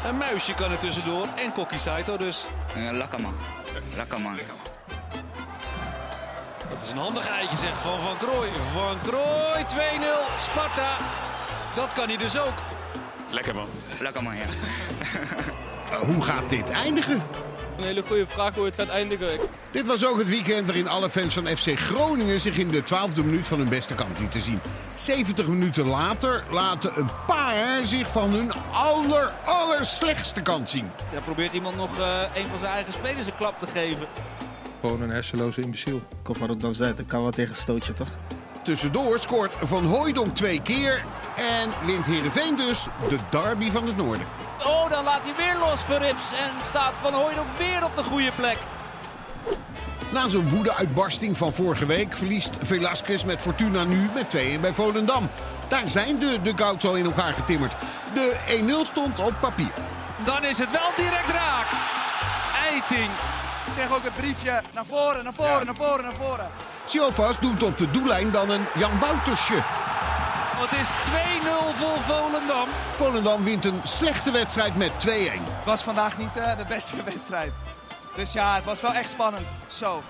Een 0.04 0.16
muisje 0.16 0.54
kan 0.54 0.70
er 0.70 0.78
tussendoor. 0.78 1.26
En 1.36 1.52
Kokki 1.52 1.78
Saito 1.78 2.16
dus. 2.16 2.44
Lekker 2.92 3.20
man. 3.20 3.34
Lekker 3.94 4.20
man. 4.20 4.38
Dat 6.70 6.82
is 6.82 6.90
een 6.90 6.98
handig 6.98 7.28
eitje 7.28 7.56
zeg 7.56 7.80
van 7.80 8.00
Van 8.00 8.16
Krooi. 8.16 8.50
Van 8.72 8.98
Krooi 8.98 9.64
2-0. 9.66 10.40
Sparta. 10.40 10.96
Dat 11.74 11.92
kan 11.92 12.08
hij 12.08 12.16
dus 12.16 12.38
ook. 12.38 12.73
Lekker 13.34 13.54
man. 13.54 13.66
Lekker 14.00 14.22
man, 14.22 14.36
ja. 14.36 14.44
Uh, 15.90 15.98
hoe 15.98 16.22
gaat 16.22 16.50
dit 16.50 16.70
eindigen? 16.70 17.22
Een 17.78 17.84
hele 17.84 18.02
goede 18.06 18.26
vraag 18.26 18.54
hoe 18.54 18.64
het 18.64 18.74
gaat 18.74 18.88
eindigen. 18.88 19.28
Dit 19.70 19.86
was 19.86 20.06
ook 20.06 20.18
het 20.18 20.28
weekend 20.28 20.66
waarin 20.66 20.88
alle 20.88 21.10
fans 21.10 21.34
van 21.34 21.46
FC 21.46 21.78
Groningen 21.78 22.40
zich 22.40 22.58
in 22.58 22.68
de 22.68 22.84
twaalfde 22.84 23.24
minuut 23.24 23.48
van 23.48 23.58
hun 23.58 23.68
beste 23.68 23.94
kant 23.94 24.18
lieten 24.18 24.40
zien. 24.40 24.60
70 24.94 25.46
minuten 25.46 25.86
later 25.86 26.44
laten 26.50 26.98
een 26.98 27.08
paar 27.26 27.84
zich 27.84 28.08
van 28.08 28.30
hun 28.30 28.52
aller, 28.72 29.32
aller 29.44 29.84
slechtste 29.84 30.42
kant 30.42 30.70
zien. 30.70 30.90
Ja, 31.12 31.20
probeert 31.20 31.52
iemand 31.52 31.76
nog 31.76 31.98
eh, 31.98 32.22
een 32.34 32.46
van 32.46 32.58
zijn 32.58 32.72
eigen 32.72 32.92
spelers 32.92 33.26
een 33.26 33.34
klap 33.34 33.58
te 33.58 33.66
geven. 33.66 34.06
Gewoon 34.80 35.00
een 35.00 35.10
hersenloze 35.10 35.60
imbeciel. 35.60 36.02
Kom 36.22 36.34
van 36.34 36.46
Rotterdam 36.46 36.74
Zuid, 36.74 36.96
dat 36.96 37.06
kan 37.06 37.22
wel 37.22 37.30
tegen 37.30 37.56
stootje 37.56 37.92
toch? 37.92 38.08
Tussendoor 38.64 39.18
scoort 39.18 39.56
Van 39.62 39.84
Hooijdonk 39.84 40.34
twee 40.34 40.60
keer 40.60 41.04
en 41.36 41.86
wint 41.86 42.06
Heerenveen 42.06 42.56
dus 42.56 42.86
de 43.08 43.16
derby 43.30 43.70
van 43.70 43.86
het 43.86 43.96
noorden. 43.96 44.26
Oh, 44.66 44.90
dan 44.90 45.04
laat 45.04 45.20
hij 45.22 45.34
weer 45.36 45.56
los 45.58 45.80
voor 45.80 45.96
Rips. 45.96 46.32
En 46.32 46.62
staat 46.62 46.92
Van 47.00 47.12
Hooydonk 47.12 47.46
weer 47.58 47.84
op 47.84 47.96
de 47.96 48.02
goede 48.02 48.32
plek. 48.32 48.58
Na 50.12 50.28
zijn 50.28 50.48
woede-uitbarsting 50.48 51.36
van 51.36 51.52
vorige 51.52 51.86
week 51.86 52.14
verliest 52.14 52.52
Velasquez 52.60 53.24
met 53.24 53.42
Fortuna 53.42 53.84
nu 53.84 54.10
met 54.14 54.36
2-1 54.36 54.60
bij 54.60 54.74
Volendam. 54.74 55.28
Daar 55.68 55.88
zijn 55.88 56.18
de 56.18 56.38
dugouts 56.42 56.84
al 56.84 56.96
in 56.96 57.04
elkaar 57.04 57.32
getimmerd. 57.34 57.76
De 58.14 58.36
1-0 58.82 58.86
stond 58.86 59.20
op 59.20 59.34
papier. 59.40 59.72
Dan 60.24 60.44
is 60.44 60.58
het 60.58 60.70
wel 60.70 60.90
direct 60.96 61.30
raak. 61.30 61.66
Eiting. 62.70 63.10
Ik 63.66 63.72
kreeg 63.74 63.96
ook 63.96 64.04
een 64.04 64.12
briefje 64.16 64.62
naar 64.74 64.86
voren, 64.86 65.24
naar 65.24 65.34
voren, 65.34 65.66
naar 65.66 65.74
voren, 65.74 66.04
naar 66.04 66.14
voren. 66.14 66.50
Siofas 66.86 67.38
doet 67.40 67.62
op 67.62 67.78
de 67.78 67.90
doellijn 67.90 68.30
dan 68.30 68.50
een 68.50 68.66
Jan 68.74 68.98
Woutersje. 68.98 69.62
Het 70.56 70.72
is 70.80 70.88
2-0 70.88 70.92
voor 71.78 71.98
Volendam. 72.14 72.68
Volendam 72.92 73.44
wint 73.44 73.64
een 73.64 73.80
slechte 73.82 74.30
wedstrijd 74.30 74.76
met 74.76 74.90
2-1. 74.90 75.10
Het 75.10 75.64
was 75.64 75.82
vandaag 75.82 76.16
niet 76.18 76.36
eh, 76.36 76.56
de 76.56 76.64
beste 76.68 76.96
wedstrijd. 77.12 77.52
Dus 78.14 78.32
ja, 78.32 78.54
het 78.54 78.64
was 78.64 78.80
wel 78.80 78.92
echt 78.92 79.10
spannend. 79.10 79.48
Zo. 79.66 80.02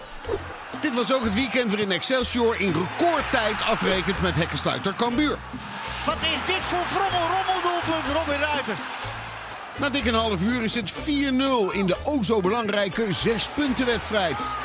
Dit 0.80 0.94
was 0.94 1.12
ook 1.12 1.24
het 1.24 1.34
weekend 1.34 1.70
waarin 1.70 1.92
Excelsior 1.92 2.60
in 2.60 2.72
recordtijd 2.72 3.62
afrekent 3.62 4.20
met 4.20 4.34
hekkensluiter 4.34 4.94
Cambuur. 4.94 5.38
Wat 6.06 6.16
is 6.34 6.44
dit 6.44 6.60
voor 6.60 6.84
frommel, 6.86 7.28
rommeldoelpunt, 7.36 8.16
Robin 8.16 8.40
Ruiter? 8.40 8.76
Na 9.76 9.88
dik 9.90 10.06
een 10.06 10.14
half 10.14 10.42
uur 10.42 10.62
is 10.62 10.74
het 10.74 10.92
4-0 10.92 10.96
in 11.70 11.86
de 11.86 11.96
o 12.04 12.22
zo 12.22 12.40
belangrijke 12.40 13.12
zes-puntenwedstrijd. 13.12 14.58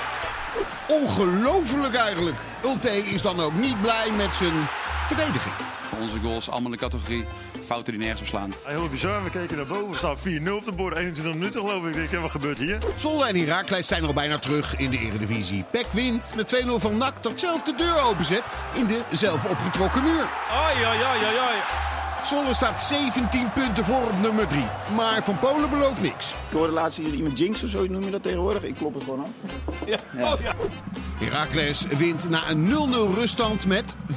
Ongelooflijk 0.89 1.93
eigenlijk. 1.93 2.37
Ulte 2.63 2.89
is 2.89 3.21
dan 3.21 3.39
ook 3.39 3.53
niet 3.53 3.81
blij 3.81 4.11
met 4.11 4.35
zijn 4.35 4.67
verdediging. 5.05 5.55
Voor 5.83 5.99
onze 5.99 6.19
goals 6.19 6.49
allemaal 6.49 6.71
in 6.71 6.77
de 6.77 6.83
categorie 6.83 7.25
fouten 7.65 7.93
die 7.93 8.01
nergens 8.01 8.21
op 8.21 8.27
slaan. 8.27 8.53
Heel 8.63 8.89
bizar, 8.89 9.23
we 9.23 9.29
keken 9.29 9.57
naar 9.57 9.65
boven. 9.65 9.91
Er 9.91 9.97
staat 9.97 10.19
4-0 10.19 10.51
op 10.51 10.65
de 10.65 10.71
bord, 10.71 10.95
21 10.95 11.33
minuten 11.33 11.61
geloof 11.61 11.85
ik. 11.85 11.95
Ik 11.95 12.09
denk, 12.09 12.21
wat 12.21 12.31
gebeurt 12.31 12.59
hier? 12.59 12.77
Zwolle 12.95 13.25
en 13.27 13.35
Heracles 13.35 13.87
zijn 13.87 14.03
al 14.03 14.13
bijna 14.13 14.37
terug 14.37 14.75
in 14.75 14.89
de 14.89 14.97
eredivisie. 14.97 15.65
Peck 15.71 15.87
wint 15.91 16.35
met 16.35 16.63
2-0 16.65 16.69
van 16.75 16.97
NAC 16.97 17.23
dat 17.23 17.39
zelf 17.39 17.63
de 17.63 17.75
deur 17.75 17.99
openzet 17.99 18.43
in 18.73 18.87
de 18.87 19.01
zelf 19.11 19.45
opgetrokken 19.45 20.03
muur. 20.03 20.29
Ai, 20.51 20.83
ai, 20.83 21.03
ai, 21.03 21.23
ai, 21.25 21.37
ai. 21.37 21.88
Zwolle 22.23 22.53
staat 22.53 22.81
17 22.81 23.51
punten 23.53 23.85
voor 23.85 24.01
op 24.01 24.21
nummer 24.21 24.47
3. 24.47 24.63
Maar 24.95 25.23
Van 25.23 25.39
Polen 25.39 25.69
belooft 25.69 26.01
niks. 26.01 26.31
Ik 26.31 26.57
hoorde 26.57 26.73
laatst 26.73 26.97
hier 26.97 27.13
iemand 27.13 27.37
jinx 27.37 27.63
of 27.63 27.69
zo 27.69 27.85
noem 27.87 28.03
je 28.03 28.11
dat 28.11 28.23
tegenwoordig. 28.23 28.63
Ik 28.63 28.75
klop 28.75 28.93
het 28.93 29.03
gewoon 29.03 29.21
af. 29.21 29.29
Ja. 29.85 29.97
Oh, 30.33 30.41
ja. 30.41 30.53
Heracles 31.19 31.85
wint 31.85 32.29
na 32.29 32.49
een 32.49 32.67
0-0 33.13 33.15
ruststand 33.15 33.65
met 33.65 33.95
5-1 34.11 34.15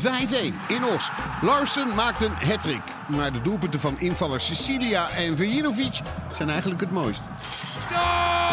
in 0.68 0.84
Os. 0.84 1.10
Larsen 1.40 1.94
maakt 1.94 2.20
een 2.20 2.32
hat-trick. 2.32 2.82
Maar 3.08 3.32
de 3.32 3.40
doelpunten 3.40 3.80
van 3.80 4.00
invallers 4.00 4.46
Cecilia 4.46 5.10
en 5.10 5.36
Vujinovic 5.36 6.00
zijn 6.32 6.50
eigenlijk 6.50 6.80
het 6.80 6.90
mooist. 6.90 7.22
Oh! 7.92 8.52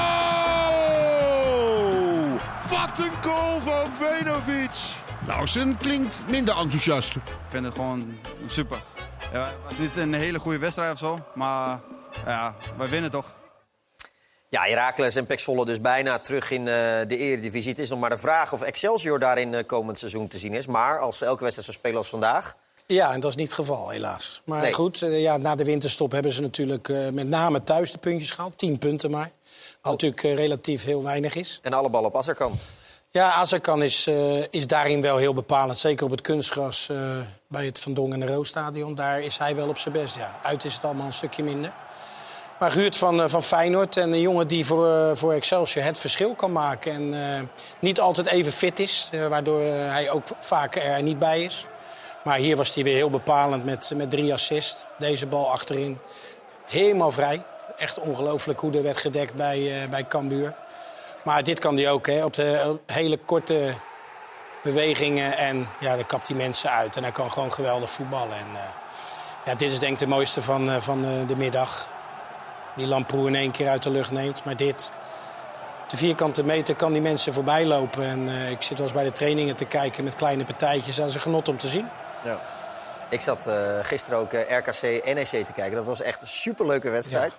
Wat 2.69 2.99
een 2.99 3.11
goal 3.31 3.61
van 3.61 3.85
Venovic! 3.99 4.95
Larsen 5.27 5.77
klinkt 5.77 6.23
minder 6.29 6.57
enthousiast. 6.57 7.15
Ik 7.15 7.21
vind 7.47 7.65
het 7.65 7.75
gewoon 7.75 8.13
super. 8.45 8.77
Ja, 9.33 9.45
het 9.45 9.55
was 9.67 9.77
niet 9.77 9.97
een 9.97 10.13
hele 10.13 10.39
goede 10.39 10.57
wedstrijd 10.57 10.93
of 10.93 10.99
zo, 10.99 11.19
maar 11.33 11.79
ja, 12.25 12.55
wij 12.77 12.89
winnen 12.89 13.11
toch. 13.11 13.33
Ja, 14.49 14.61
Heracles 14.63 15.15
en 15.15 15.25
Pek 15.25 15.39
Zwolle 15.39 15.65
dus 15.65 15.81
bijna 15.81 16.19
terug 16.19 16.51
in 16.51 16.59
eh, 16.67 16.73
de 17.07 17.17
Eredivisie. 17.17 17.69
Het 17.69 17.79
is 17.79 17.89
nog 17.89 17.99
maar 17.99 18.09
de 18.09 18.17
vraag 18.17 18.53
of 18.53 18.61
Excelsior 18.61 19.19
daarin 19.19 19.53
eh, 19.53 19.65
komend 19.65 19.99
seizoen 19.99 20.27
te 20.27 20.37
zien 20.37 20.53
is. 20.53 20.65
Maar 20.65 20.99
als 20.99 21.17
ze 21.17 21.25
elke 21.25 21.43
wedstrijd 21.43 21.71
zo 21.71 21.73
spelen 21.79 21.97
als 21.97 22.09
vandaag... 22.09 22.55
Ja, 22.85 23.13
en 23.13 23.19
dat 23.19 23.29
is 23.29 23.35
niet 23.35 23.45
het 23.45 23.55
geval, 23.55 23.89
helaas. 23.89 24.41
Maar 24.45 24.61
Nee. 24.61 24.73
goed, 24.73 25.01
eh, 25.01 25.21
ja, 25.21 25.37
na 25.37 25.55
de 25.55 25.63
winterstop 25.63 26.11
hebben 26.11 26.31
ze 26.31 26.41
natuurlijk 26.41 26.89
eh, 26.89 27.09
met 27.09 27.27
name 27.27 27.63
thuis 27.63 27.91
de 27.91 27.97
puntjes 27.97 28.31
gehaald. 28.31 28.57
Tien 28.57 28.77
punten 28.77 29.11
maar. 29.11 29.31
Wat 29.81 29.91
natuurlijk 29.91 30.23
eh, 30.23 30.35
relatief 30.35 30.83
heel 30.83 31.03
weinig 31.03 31.35
is. 31.35 31.59
En 31.63 31.73
alle 31.73 31.89
bal 31.89 32.03
op 32.03 32.17
Azarkan. 32.17 32.57
Ja, 33.11 33.33
Azarkan 33.33 33.83
is, 33.83 34.07
eh, 34.07 34.43
is 34.49 34.67
daarin 34.67 35.01
wel 35.01 35.17
heel 35.17 35.33
bepalend. 35.33 35.77
Zeker 35.77 36.05
op 36.05 36.11
het 36.11 36.21
kunstgras 36.21 36.89
eh, 36.89 36.97
bij 37.47 37.65
het 37.65 37.79
Van 37.79 37.93
Dongen 37.93 38.13
en 38.21 38.27
de 38.27 38.33
Roosstadion. 38.33 38.95
Daar 38.95 39.21
is 39.21 39.37
hij 39.37 39.55
wel 39.55 39.67
op 39.67 39.77
zijn 39.77 39.93
best. 39.93 40.15
Ja. 40.15 40.39
Uit 40.43 40.63
is 40.63 40.73
het 40.73 40.83
allemaal 40.83 41.05
een 41.05 41.13
stukje 41.13 41.43
minder. 41.43 41.71
Maar 42.59 42.71
Guurt 42.71 42.95
van, 42.95 43.21
eh, 43.21 43.29
van 43.29 43.43
Feyenoord, 43.43 43.97
en 43.97 44.11
een 44.11 44.21
jongen 44.21 44.47
die 44.47 44.65
voor, 44.65 45.17
voor 45.17 45.33
Excelsior 45.33 45.85
het 45.85 45.97
verschil 45.97 46.35
kan 46.35 46.51
maken. 46.51 46.91
En 46.91 47.49
niet 47.79 47.99
altijd 47.99 48.27
even 48.27 48.51
fit 48.51 48.79
is, 48.79 49.09
waardoor 49.29 49.61
hij 49.61 50.09
ook 50.09 50.27
vaak 50.39 50.75
er 50.75 51.03
niet 51.03 51.19
bij 51.19 51.43
is. 51.43 51.65
Maar 52.23 52.37
hier 52.37 52.55
was 52.55 52.73
hij 52.73 52.83
weer 52.83 52.95
heel 52.95 53.09
bepalend 53.09 53.65
met, 53.65 53.91
met 53.95 54.09
drie 54.09 54.33
assists. 54.33 54.85
Deze 54.97 55.25
bal 55.25 55.51
achterin. 55.51 55.99
Helemaal 56.65 57.11
vrij. 57.11 57.43
Echt 57.75 57.99
ongelooflijk 57.99 58.59
hoe 58.59 58.71
er 58.71 58.83
werd 58.83 58.97
gedekt 58.97 59.35
bij, 59.35 59.87
bij 59.89 60.07
Cambuur. 60.07 60.55
Maar 61.23 61.43
dit 61.43 61.59
kan 61.59 61.75
hij 61.75 61.91
ook, 61.91 62.07
hè, 62.07 62.23
op 62.25 62.33
de 62.33 62.79
hele 62.85 63.17
korte 63.17 63.73
bewegingen. 64.61 65.37
En 65.37 65.69
ja, 65.79 65.95
dan 65.95 66.05
kapt 66.05 66.27
hij 66.27 66.37
mensen 66.37 66.71
uit. 66.71 66.95
En 66.95 67.03
hij 67.03 67.11
kan 67.11 67.31
gewoon 67.31 67.53
geweldig 67.53 67.89
voetballen. 67.89 68.35
En, 68.35 68.47
eh, 68.53 68.61
ja, 69.45 69.55
dit 69.55 69.71
is 69.71 69.79
denk 69.79 69.93
ik 69.93 69.99
de 69.99 70.07
mooiste 70.07 70.41
van, 70.41 70.69
eh, 70.69 70.81
van 70.81 71.05
eh, 71.05 71.27
de 71.27 71.35
middag. 71.35 71.87
Die 72.75 72.87
Lamproe 72.87 73.27
in 73.27 73.35
één 73.35 73.51
keer 73.51 73.69
uit 73.69 73.83
de 73.83 73.89
lucht 73.89 74.11
neemt. 74.11 74.43
Maar 74.43 74.55
dit, 74.55 74.91
de 75.89 75.97
vierkante 75.97 76.43
meter 76.43 76.75
kan 76.75 76.91
die 76.91 77.01
mensen 77.01 77.33
voorbij 77.33 77.65
lopen. 77.65 78.03
En 78.03 78.29
ik 78.49 78.61
zit 78.61 78.77
wel 78.77 78.87
eens 78.87 78.95
bij 78.95 79.03
de 79.03 79.11
trainingen 79.11 79.55
te 79.55 79.65
kijken 79.65 80.03
met 80.03 80.15
kleine 80.15 80.45
partijtjes. 80.45 80.95
Dat 80.95 81.09
is 81.09 81.15
een 81.15 81.21
genot 81.21 81.47
om 81.47 81.57
te 81.57 81.67
zien. 81.67 81.89
Ja. 82.23 82.39
Ik 83.09 83.21
zat 83.21 83.47
gisteren 83.81 84.19
ook 84.19 84.33
RKC-NEC 84.33 85.45
te 85.45 85.53
kijken. 85.55 85.75
Dat 85.75 85.85
was 85.85 86.01
echt 86.01 86.21
een 86.21 86.27
superleuke 86.27 86.89
wedstrijd. 86.89 87.33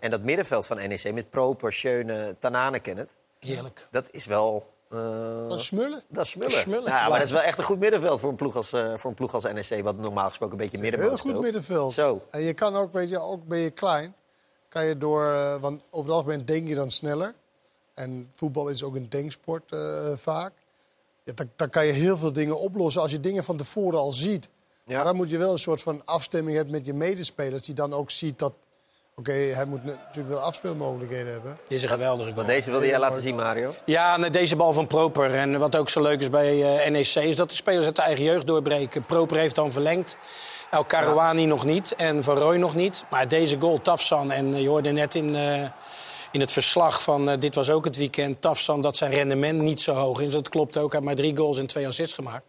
En 0.00 0.10
dat 0.10 0.20
middenveld 0.22 0.66
van 0.66 0.76
NEC 0.76 1.12
met 1.12 1.30
Proper, 1.30 1.72
Schöne, 1.72 2.36
Tanane 2.38 2.80
Kenneth. 2.80 3.10
Heerlijk. 3.40 3.88
Dat 3.90 4.06
is 4.10 4.26
wel... 4.26 4.66
eh, 4.90 5.48
Dat 5.48 5.58
is 5.58 5.66
smullen. 5.66 6.02
Dat 6.08 6.24
is 6.24 6.30
smullen. 6.30 6.50
Dat 6.50 6.58
is 6.58 6.64
smullen. 6.64 6.90
Ja, 6.92 7.08
maar 7.08 7.18
dat 7.18 7.26
is 7.26 7.32
wel 7.32 7.40
echt 7.42 7.58
een 7.58 7.64
goed 7.64 7.78
middenveld 7.78 8.20
voor 8.20 8.28
een 8.30 8.36
ploeg 8.36 8.56
als, 8.56 8.72
eh, 8.72 8.92
voor 8.96 9.10
een 9.10 9.16
ploeg 9.16 9.34
als 9.34 9.44
NEC... 9.44 9.82
wat 9.84 9.96
normaal 9.98 10.28
gesproken 10.28 10.54
een 10.58 10.62
beetje 10.62 10.76
Heel 10.80 10.86
middenveld 10.90 11.20
goed 11.20 11.28
speelt. 11.30 11.44
middenveld. 11.44 11.92
Zo. 11.92 12.22
En 12.30 12.40
je 12.42 12.54
kan 12.54 12.76
ook, 12.76 12.92
weet 12.92 13.08
je, 13.08 13.18
ook 13.20 13.46
ben 13.46 13.58
je 13.58 13.70
klein, 13.70 14.14
kan 14.68 14.84
je 14.84 14.98
door, 14.98 15.32
eh, 15.32 15.60
want 15.60 15.82
over 15.90 16.06
het 16.08 16.16
algemeen 16.16 16.44
denk 16.44 16.68
je 16.68 16.74
dan 16.74 16.90
sneller. 16.90 17.34
En 17.94 18.30
voetbal 18.34 18.68
is 18.68 18.82
ook 18.82 18.94
een 18.94 19.08
denksport 19.08 19.72
eh, 19.72 20.10
vaak. 20.16 20.52
Ja, 21.22 21.32
dan, 21.34 21.50
dan 21.56 21.70
kan 21.70 21.86
je 21.86 21.92
heel 21.92 22.16
veel 22.16 22.32
dingen 22.32 22.58
oplossen 22.58 23.02
als 23.02 23.10
je 23.10 23.20
dingen 23.20 23.44
van 23.44 23.56
tevoren 23.56 23.98
al 23.98 24.12
ziet. 24.12 24.48
Maar 24.84 25.04
dan 25.04 25.16
moet 25.16 25.30
je 25.30 25.38
wel 25.38 25.52
een 25.52 25.58
soort 25.58 25.82
van 25.82 26.02
afstemming 26.04 26.56
hebben 26.56 26.74
met 26.74 26.86
je 26.86 26.94
medespelers, 26.94 27.62
die 27.62 27.74
dan 27.74 27.92
ook 27.94 28.10
ziet 28.10 28.38
dat, 28.38 28.52
oké, 29.14 29.32
hij 29.32 29.64
moet 29.64 29.84
natuurlijk 29.84 30.34
wel 30.34 30.40
afspeelmogelijkheden 30.40 31.32
hebben. 31.32 31.58
Dit 31.68 31.76
is 31.78 31.82
een 31.82 31.88
geweldige 31.88 32.24
goal. 32.24 32.34
Want 32.34 32.46
deze 32.46 32.70
wilde 32.70 32.86
jij 32.86 32.98
laten 32.98 33.22
zien, 33.22 33.34
Mario. 33.34 33.74
Ja, 33.84 34.18
deze 34.18 34.56
bal 34.56 34.72
van 34.72 34.86
Proper. 34.86 35.34
En 35.34 35.58
wat 35.58 35.76
ook 35.76 35.88
zo 35.88 36.02
leuk 36.02 36.20
is 36.20 36.30
bij 36.30 36.76
eh, 36.84 36.90
NEC 36.90 37.14
is 37.14 37.36
dat 37.36 37.48
de 37.48 37.54
spelers 37.54 37.84
uit 37.84 37.96
de 37.96 38.02
eigen 38.02 38.24
jeugd 38.24 38.46
doorbreken. 38.46 39.04
Proper 39.04 39.36
heeft 39.36 39.54
dan 39.54 39.72
verlengd. 39.72 40.16
El 40.70 40.84
Karouani 40.84 41.46
nog 41.46 41.64
niet 41.64 41.94
en 41.94 42.24
Van 42.24 42.36
Rooij 42.36 42.58
nog 42.58 42.74
niet. 42.74 43.04
Maar 43.10 43.28
deze 43.28 43.60
goal, 43.60 43.80
Tafsan, 43.82 44.32
en 44.32 44.54
eh, 44.54 44.60
je 44.60 44.68
hoorde 44.68 44.90
net 44.90 45.14
in, 45.14 45.34
eh, 45.34 45.62
in 46.32 46.40
het 46.40 46.52
verslag 46.52 47.02
van... 47.02 47.38
dit 47.38 47.54
was 47.54 47.70
ook 47.70 47.84
het 47.84 47.96
weekend, 47.96 48.40
Tafsan, 48.40 48.82
dat 48.82 48.96
zijn 48.96 49.10
rendement 49.10 49.60
niet 49.60 49.80
zo 49.80 49.92
hoog 49.92 50.20
is. 50.20 50.32
Dat 50.32 50.48
klopt 50.48 50.76
ook, 50.76 50.92
hij 50.92 51.00
heeft 51.00 51.14
maar 51.14 51.24
drie 51.24 51.36
goals 51.36 51.58
en 51.58 51.66
twee 51.66 51.86
assists 51.86 52.14
gemaakt. 52.14 52.44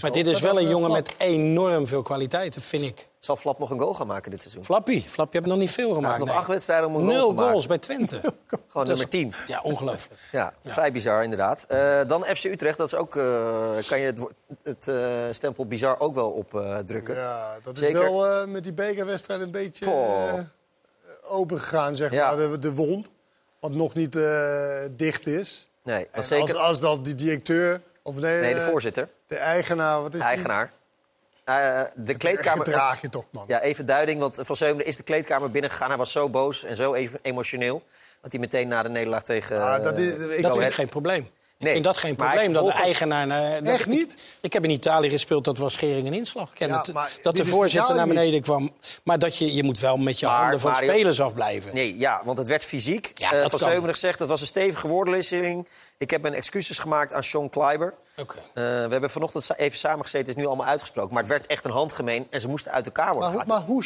maar 0.00 0.12
dit 0.12 0.26
is 0.26 0.40
wel 0.40 0.58
een 0.58 0.68
jongen 0.68 0.90
met 0.90 1.14
enorm 1.18 1.86
veel 1.86 2.02
kwaliteiten, 2.02 2.62
vind 2.62 2.82
ik. 2.82 3.10
Zal 3.22 3.36
Flap 3.36 3.58
nog 3.58 3.70
een 3.70 3.78
goal 3.78 3.94
gaan 3.94 4.06
maken 4.06 4.30
dit 4.30 4.40
seizoen? 4.42 4.64
Flappie, 4.64 5.02
Flappie 5.08 5.40
heb 5.40 5.48
nog 5.48 5.58
niet 5.58 5.70
veel 5.70 5.94
gemaakt. 5.94 6.18
nog 6.18 6.28
nee. 6.28 6.36
acht 6.36 6.46
wedstrijden 6.48 6.88
om 6.88 6.94
een 6.94 7.00
goal 7.00 7.12
Nul 7.14 7.26
te 7.28 7.32
maken. 7.34 7.50
goals 7.50 7.66
bij 7.66 7.78
Twente. 7.78 8.20
Gewoon 8.68 8.86
nummer 8.86 9.08
10. 9.08 9.34
Ja, 9.46 9.60
ongelooflijk. 9.62 10.20
Ja, 10.32 10.52
vrij 10.64 10.92
bizar 10.92 11.22
inderdaad. 11.22 11.64
Eh, 11.68 12.00
dan 12.06 12.24
FC 12.24 12.44
Utrecht, 12.44 12.78
dat 12.78 12.86
is 12.86 12.94
ook, 12.94 13.16
eh, 13.16 13.70
kan 13.86 13.98
je 14.00 14.06
het, 14.06 14.20
het 14.62 14.88
eh, 14.88 15.04
stempel 15.30 15.66
bizar 15.66 16.00
ook 16.00 16.14
wel 16.14 16.30
opdrukken. 16.30 17.14
Ja, 17.14 17.56
dat 17.62 17.74
is 17.76 17.80
Zeker. 17.82 18.00
wel 18.00 18.26
eh, 18.26 18.46
met 18.46 18.62
die 18.62 18.72
bekerwedstrijd 18.72 19.40
een 19.40 19.50
beetje 19.50 19.84
eh, 19.84 20.32
open 21.22 21.60
gegaan, 21.60 21.96
zeg 21.96 22.10
Ja. 22.12 22.28
maar. 22.34 22.50
De, 22.50 22.58
de 22.58 22.72
wond, 22.74 23.10
wat 23.60 23.72
nog 23.72 23.94
niet 23.94 24.16
eh, 24.16 24.78
dicht 24.90 25.26
is. 25.26 25.68
Nee, 25.82 26.08
zeker... 26.20 26.42
als, 26.42 26.54
als 26.54 26.80
dat 26.80 27.04
die 27.04 27.14
directeur, 27.14 27.80
of 28.02 28.14
nee, 28.20 28.40
Nee, 28.40 28.54
de 28.54 28.60
voorzitter. 28.60 29.08
de 29.26 29.36
eigenaar, 29.36 30.02
wat 30.02 30.14
is 30.14 30.20
De 30.20 30.26
die? 30.26 30.70
Eh, 31.44 31.82
de 31.96 32.16
kleedkamer... 32.16 32.64
gedraag 32.64 33.00
je 33.00 33.08
toch, 33.08 33.24
man. 33.30 33.44
Ja, 33.46 33.60
even 33.60 33.86
duiding, 33.86 34.20
want 34.20 34.38
Van 34.40 34.56
Zeumeren 34.56 34.86
is 34.86 34.96
de 34.96 35.02
kleedkamer 35.02 35.50
binnengegaan. 35.50 35.88
Hij 35.88 35.98
was 35.98 36.12
zo 36.12 36.28
boos 36.28 36.64
en 36.64 36.76
zo 36.76 36.94
even 36.94 37.18
emotioneel... 37.22 37.82
dat 38.20 38.32
hij 38.32 38.40
meteen 38.40 38.68
na 38.68 38.82
de 38.82 38.88
nederlaag 38.88 39.22
tegen 39.22 39.60
Ah, 39.62 39.82
dat 39.82 39.98
eh, 39.98 40.04
is- 40.06 40.42
dat 40.42 40.56
vind 40.56 40.68
ik 40.68 40.74
geen 40.74 40.88
probleem. 40.88 41.28
Ik 41.62 41.68
Nee, 41.68 41.72
vind 41.82 41.94
dat 41.94 42.02
geen 42.02 42.16
probleem. 42.16 42.52
Dat 42.52 42.66
de 42.66 42.72
eigenaar. 42.72 43.28
eh, 43.28 43.54
dat- 43.64 43.74
Echt 43.74 43.86
niet? 43.86 44.12
Ik, 44.12 44.18
ik 44.40 44.52
heb 44.52 44.64
in 44.64 44.70
Italië 44.70 45.10
gespeeld, 45.10 45.44
dat 45.44 45.58
was 45.58 45.72
schering 45.72 46.06
en 46.06 46.12
inslag. 46.14 46.48
Ik 46.48 46.54
ken 46.54 46.68
Ja, 46.68 46.78
het, 46.78 46.92
maar 46.92 47.10
dat 47.22 47.36
de 47.36 47.44
voorzitter 47.46 47.94
naar 47.94 48.06
niet. 48.06 48.14
beneden 48.14 48.40
kwam. 48.42 48.72
Maar 49.02 49.18
dat 49.18 49.36
je, 49.36 49.54
je 49.54 49.62
moet 49.64 49.78
wel 49.78 49.96
met 49.96 50.20
je 50.20 50.26
Maar, 50.26 50.40
handen 50.40 50.60
van 50.60 50.70
Mario- 50.70 50.90
spelers 50.90 51.20
afblijven. 51.20 51.74
Nee, 51.74 51.98
ja, 51.98 52.22
want 52.24 52.38
het 52.38 52.48
werd 52.48 52.64
fysiek. 52.64 53.12
Ja, 53.14 53.30
dat 53.30 53.40
van 53.50 53.60
kan. 53.60 53.68
Zeumeren 53.68 53.96
zegt, 53.98 54.18
het 54.18 54.28
was 54.28 54.40
een 54.40 54.46
stevige 54.46 54.88
woordenwisseling. 54.88 55.68
Ik 55.98 56.10
heb 56.10 56.22
mijn 56.22 56.34
excuses 56.34 56.78
gemaakt 56.78 57.12
aan 57.12 57.24
Sean 57.24 57.48
Kleiber. 57.50 57.94
Oké. 58.16 58.36
Eh, 58.38 58.42
we 58.54 58.60
hebben 58.88 59.10
vanochtend 59.10 59.50
even 59.56 59.78
samengezeten, 59.78 60.26
het 60.26 60.36
is 60.36 60.42
nu 60.42 60.46
allemaal 60.48 60.66
uitgesproken. 60.66 61.12
Maar 61.12 61.22
het 61.22 61.30
werd 61.32 61.46
echt 61.46 61.64
een 61.64 61.70
handgemeen 61.70 62.26
en 62.30 62.40
ze 62.40 62.48
moesten 62.48 62.72
uit 62.72 62.86
elkaar 62.86 63.12
worden 63.12 63.22
Maar, 63.22 63.32
hoe- 63.32 63.42
gehaald. 63.42 63.66
maar 63.66 63.74
hoe 63.74 63.84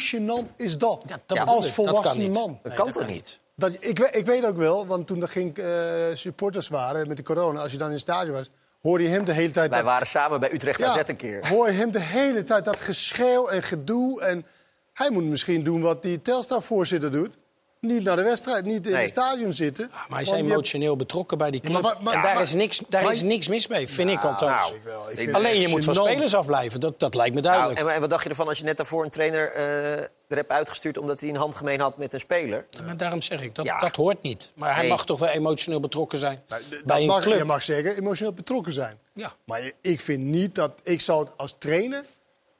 gênant 0.49 0.55
is 0.55 0.77
dat? 0.77 1.03
dat 1.25 1.47
als 1.47 1.65
dat 1.65 1.73
volwassen 1.73 2.19
niet. 2.19 2.33
man. 2.33 2.59
Dat 2.63 2.73
kan 2.73 2.91
toch 2.91 3.07
niet? 3.07 3.39
Dat, 3.59 3.75
ik, 3.79 3.99
ik 3.99 4.25
weet 4.25 4.45
ook 4.45 4.57
wel, 4.57 4.87
want 4.87 5.07
toen 5.07 5.21
er 5.21 5.27
ging, 5.27 5.57
eh, 5.57 5.65
supporters 6.13 6.67
waren 6.67 7.07
met 7.07 7.17
de 7.17 7.23
corona... 7.23 7.61
als 7.61 7.71
je 7.71 7.77
dan 7.77 7.87
in 7.87 7.93
het 7.93 8.01
stadion 8.01 8.35
was, 8.35 8.49
hoorde 8.81 9.03
je 9.03 9.09
hem 9.09 9.25
de 9.25 9.31
hele 9.33 9.51
tijd... 9.51 9.69
Wij 9.69 9.77
dat- 9.79 9.87
waren 9.87 10.07
samen 10.07 10.39
bij 10.39 10.53
Utrecht 10.53 10.79
Ja, 10.79 10.87
AZ 10.87 11.01
een 11.07 11.15
keer. 11.15 11.47
hoor 11.47 11.67
je 11.67 11.73
hem 11.77 11.91
de 11.91 11.99
hele 11.99 12.43
tijd 12.43 12.65
dat 12.65 12.79
geschreeuw 12.79 13.47
en 13.47 13.63
gedoe. 13.63 14.21
En 14.21 14.45
hij 14.93 15.11
moet 15.11 15.23
misschien 15.23 15.63
doen 15.63 15.81
wat 15.81 16.03
die 16.03 16.21
Telstar-voorzitter 16.21 17.11
doet. 17.11 17.37
Niet 17.81 18.03
naar 18.03 18.15
de 18.15 18.21
wedstrijd, 18.23 18.65
niet 18.65 18.85
in 18.85 18.91
Nee. 18.91 19.01
het 19.01 19.09
stadion 19.09 19.53
zitten. 19.53 19.87
Maar 19.91 20.05
hij 20.09 20.21
is 20.21 20.29
je- 20.29 20.35
emotioneel 20.35 20.95
betrokken 20.95 21.37
bij 21.37 21.51
die 21.51 21.61
Ja, 21.63 21.69
club. 21.69 21.81
maar 21.81 21.93
wat- 21.93 22.01
maar- 22.03 22.13
en 22.13 22.21
daar 22.21 22.33
maar- 22.33 22.43
is 22.43 22.53
niks, 22.53 22.81
daar 22.89 23.03
maar- 23.03 23.11
is 23.11 23.21
niks 23.21 23.47
mis 23.47 23.67
mee, 23.67 23.87
vind 23.89 24.09
ik 24.09 24.23
althans. 24.23 24.61
nou, 24.63 24.75
ik 24.75 24.81
wel. 24.83 25.01
Ik 25.09 25.15
vind 25.17 25.27
het 25.27 25.35
Alleen 25.35 25.59
je 25.59 25.67
moet 25.67 25.83
van 25.83 25.95
spelers 25.95 26.35
afblijven, 26.35 26.79
dat, 26.79 26.99
dat 26.99 27.15
lijkt 27.15 27.35
me 27.35 27.41
Nou, 27.41 27.53
duidelijk. 27.55 27.87
en, 27.87 27.93
en 27.93 28.01
wat 28.01 28.09
dacht 28.09 28.23
je 28.23 28.29
ervan 28.29 28.47
als 28.47 28.57
je 28.57 28.63
net 28.63 28.77
daarvoor 28.77 29.03
een 29.03 29.09
trainer 29.09 29.51
eh, 29.53 29.91
er 30.27 30.35
hebt 30.35 30.51
uitgestuurd... 30.51 30.97
omdat 30.97 31.19
hij 31.19 31.29
een 31.29 31.35
handgemeen 31.35 31.79
had 31.79 31.97
met 31.97 32.13
een 32.13 32.19
speler? 32.19 32.65
maar 32.85 32.97
daarom 32.97 33.21
zeg 33.21 33.41
ik, 33.41 33.55
dat, 33.55 33.65
Ja. 33.65 33.79
dat 33.79 33.95
hoort 33.95 34.21
niet. 34.21 34.51
Maar 34.55 34.71
hij 34.71 34.81
Nee. 34.81 34.89
mag 34.89 35.05
toch 35.05 35.19
wel 35.19 35.29
emotioneel 35.29 35.79
betrokken 35.79 36.17
zijn 36.19 36.41
bij 36.85 37.01
een 37.01 37.07
mag, 37.07 37.21
club. 37.21 37.37
Je 37.37 37.43
mag 37.43 37.61
zeker 37.63 37.97
emotioneel 37.97 38.33
betrokken 38.33 38.73
zijn. 38.73 38.97
Ja. 39.13 39.31
Maar 39.45 39.71
ik 39.81 39.99
vind 39.99 40.19
niet 40.23 40.55
dat... 40.55 40.71
Ik 40.83 41.01
zou 41.01 41.19
het 41.19 41.31
als 41.37 41.55
trainer... 41.57 42.03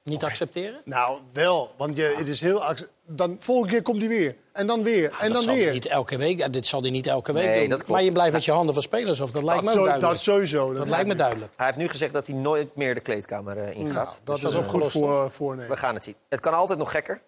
Niet 0.08 0.24
accepteren? 0.24 0.82
Nou, 0.86 1.20
wel. 1.34 1.72
Want 1.78 1.98
je, 1.98 2.16
het 2.18 2.28
is 2.28 2.42
heel... 2.42 2.64
Dan, 3.06 3.38
volgende 3.40 3.72
keer 3.74 3.82
komt 3.82 4.00
hij 4.00 4.08
weer. 4.08 4.36
En 4.54 4.68
dan 4.68 4.84
weer. 4.84 5.04
en 5.04 5.12
dat 5.20 5.34
dan 5.34 5.42
zal 5.42 5.54
hij 5.54 5.64
weer. 5.64 5.74
niet 5.74 5.86
elke 5.86 6.18
week. 6.18 6.54
dit 6.54 6.68
zal 6.68 6.82
hij 6.82 6.90
niet 6.90 7.08
elke 7.08 7.34
week 7.34 7.46
Nee, 7.46 7.60
doen. 7.60 7.70
dat 7.70 7.78
klopt. 7.78 7.92
Maar 7.94 8.04
je 8.04 8.12
blijft 8.12 8.34
met 8.34 8.46
je 8.46 8.52
handen 8.52 8.74
van 8.74 8.84
spelers 8.84 9.22
af. 9.22 9.32
Dat 9.32 9.44
lijkt 9.44 9.62
me 9.64 9.68
ook 9.70 9.76
zo- 9.76 9.84
duidelijk. 9.84 10.14
dat 10.14 10.22
sowieso. 10.22 10.68
Dat, 10.68 10.78
Dat 10.78 10.88
lijkt 10.88 11.08
me 11.08 11.16
duidelijk. 11.16 11.52
Hij 11.56 11.66
heeft 11.66 11.78
nu 11.78 11.88
gezegd 11.88 12.14
dat 12.14 12.28
hij 12.28 12.36
nooit 12.36 12.76
meer 12.76 12.94
de 12.94 13.00
kleedkamer 13.02 13.58
eh, 13.58 13.76
ingaat. 13.76 14.06
Nou, 14.08 14.20
dat 14.24 14.36
Dus 14.40 14.50
is 14.50 14.54
eh, 14.58 14.60
ook 14.64 14.70
goed 14.70 14.92
voor, 14.92 15.32
voornemen. 15.32 15.70
We 15.72 15.78
gaan 15.78 15.94
het 15.94 16.04
zien. 16.04 16.16
Het 16.30 16.40
kan 16.40 16.54
altijd 16.54 16.80
nog 16.80 16.92
gekker. 16.92 17.22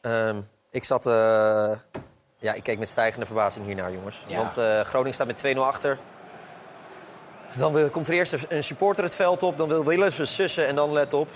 Ehm, 0.00 0.36
ik 0.70 0.84
zat... 0.84 1.06
eh, 1.06 1.12
ja, 2.38 2.52
ik 2.54 2.62
keek 2.62 2.78
met 2.78 2.88
stijgende 2.88 3.26
verbazing 3.26 3.66
hiernaar, 3.66 3.92
jongens. 3.92 4.24
Ja. 4.26 4.36
Want 4.36 4.56
eh, 4.56 4.80
Groningen 4.80 5.14
staat 5.14 5.26
met 5.26 5.44
2-0 5.56 5.58
achter. 5.58 5.98
Dan 7.58 7.72
wil, 7.72 7.90
komt 7.90 8.08
er 8.08 8.14
eerst 8.14 8.36
een 8.48 8.64
supporter 8.64 9.04
het 9.04 9.14
veld 9.14 9.42
op. 9.42 9.58
Dan 9.58 9.68
wil 9.68 9.84
Willems 9.84 10.34
sussen 10.34 10.66
en 10.66 10.74
dan, 10.74 10.92
let 10.92 11.12
op... 11.12 11.28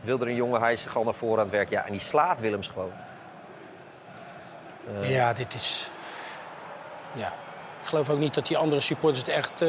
wil 0.00 0.20
er 0.20 0.28
een 0.28 0.34
jongen, 0.34 0.60
hij 0.60 0.72
is 0.72 0.82
zich 0.82 0.96
al 0.96 1.04
naar 1.04 1.14
voren 1.14 1.38
aan 1.38 1.44
het 1.44 1.54
werk. 1.54 1.70
Ja, 1.70 1.86
en 1.86 1.92
die 1.92 2.00
slaat 2.00 2.40
Willems 2.40 2.68
gewoon. 2.68 2.92
Eh, 5.00 5.10
Ja, 5.10 5.32
dit 5.32 5.54
is... 5.54 5.88
Ja. 7.12 7.32
Ik 7.80 7.90
geloof 7.90 8.10
ook 8.10 8.18
niet 8.18 8.34
dat 8.34 8.46
die 8.46 8.56
andere 8.56 8.80
supporters 8.80 9.18
het 9.18 9.28
echt 9.28 9.50
eh, 9.50 9.68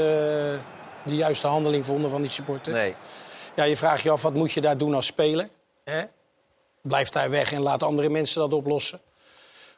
de 1.04 1.16
juiste 1.16 1.48
handeling 1.48 1.86
vonden 1.86 2.10
van 2.10 2.22
die 2.22 2.32
supporter. 2.32 2.74
Nee. 2.74 2.96
Ja, 3.56 3.64
je 3.64 3.78
vraagt 3.78 4.02
je 4.02 4.10
af, 4.10 4.22
wat 4.22 4.34
moet 4.34 4.52
je 4.52 4.62
daar 4.62 4.78
doen 4.78 4.94
als 4.94 5.06
speler? 5.06 5.50
Hè? 5.84 6.04
Blijf 6.82 7.10
daar 7.10 7.30
weg 7.30 7.52
en 7.52 7.62
laat 7.62 7.84
andere 7.84 8.10
mensen 8.10 8.40
dat 8.40 8.54
oplossen. 8.54 9.02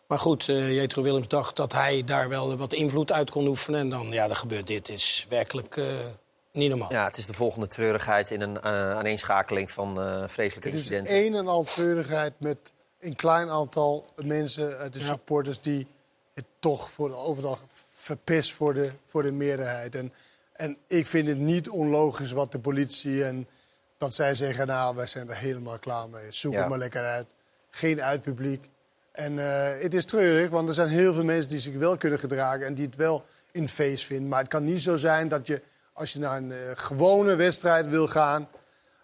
Maar 0.07 0.19
goed, 0.19 0.49
eh 0.49 0.73
Jetro 0.73 1.01
Willems 1.01 1.27
dacht 1.27 1.55
dat 1.55 1.73
hij 1.73 2.03
daar 2.05 2.29
wel 2.29 2.57
wat 2.57 2.73
invloed 2.73 3.11
uit 3.11 3.29
kon 3.29 3.47
oefenen. 3.47 3.79
En 3.79 3.89
dan, 3.89 4.07
ja, 4.09 4.27
dan 4.27 4.35
gebeurt 4.35 4.67
dit. 4.67 4.89
is 4.89 5.25
werkelijk 5.29 5.79
niet 6.57 6.69
normaal. 6.69 6.91
Ja, 6.91 7.05
het 7.05 7.17
is 7.17 7.25
de 7.25 7.33
volgende 7.33 7.67
treurigheid 7.67 8.31
in 8.31 8.41
een 8.41 8.61
eh, 8.61 8.91
aaneenschakeling 8.91 9.71
van 9.71 10.01
eh, 10.01 10.23
vreselijke 10.27 10.69
Het 10.69 10.77
is 10.77 10.91
incidenten. 10.91 11.25
een 11.25 11.35
en 11.35 11.47
al 11.47 11.63
treurigheid 11.63 12.33
met 12.39 12.57
een 12.99 13.15
klein 13.15 13.49
aantal 13.49 14.05
mensen 14.15 14.77
uit 14.77 14.93
de 14.93 14.99
supporters... 14.99 15.61
die 15.61 15.87
het 16.33 16.45
toch 16.59 16.91
voor 16.91 17.09
de 17.09 17.15
overdag 17.15 17.59
verpest 17.87 18.53
voor 18.53 18.73
de, 18.73 18.91
voor 19.07 19.23
de 19.23 19.31
meerderheid. 19.31 19.95
En, 19.95 20.13
en 20.53 20.77
ik 20.87 21.05
vind 21.07 21.27
het 21.27 21.37
niet 21.37 21.69
onlogisch 21.69 22.31
wat 22.31 22.51
de 22.51 22.59
politie 22.59 23.23
en 23.25 23.47
dat 23.97 24.13
zij 24.13 24.35
zeggen... 24.35 24.67
nou, 24.67 24.95
wij 24.95 25.07
zijn 25.07 25.29
er 25.29 25.35
helemaal 25.35 25.79
klaar 25.79 26.09
mee. 26.09 26.25
Zoek 26.29 26.53
Ja. 26.53 26.59
het 26.59 26.69
maar 26.69 26.77
lekker 26.77 27.03
uit. 27.03 27.33
Geen 27.69 28.01
uitpubliek. 28.01 28.69
En 29.11 29.39
eh, 29.39 29.81
het 29.81 29.93
is 29.93 30.05
treurig, 30.05 30.49
want 30.49 30.67
er 30.67 30.73
zijn 30.75 30.87
heel 30.89 31.13
veel 31.13 31.23
mensen 31.23 31.51
die 31.51 31.59
zich 31.59 31.75
wel 31.75 31.97
kunnen 31.97 32.19
gedragen... 32.19 32.65
en 32.65 32.73
die 32.73 32.85
het 32.85 32.95
wel 32.95 33.25
een 33.51 33.69
feest 33.69 34.05
vinden. 34.05 34.27
Maar 34.27 34.39
het 34.39 34.47
kan 34.47 34.63
niet 34.63 34.81
zo 34.81 34.95
zijn 34.95 35.27
dat 35.27 35.47
je, 35.47 35.61
als 35.97 36.13
je 36.13 36.19
naar 36.19 36.37
een 36.37 36.51
eh, 36.51 36.57
gewone 36.75 37.35
wedstrijd 37.35 37.87
wil 37.87 38.07
gaan... 38.07 38.47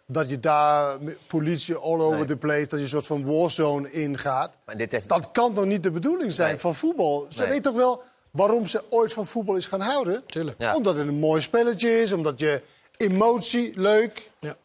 dat 0.08 0.30
je 0.30 0.40
daar 0.40 0.98
politie 1.28 1.76
all 1.76 2.00
over 2.00 2.18
Nee. 2.18 2.26
the 2.28 2.36
place... 2.38 2.62
dat 2.62 2.72
je 2.72 2.78
een 2.78 2.88
soort 2.88 3.06
van 3.06 3.26
warzone 3.26 3.92
ingaat. 3.92 4.58
Maar 4.66 4.78
dit 4.78 4.92
heeft... 4.92 5.10
Dat 5.10 5.30
kan 5.32 5.54
toch 5.54 5.66
niet 5.66 5.84
de 5.84 5.92
bedoeling 5.92 6.34
zijn 6.34 6.50
Nee. 6.50 6.60
van 6.60 6.76
voetbal? 6.76 7.26
Ze 7.30 7.42
Nee. 7.42 7.50
weten 7.52 7.72
ook 7.72 7.78
wel 7.78 8.02
waarom 8.32 8.66
ze 8.68 8.84
ooit 8.90 9.14
van 9.14 9.28
voetbal 9.28 9.56
is 9.56 9.66
gaan 9.66 9.82
houden. 9.82 10.24
Tuurlijk. 10.26 10.56
Ja. 10.60 10.76
Omdat 10.76 10.98
het 10.98 11.08
een 11.08 11.20
mooi 11.20 11.42
spelletje 11.42 12.02
is, 12.02 12.14
omdat 12.14 12.40
je 12.40 12.62
emotie, 12.98 13.72
leuk... 13.76 14.30
Ja. 14.40 14.56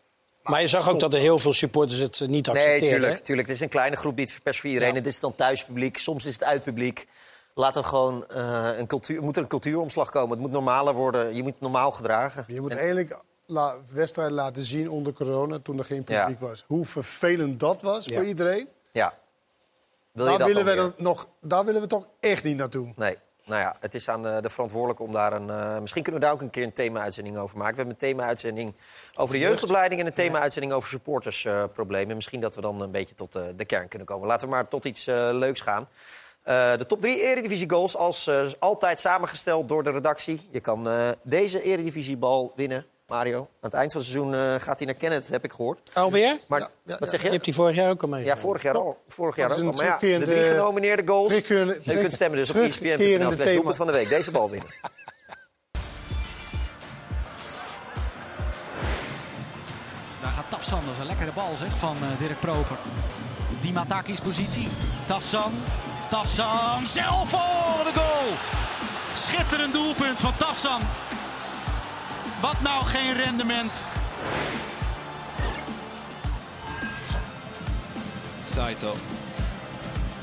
Maar 0.43 0.61
je 0.61 0.69
zag 0.69 0.89
ook 0.91 1.01
dat 1.01 1.13
er 1.15 1.21
heel 1.21 1.39
veel 1.39 1.53
supporters 1.53 1.99
het 2.01 2.21
eh, 2.21 2.29
niet 2.29 2.47
Nee, 2.47 2.55
accepteerden. 2.55 2.89
tuurlijk, 2.89 3.19
hè? 3.19 3.25
tuurlijk. 3.25 3.49
Het 3.49 3.57
is 3.57 3.63
een 3.63 3.69
kleine 3.69 3.97
groep 3.97 4.15
die 4.15 4.25
het 4.25 4.33
verpest 4.35 4.61
voor 4.61 4.69
iedereen. 4.69 4.93
Ja. 4.93 4.99
Het 4.99 5.07
is 5.07 5.21
dan 5.21 5.35
thuispubliek, 5.35 5.97
soms 5.99 6.27
is 6.27 6.35
het 6.35 6.45
uitpubliek. 6.45 7.07
Laat 7.59 7.77
er 7.77 7.85
gewoon 7.85 8.27
eh, 8.29 8.79
een 8.79 8.87
cultuur, 8.87 9.23
moet 9.23 9.37
er 9.37 9.43
een 9.43 9.49
cultuuromslag 9.49 10.11
komen. 10.11 10.31
Het 10.31 10.39
moet 10.41 10.51
normaler 10.51 10.95
worden. 10.95 11.35
Je 11.35 11.43
moet 11.43 11.61
normaal 11.61 11.93
gedragen. 11.93 12.45
Je 12.49 12.61
moet 12.61 12.71
En- 12.71 12.77
eigenlijk 12.77 13.23
la 13.47 13.75
wedstrijd 13.93 14.31
laten 14.31 14.63
zien 14.63 14.91
onder 14.91 15.13
corona, 15.13 15.59
toen 15.63 15.79
er 15.79 15.85
geen 15.85 16.03
Ja. 16.07 16.21
publiek 16.21 16.41
was. 16.41 16.65
Hoe 16.67 16.87
vervelend 16.87 17.61
dat 17.61 17.83
was 17.83 18.05
Ja. 18.07 18.15
voor 18.15 18.25
iedereen. 18.25 18.69
Ja. 18.91 19.15
Wil 20.13 20.25
je 20.25 20.31
Daar 20.39 20.49
dat 20.53 20.63
willen, 20.63 20.87
we 20.87 21.03
nog, 21.03 21.29
daar 21.41 21.65
willen 21.65 21.81
we 21.81 21.87
toch 21.87 22.07
echt 22.21 22.45
niet 22.45 22.57
naartoe. 22.57 22.93
Nee. 22.97 23.17
Nou 23.45 23.61
ja, 23.61 23.77
het 23.81 23.95
is 23.95 24.09
aan 24.09 24.23
de, 24.23 24.39
de 24.43 24.51
verantwoordelijke 24.51 25.03
om 25.03 25.13
daar 25.13 25.33
een... 25.33 25.51
eh, 25.51 25.79
misschien 25.79 26.03
kunnen 26.03 26.21
we 26.21 26.27
daar 26.27 26.35
ook 26.37 26.43
een 26.43 26.51
keer 26.51 26.63
een 26.65 26.73
thema-uitzending 26.73 27.37
over 27.39 27.57
maken. 27.59 27.75
We 27.75 27.81
hebben 27.83 27.95
een 28.01 28.09
thema-uitzending 28.09 28.75
over 29.17 29.35
de 29.35 29.41
jeugdopleiding... 29.41 30.01
en 30.01 30.07
een 30.07 30.13
thema-uitzending 30.15 30.73
over 30.73 30.89
supportersproblemen. 30.89 32.15
Misschien 32.17 32.41
dat 32.41 32.55
we 32.55 32.61
dan 32.61 32.81
een 32.81 32.91
beetje 32.91 33.15
tot 33.15 33.35
eh, 33.35 33.43
de 33.57 33.65
kern 33.65 33.89
kunnen 33.89 34.07
komen. 34.09 34.27
Laten 34.29 34.49
we 34.49 34.55
maar 34.55 34.69
tot 34.69 34.85
iets 34.85 35.05
leuks 35.07 35.61
gaan. 35.61 35.89
Eh, 36.49 36.77
de 36.79 36.87
top 36.87 37.01
3 37.01 37.23
Eredivisie-goals, 37.23 37.97
als 37.97 38.27
eh, 38.27 38.47
altijd 38.59 39.01
samengesteld 39.01 39.69
door 39.69 39.83
de 39.85 39.91
redactie. 39.91 40.41
Je 40.51 40.61
kan 40.61 40.89
eh, 40.89 41.09
deze 41.23 41.63
Eredivisie-bal 41.63 42.53
winnen, 42.57 42.87
Mario. 43.07 43.39
Aan 43.39 43.47
het 43.61 43.73
eind 43.75 43.93
van 43.93 44.01
het 44.01 44.11
seizoen 44.11 44.35
eh, 44.35 44.55
gaat 44.61 44.79
hij 44.79 44.87
naar 44.87 44.95
Kenneth, 44.97 45.29
heb 45.29 45.45
ik 45.45 45.53
gehoord. 45.53 45.79
Alweer? 45.95 46.37
Maar 46.49 46.61
Ja, 46.61 46.69
ja, 46.83 46.97
wat 46.99 47.11
zeg 47.11 47.21
Je 47.21 47.27
je? 47.27 47.33
hebt 47.33 47.45
die 47.45 47.55
vorig 47.55 47.77
jaar 47.77 47.91
ook 47.91 48.03
al 48.03 48.09
mee. 48.09 48.25
Ja, 48.25 48.37
vorig 48.37 48.63
jaar 48.63 48.75
al. 48.75 48.99
Vorig 49.07 49.37
jaar 49.37 49.51
ook 49.53 49.59
al. 49.65 49.73
Maar 49.73 49.85
ja, 49.85 50.19
de 50.19 50.25
drie 50.25 50.43
genomineerde 50.43 51.03
goals. 51.07 51.35
Je 51.35 51.43
kunt 51.83 52.15
stemmen 52.15 52.39
dus 52.39 52.51
op 52.51 52.57
ESPN.nl 52.57 52.99
slash 52.99 53.37
thema. 53.37 53.53
doelpunt 53.53 53.77
van 53.77 53.87
de 53.87 53.93
week. 53.93 54.09
Deze 54.09 54.31
bal 54.31 54.51
winnen. 54.51 54.69
Daar 60.21 60.31
gaat 60.31 60.45
Tafsan, 60.51 60.81
dat 60.85 60.95
is 60.95 61.01
een 61.01 61.07
lekkere 61.07 61.33
bal 61.33 61.57
zeg, 61.57 61.79
van 61.79 61.97
eh, 62.03 62.19
Dirk 62.19 62.41
Proper. 62.41 62.77
Die 63.61 63.73
Matakis 63.73 64.21
positie. 64.21 64.69
Tafsan, 65.07 65.53
Tafsan, 66.09 66.87
zelf 66.87 67.31
voor 67.31 67.85
de 67.85 67.93
goal. 67.95 68.37
Schitterend 69.15 69.73
doelpunt 69.73 70.21
van 70.21 70.37
Tafsan. 70.37 70.81
Wat 72.41 72.61
nou 72.63 72.85
geen 72.85 73.13
rendement. 73.15 73.73
Saito. 78.51 78.97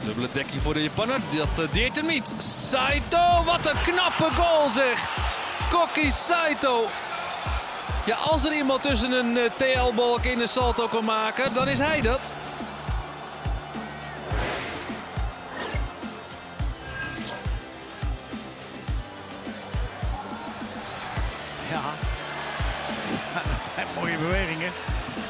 Dubbele 0.03 0.27
dekking 0.33 0.61
voor 0.61 0.73
de 0.73 0.83
Japanner. 0.83 1.19
Dat 1.35 1.65
eh, 1.65 1.73
deert 1.73 1.95
hem 1.95 2.05
niet. 2.05 2.33
Saito, 2.37 3.43
wat 3.43 3.65
een 3.65 3.81
knappe 3.81 4.29
goal 4.35 4.69
zeg. 4.69 5.09
Koki 5.69 6.11
Saito. 6.11 6.85
Ja, 8.05 8.15
als 8.15 8.45
er 8.45 8.53
iemand 8.53 8.81
tussen 8.81 9.11
een 9.11 9.37
eh, 9.37 9.51
TL-balk 9.57 10.23
in 10.23 10.39
een 10.39 10.47
salto 10.47 10.87
kan 10.87 11.05
maken, 11.05 11.53
dan 11.53 11.67
is 11.67 11.79
hij 11.79 12.01
dat. 12.01 12.19
Ja. 21.69 21.81
Dat 23.51 23.69
zijn 23.73 23.87
mooie 23.95 24.17
bewegingen. 24.17 24.71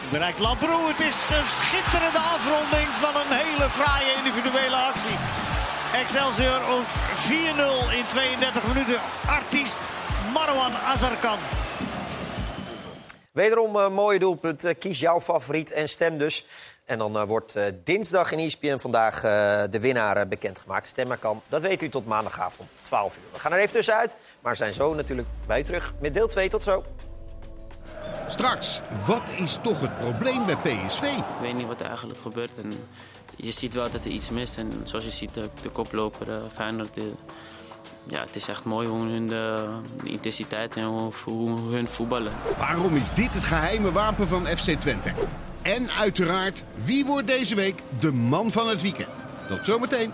Bereikt 0.09 0.39
Lamproe. 0.39 0.87
Het 0.87 0.99
is 0.99 1.29
een 1.29 1.49
schitterende 1.59 2.19
afronding 2.35 2.89
van 3.03 3.15
een 3.21 3.37
hele 3.37 3.69
fraaie 3.69 4.13
individuele 4.23 4.75
actie. 4.75 5.17
Excelsior 5.93 6.59
op 6.77 6.85
4-0 7.91 7.93
in 7.99 8.05
32 8.07 8.63
minuten. 8.67 8.99
Artiest 9.25 9.81
Marwan 10.33 10.73
Azarkan. 10.93 11.37
Wederom 13.35 13.75
een 13.75 13.93
mooie 13.93 14.19
doelpunt. 14.19 14.63
Eh, 14.63 14.73
Kies 14.79 14.99
jouw 14.99 15.21
favoriet 15.21 15.71
en 15.71 15.89
stem 15.89 16.17
dus. 16.17 16.45
En 16.85 16.97
dan 16.97 17.17
eh, 17.17 17.23
wordt 17.23 17.55
eh, 17.55 17.63
dinsdag 17.83 18.31
in 18.31 18.39
ESPN 18.39 18.77
vandaag 18.77 19.15
eh, 19.23 19.63
de 19.69 19.79
winnaar 19.79 20.17
eh, 20.17 20.27
bekendgemaakt. 20.27 20.85
Stemmen 20.85 21.19
kan, 21.19 21.41
dat 21.47 21.61
weet 21.61 21.81
u 21.81 21.89
tot 21.89 22.05
maandagavond 22.05 22.69
12 22.81 23.17
uur. 23.17 23.23
We 23.33 23.39
gaan 23.39 23.51
er 23.51 23.59
even 23.59 23.71
tussenuit, 23.71 24.17
maar 24.41 24.55
zijn 24.55 24.73
zo 24.73 24.93
natuurlijk 24.93 25.27
bij 25.47 25.59
u 25.59 25.63
terug 25.63 25.93
met 25.99 26.13
deel 26.13 26.27
2. 26.27 26.49
Tot 26.49 26.63
zo. 26.63 26.83
Straks, 28.27 28.81
wat 29.05 29.23
is 29.37 29.57
toch 29.63 29.81
het 29.81 29.97
probleem 29.99 30.45
bij 30.45 30.55
PSV? 30.55 31.01
Ik 31.01 31.39
weet 31.41 31.53
niet 31.53 31.67
wat 31.67 31.79
er 31.79 31.87
eigenlijk 31.87 32.19
gebeurt. 32.19 32.51
En 32.63 32.73
je 33.35 33.51
ziet 33.51 33.73
wel 33.73 33.89
dat 33.89 34.05
er 34.05 34.11
iets 34.11 34.29
mist. 34.29 34.57
En 34.57 34.81
zoals 34.83 35.05
je 35.05 35.11
ziet, 35.11 35.33
de, 35.33 35.49
de 35.61 35.69
koploper 35.69 36.27
uh, 36.27 36.37
Feyenoord... 36.51 36.93
De, 36.93 37.13
ja, 38.07 38.19
het 38.19 38.35
is 38.35 38.47
echt 38.47 38.65
mooi 38.65 38.87
hoe 38.87 39.07
hun 39.07 39.27
de, 39.27 39.67
de 40.03 40.11
intensiteit 40.11 40.75
en 40.75 40.83
hoe, 40.83 41.11
hoe 41.23 41.73
hun 41.73 41.87
voetballen. 41.87 42.31
Waarom 42.57 42.95
is 42.95 43.13
dit 43.13 43.33
het 43.33 43.43
geheime 43.43 43.91
wapen 43.91 44.27
van 44.27 44.45
FC 44.45 44.69
Twente? 44.71 45.11
En 45.61 45.91
uiteraard, 45.91 46.63
wie 46.83 47.05
wordt 47.05 47.27
deze 47.27 47.55
week 47.55 47.81
de 47.99 48.11
man 48.11 48.51
van 48.51 48.69
het 48.69 48.81
weekend? 48.81 49.21
Tot 49.47 49.59
zometeen. 49.63 50.11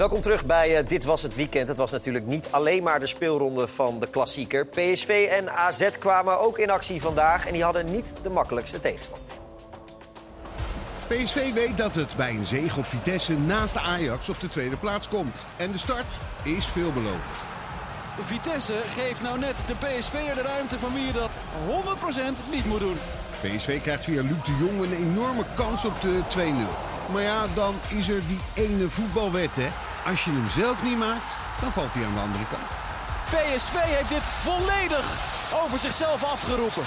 Welkom 0.00 0.20
terug 0.20 0.46
bij 0.46 0.76
eh, 0.76 0.88
Dit 0.88 1.04
Was 1.04 1.22
Het 1.22 1.34
Weekend. 1.34 1.68
Het 1.68 1.76
was 1.76 1.90
natuurlijk 1.90 2.26
niet 2.26 2.48
alleen 2.50 2.82
maar 2.82 3.00
de 3.00 3.06
speelronde 3.06 3.68
van 3.68 4.00
de 4.00 4.06
klassieker. 4.06 4.66
PSV 4.66 5.28
en 5.30 5.50
AZ 5.50 5.90
kwamen 5.98 6.40
ook 6.40 6.58
in 6.58 6.70
actie 6.70 7.00
vandaag 7.00 7.46
en 7.46 7.52
die 7.52 7.62
hadden 7.62 7.90
niet 7.92 8.12
de 8.22 8.30
makkelijkste 8.30 8.78
tegenstander. 8.78 9.26
PSV 11.06 11.52
weet 11.52 11.78
dat 11.78 11.94
het 11.94 12.16
bij 12.16 12.30
een 12.30 12.44
zege 12.44 12.78
op 12.78 12.86
Vitesse 12.86 13.38
naast 13.38 13.74
de 13.74 13.80
Ajax 13.80 14.28
op 14.28 14.40
de 14.40 14.48
tweede 14.48 14.76
plaats 14.76 15.08
komt. 15.08 15.46
En 15.56 15.72
de 15.72 15.78
start 15.78 16.18
is 16.42 16.66
veelbelovend. 16.66 17.38
Vitesse 18.20 18.74
geeft 18.86 19.22
nou 19.22 19.38
net 19.38 19.62
de 19.66 19.74
PSV'er 19.74 20.34
de 20.34 20.42
ruimte 20.42 20.78
van 20.78 20.94
wie 20.94 21.06
je 21.06 21.12
dat 21.12 21.38
100% 22.44 22.50
niet 22.50 22.66
moet 22.66 22.80
doen. 22.80 22.96
PSV 23.40 23.80
krijgt 23.82 24.04
via 24.04 24.22
Luc 24.22 24.44
de 24.44 24.56
Jong 24.58 24.82
een 24.82 24.96
enorme 24.96 25.44
kans 25.54 25.84
op 25.84 26.00
de 26.00 26.20
2-0. 26.36 27.12
Maar 27.12 27.22
ja, 27.22 27.46
dan 27.54 27.74
is 27.88 28.08
er 28.08 28.22
die 28.26 28.40
ene 28.54 28.88
voetbalwet, 28.88 29.56
hè. 29.56 29.68
Als 30.06 30.24
je 30.24 30.30
hem 30.30 30.50
zelf 30.50 30.82
niet 30.82 30.98
maakt, 30.98 31.30
dan 31.60 31.72
valt 31.72 31.94
hij 31.94 32.04
aan 32.04 32.14
de 32.14 32.20
andere 32.20 32.44
kant. 32.50 32.70
PSV 33.30 33.74
heeft 33.74 34.08
dit 34.08 34.22
volledig 34.22 35.06
over 35.64 35.78
zichzelf 35.78 36.24
afgeroepen. 36.24 36.82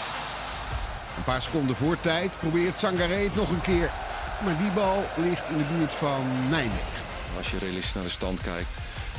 Een 1.17 1.23
paar 1.23 1.41
seconden 1.41 1.75
voor 1.75 1.99
tijd 1.99 2.37
probeert 2.37 2.79
Sangaré 2.79 3.23
het 3.23 3.35
nog 3.35 3.49
een 3.49 3.61
keer. 3.61 3.89
Maar 4.43 4.57
die 4.57 4.71
bal 4.71 5.05
ligt 5.15 5.49
in 5.49 5.57
de 5.57 5.63
buurt 5.77 5.93
van 5.93 6.21
Nijmegen. 6.49 7.03
Als 7.37 7.51
je 7.51 7.57
realistisch 7.57 7.93
naar 7.93 8.03
de 8.03 8.09
stand 8.09 8.41
kijkt, 8.41 8.77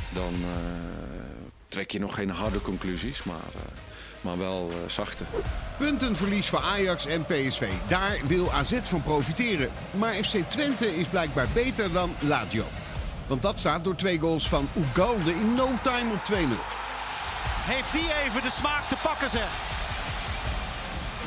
dan 0.09 0.33
eh, 0.33 1.45
trek 1.75 1.91
je 1.91 1.99
nog 1.99 2.15
geen 2.15 2.29
harde 2.29 2.61
conclusies, 2.61 3.23
maar, 3.23 3.35
eh, 3.35 3.61
maar 4.21 4.37
wel 4.37 4.69
eh, 4.71 4.89
zachte. 4.89 5.23
Puntenverlies 5.77 6.49
voor 6.49 6.59
Ajax 6.59 7.05
en 7.05 7.25
PSV. 7.25 7.69
Daar 7.87 8.17
wil 8.27 8.53
AZ 8.53 8.79
van 8.81 9.03
profiteren. 9.03 9.69
Maar 9.91 10.13
FC 10.13 10.37
Twente 10.47 10.97
is 10.97 11.07
blijkbaar 11.07 11.47
beter 11.53 11.91
dan 11.91 12.15
Lazio. 12.19 12.63
Want 13.27 13.41
dat 13.41 13.59
staat 13.59 13.83
door 13.83 13.95
twee 13.95 14.19
goals 14.19 14.49
van 14.49 14.67
Ugalde 14.77 15.31
in 15.31 15.55
no 15.55 15.69
time 15.81 16.11
op 16.11 16.23
2-0. 16.23 16.33
Heeft 17.71 17.91
die 17.91 18.13
even 18.25 18.41
de 18.41 18.51
smaak 18.51 18.83
te 18.83 18.95
pakken, 19.03 19.29
zeg. 19.29 19.49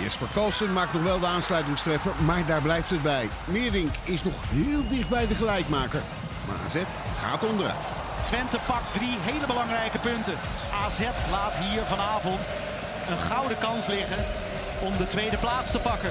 Jesper 0.02 0.28
Kalsen 0.34 0.72
maakt 0.72 0.92
nog 0.92 1.02
wel 1.02 1.20
de 1.20 1.26
aansluitingstreffer, 1.26 2.12
maar 2.24 2.46
daar 2.46 2.62
blijft 2.62 2.90
het 2.90 3.02
bij. 3.02 3.28
Meerdink 3.44 3.94
is 4.04 4.24
nog 4.24 4.34
heel 4.48 4.88
dicht 4.88 5.08
bij 5.08 5.26
de 5.26 5.34
gelijkmaker. 5.34 6.02
Maar 6.46 6.56
AZ 6.64 6.76
gaat 7.20 7.44
onderuit. 7.44 8.07
Twente 8.28 8.58
pakt 8.66 8.92
drie 8.92 9.16
hele 9.18 9.46
belangrijke 9.46 9.98
punten. 9.98 10.34
AZ 10.84 11.00
laat 11.30 11.54
hier 11.56 11.82
vanavond 11.82 12.52
een 13.10 13.16
gouden 13.18 13.58
kans 13.58 13.86
liggen 13.86 14.24
om 14.84 14.96
de 14.96 15.06
tweede 15.06 15.36
plaats 15.38 15.70
te 15.70 15.78
pakken. 15.78 16.10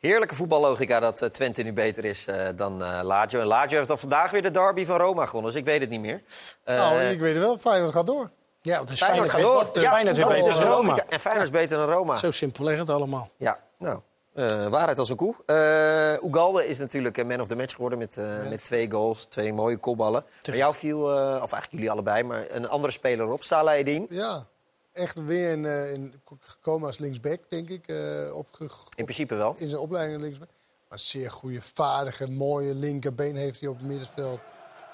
Heerlijke 0.00 0.34
voetballogica 0.34 1.00
dat 1.00 1.22
eh, 1.22 1.28
Twente 1.28 1.62
nu 1.62 1.72
beter 1.72 2.04
is 2.04 2.26
eh, 2.26 2.48
dan 2.56 2.84
eh, 2.84 3.00
Lazio. 3.02 3.40
En 3.40 3.46
Lazio 3.46 3.76
heeft 3.76 3.88
dan 3.88 3.98
vandaag 3.98 4.30
weer 4.30 4.42
de 4.42 4.50
derby 4.50 4.84
van 4.84 4.96
Roma 4.96 5.26
gewonnen, 5.26 5.52
dus 5.52 5.60
ik 5.60 5.66
weet 5.66 5.80
het 5.80 5.90
niet 5.90 6.00
meer. 6.00 6.22
Eh, 6.64 6.76
nou, 6.76 7.00
ik 7.00 7.20
weet 7.20 7.34
het 7.34 7.42
wel. 7.42 7.58
Feyenoord 7.58 7.92
gaat 7.92 8.06
door. 8.06 8.30
Ja, 8.60 8.84
dus 8.84 8.98
Feyenoord 9.02 9.30
gaat 9.30 9.40
Feyenoord, 9.40 9.66
door. 9.66 9.76
is- 9.76 9.82
Ja, 9.82 9.90
Feyenoord 9.90 10.16
is 10.16 10.24
beter 10.24 10.52
dan 10.52 10.72
Roma. 10.72 10.96
En 11.08 11.20
Feyenoord 11.20 11.44
is 11.46 11.50
beter 11.60 11.76
dan 11.78 11.88
Roma. 11.90 12.16
Zo 12.16 12.30
simpel 12.30 12.64
ligt 12.64 12.78
het 12.78 12.90
allemaal. 12.90 13.28
Ja, 13.36 13.58
nou, 13.78 14.00
eh, 14.36 14.66
waarheid 14.66 14.98
als 14.98 15.08
een 15.10 15.16
koe. 15.16 15.34
Uh, 15.46 16.28
Ugalde 16.30 16.66
is 16.68 16.78
natuurlijk 16.78 17.16
een 17.16 17.26
man 17.26 17.40
of 17.40 17.46
the 17.48 17.56
match 17.56 17.74
geworden 17.74 17.98
met, 17.98 18.16
eh, 18.16 18.48
met 18.48 18.64
twee 18.64 18.90
goals, 18.90 19.24
twee 19.24 19.52
mooie 19.52 19.76
kopballen. 19.76 20.24
Maar 20.46 20.56
jou 20.56 20.74
viel, 20.74 21.00
of 21.02 21.12
eigenlijk 21.52 21.70
jullie 21.70 21.90
allebei, 21.90 22.22
maar 22.22 22.44
een 22.50 22.68
andere 22.68 22.92
speler 22.92 23.28
op, 23.30 23.42
Salah. 23.42 24.04
Ja, 24.08 24.46
echt 24.92 25.24
weer 25.24 25.50
in, 25.50 25.64
in, 25.64 26.20
gekomen 26.40 26.86
als 26.86 26.98
linksback, 26.98 27.38
denk 27.48 27.68
ik. 27.68 27.84
opge- 28.32 28.64
In 28.94 29.04
principe 29.04 29.34
wel. 29.34 29.54
in 29.58 29.68
zijn 29.68 29.80
opleiding 29.80 30.20
linksback. 30.20 30.48
Maar 30.88 30.98
zeer 30.98 31.30
goede, 31.30 31.60
vaardige, 31.74 32.30
mooie 32.30 32.74
linkerbeen 32.74 33.36
heeft 33.36 33.60
hij 33.60 33.68
op 33.68 33.76
het 33.78 33.86
middenveld. 33.86 34.38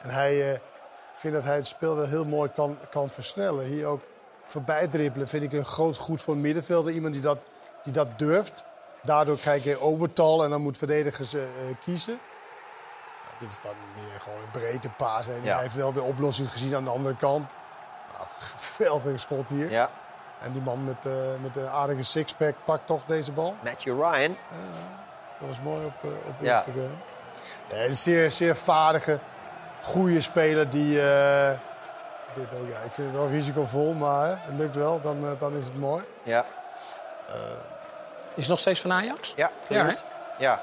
En 0.00 0.10
hij, 0.10 0.40
eh, 0.48 0.52
ik 0.52 0.60
vind 1.14 1.34
dat 1.34 1.42
hij 1.42 1.54
het 1.54 1.66
spel 1.66 1.96
wel 1.96 2.06
heel 2.06 2.24
mooi 2.24 2.50
kan, 2.54 2.78
kan 2.90 3.10
versnellen. 3.10 3.64
Hier 3.64 3.86
ook 3.86 4.00
voorbij 4.46 4.88
dribbelen 4.88 5.28
vind 5.28 5.42
ik 5.42 5.52
een 5.52 5.64
groot 5.64 5.96
goed 5.96 6.22
voor 6.22 6.34
een 6.34 6.40
middenvelder. 6.40 6.92
Iemand 6.92 7.12
die 7.12 7.22
dat, 7.22 7.38
die 7.84 7.92
dat 7.92 8.18
durft. 8.18 8.64
Daardoor 9.02 9.36
krijg 9.38 9.64
je 9.64 9.80
overtal 9.80 10.44
en 10.44 10.50
dan 10.50 10.60
moet 10.62 10.78
verdedigers 10.78 11.34
eh, 11.34 11.42
eh, 11.42 11.48
kiezen. 11.84 12.12
Ja, 13.24 13.38
dit 13.38 13.50
is 13.50 13.60
dan 13.60 13.72
meer 13.94 14.20
gewoon 14.20 14.38
een 14.38 14.50
breedte 14.60 14.88
paas. 14.88 15.28
En 15.28 15.42
Ja. 15.42 15.52
hij 15.52 15.62
heeft 15.62 15.74
wel 15.74 15.92
de 15.92 16.02
oplossing 16.02 16.50
gezien 16.50 16.74
aan 16.74 16.84
de 16.84 16.90
andere 16.90 17.16
kant. 17.16 17.54
Nou, 18.12 18.26
geweldig 18.58 19.20
schot 19.20 19.48
hier. 19.48 19.70
Ja. 19.70 19.90
En 20.40 20.52
die 20.52 20.62
man 20.62 20.84
met, 20.84 21.06
eh, 21.06 21.12
met 21.42 21.56
een 21.56 21.68
aardige 21.68 22.02
sixpack 22.02 22.54
pakt 22.64 22.86
toch 22.86 23.00
deze 23.06 23.32
bal. 23.32 23.56
Matthew 23.64 24.00
Ryan. 24.00 24.36
Dat 25.38 25.48
was 25.48 25.60
mooi 25.60 25.84
op, 25.84 25.92
op. 26.02 26.34
Instagram. 26.40 26.98
Nee, 27.70 27.88
een 27.88 27.96
zeer, 27.96 28.30
zeer 28.30 28.56
vaardige, 28.56 29.18
goede 29.82 30.20
speler 30.20 30.70
die... 30.70 30.94
dit 32.34 32.54
ook, 32.60 32.68
ja, 32.68 32.78
ik 32.78 32.92
vind 32.92 33.08
het 33.08 33.16
wel 33.16 33.28
risicovol, 33.28 33.94
maar 33.94 34.28
het 34.28 34.54
lukt 34.58 34.76
wel. 34.76 35.00
Dan, 35.00 35.36
dan 35.38 35.52
is 35.56 35.64
het 35.64 35.78
mooi. 35.78 36.02
Ja. 36.22 36.44
Is 38.34 38.48
nog 38.48 38.58
steeds 38.58 38.80
van 38.80 38.92
Ajax? 38.92 39.32
Ja, 39.36 39.50
Ja, 39.68 39.94
ja. 40.38 40.62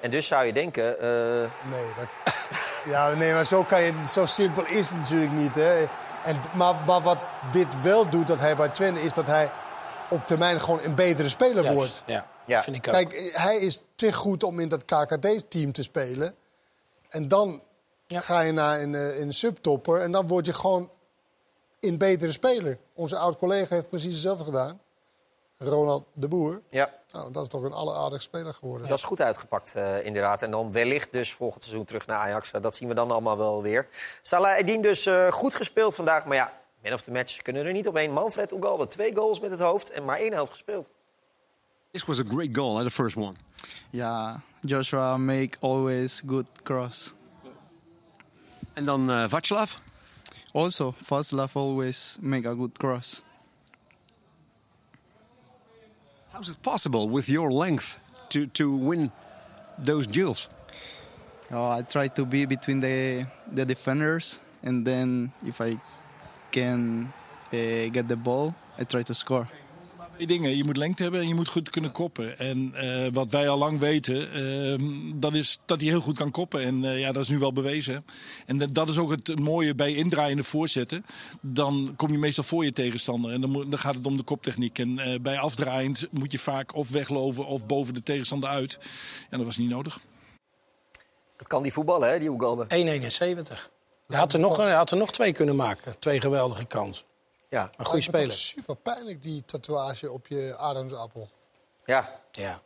En 0.00 0.10
dus 0.10 0.26
zou 0.26 0.44
je 0.44 0.52
denken... 0.52 1.00
eh, 1.00 1.50
Nee, 1.70 1.92
dat, 1.96 2.08
ja, 2.92 3.14
nee, 3.14 3.32
maar 3.32 3.46
zo, 3.46 3.64
kan 3.64 3.82
je, 3.82 3.92
zo 4.06 4.26
simpel 4.26 4.66
is 4.66 4.88
het 4.88 4.98
natuurlijk 4.98 5.32
niet. 5.32 5.54
Hè. 5.54 5.86
En, 6.24 6.40
maar, 6.54 6.74
maar 6.86 7.00
wat 7.00 7.18
dit 7.50 7.80
wel 7.80 8.08
doet, 8.08 8.26
dat 8.26 8.38
hij 8.38 8.56
bij 8.56 8.68
Twente, 8.68 9.02
is 9.02 9.12
dat 9.12 9.26
hij 9.26 9.50
op 10.08 10.26
termijn 10.26 10.60
gewoon 10.60 10.80
een 10.82 10.94
betere 10.94 11.28
speler 11.28 11.62
Juist, 11.62 11.74
wordt. 11.74 12.02
ja. 12.06 12.26
Ja. 12.46 12.62
Vind 12.62 12.76
ik 12.76 12.86
ook. 12.88 12.94
Kijk, 12.94 13.30
hij 13.34 13.56
is 13.56 13.84
te 13.94 14.12
goed 14.12 14.42
om 14.42 14.60
in 14.60 14.68
dat 14.68 14.84
KKD-team 14.84 15.72
te 15.72 15.82
spelen. 15.82 16.34
En 17.08 17.28
dan 17.28 17.62
ga 18.08 18.40
je 18.40 18.52
naar 18.52 18.80
een, 18.80 18.94
eh, 18.94 19.18
een 19.18 19.32
subtopper 19.32 20.00
en 20.00 20.12
dan 20.12 20.26
word 20.26 20.46
je 20.46 20.52
gewoon 20.52 20.90
een 21.80 21.98
betere 21.98 22.32
speler. 22.32 22.78
Onze 22.94 23.18
oud-collega 23.18 23.74
heeft 23.74 23.88
precies 23.88 24.12
hetzelfde 24.12 24.44
gedaan. 24.44 24.80
Ronald 25.58 26.04
de 26.12 26.28
Boer. 26.28 26.62
ja, 26.70 26.94
Nou, 27.12 27.32
dat 27.32 27.42
is 27.42 27.48
toch 27.48 27.62
een 27.62 27.72
alleraardig 27.72 28.22
speler 28.22 28.54
geworden. 28.54 28.88
dat 28.88 28.98
is 28.98 29.04
goed 29.04 29.20
uitgepakt 29.20 29.74
eh, 29.74 30.04
inderdaad. 30.04 30.42
En 30.42 30.50
dan 30.50 30.72
wellicht 30.72 31.12
dus 31.12 31.32
volgend 31.32 31.62
seizoen 31.62 31.84
terug 31.84 32.06
naar 32.06 32.18
Ajax. 32.18 32.52
Eh, 32.52 32.62
dat 32.62 32.76
zien 32.76 32.88
we 32.88 32.94
dan 32.94 33.10
allemaal 33.10 33.36
wel 33.36 33.62
weer. 33.62 33.88
Salah 34.22 34.58
Eddin 34.58 34.82
dus 34.82 35.06
eh, 35.06 35.28
goed 35.28 35.54
gespeeld 35.54 35.94
vandaag. 35.94 36.24
Maar 36.24 36.36
ja, 36.36 36.60
man 36.82 36.92
of 36.92 37.02
the 37.02 37.10
match 37.10 37.42
kunnen 37.42 37.66
er 37.66 37.72
niet 37.72 37.88
omheen. 37.88 38.12
Manfred 38.12 38.52
Ugalde, 38.52 38.88
twee 38.88 39.14
goals 39.14 39.40
met 39.40 39.50
het 39.50 39.60
hoofd 39.60 39.90
en 39.90 40.04
maar 40.04 40.18
één 40.18 40.32
helft 40.32 40.52
gespeeld. 40.52 40.90
This 41.90 42.04
was 42.04 42.20
a 42.20 42.24
great 42.26 42.48
goal, 42.52 42.82
the 42.84 42.90
first 42.90 43.16
one. 43.16 43.34
Yeah, 43.90 44.34
Joshua 44.60 45.16
make 45.16 45.56
always 45.60 46.22
good 46.26 46.46
cross. 46.62 47.14
En 48.72 48.84
dan 48.84 49.10
uh, 49.10 49.28
Václav. 49.28 49.76
Also, 50.52 50.94
Vaslav 51.04 51.56
always 51.56 52.16
make 52.20 52.48
a 52.48 52.54
good 52.54 52.78
cross. 52.78 53.22
How 56.38 56.42
is 56.42 56.50
it 56.50 56.62
possible 56.62 57.08
with 57.08 57.28
your 57.28 57.50
length 57.50 57.98
to, 58.28 58.46
to 58.46 58.70
win 58.70 59.10
those 59.76 60.06
duels? 60.06 60.48
Oh, 61.50 61.68
I 61.68 61.82
try 61.82 62.06
to 62.06 62.24
be 62.24 62.44
between 62.44 62.78
the 62.78 63.26
the 63.50 63.66
defenders, 63.66 64.38
and 64.62 64.86
then 64.86 65.32
if 65.44 65.60
I 65.60 65.80
can 66.52 67.12
uh, 67.52 67.90
get 67.90 68.06
the 68.06 68.14
ball, 68.14 68.54
I 68.78 68.84
try 68.84 69.02
to 69.02 69.14
score. 69.14 69.48
Twee 70.18 70.30
dingen. 70.38 70.56
Je 70.56 70.64
moet 70.64 70.76
lengte 70.76 71.02
hebben 71.02 71.20
en 71.20 71.28
je 71.28 71.34
moet 71.34 71.48
goed 71.48 71.70
kunnen 71.70 71.92
koppen. 71.92 72.38
En 72.38 72.74
eh, 72.74 73.08
wat 73.12 73.30
wij 73.30 73.48
al 73.48 73.58
lang 73.58 73.78
weten, 73.78 74.32
ehm, 74.32 75.20
dat 75.20 75.34
is 75.34 75.58
dat 75.64 75.80
hij 75.80 75.88
heel 75.88 76.00
goed 76.00 76.16
kan 76.16 76.30
koppen. 76.30 76.62
En 76.62 76.84
eh, 76.84 76.98
ja, 77.00 77.12
dat 77.12 77.22
is 77.22 77.28
nu 77.28 77.38
wel 77.38 77.52
bewezen. 77.52 78.04
En 78.46 78.58
dat- 78.58 78.74
dat 78.74 78.88
is 78.88 78.98
ook 78.98 79.10
het 79.10 79.38
mooie 79.40 79.74
bij 79.74 79.94
indraaiende 79.94 80.42
voorzetten. 80.44 81.04
Dan 81.40 81.92
kom 81.96 82.10
je 82.12 82.18
meestal 82.18 82.44
voor 82.44 82.64
je 82.64 82.72
tegenstander. 82.72 83.32
En 83.32 83.40
dan, 83.40 83.50
moet, 83.50 83.70
dan 83.70 83.78
gaat 83.78 83.94
het 83.94 84.06
om 84.06 84.16
de 84.16 84.22
koptechniek. 84.22 84.78
En 84.78 84.98
eh, 84.98 85.20
bij 85.20 85.38
afdraaiend 85.38 86.06
moet 86.10 86.32
je 86.32 86.38
vaak 86.38 86.74
of 86.74 86.90
weglopen 86.90 87.46
of 87.46 87.66
boven 87.66 87.94
de 87.94 88.02
tegenstander 88.02 88.48
uit. 88.48 88.78
En 89.30 89.38
dat 89.38 89.46
was 89.46 89.56
niet 89.56 89.70
nodig. 89.70 90.00
Dat 91.36 91.46
kan 91.46 91.62
die 91.62 91.72
voetballen, 91.72 92.10
hè, 92.10 92.18
die 92.18 92.30
Ugalde. 92.30 92.64
1,71. 92.68 93.70
Hij 94.06 94.18
had, 94.18 94.32
er 94.32 94.38
nog, 94.40 94.56
hij 94.56 94.72
had 94.74 94.90
er 94.90 94.96
nog 94.96 95.12
twee 95.12 95.32
kunnen 95.32 95.56
maken. 95.56 95.98
Twee 95.98 96.20
geweldige 96.20 96.64
kansen. 96.64 97.06
Ja. 97.48 97.70
Een 97.76 97.84
goede 97.84 98.02
speler. 98.02 98.32
Super 98.32 98.76
pijnlijk, 98.76 99.22
die 99.22 99.42
tatoeage 99.46 100.10
op 100.10 100.26
je 100.26 100.56
ademsappel. 100.58 101.28
Ja. 101.84 102.20
Ja. 102.30 102.60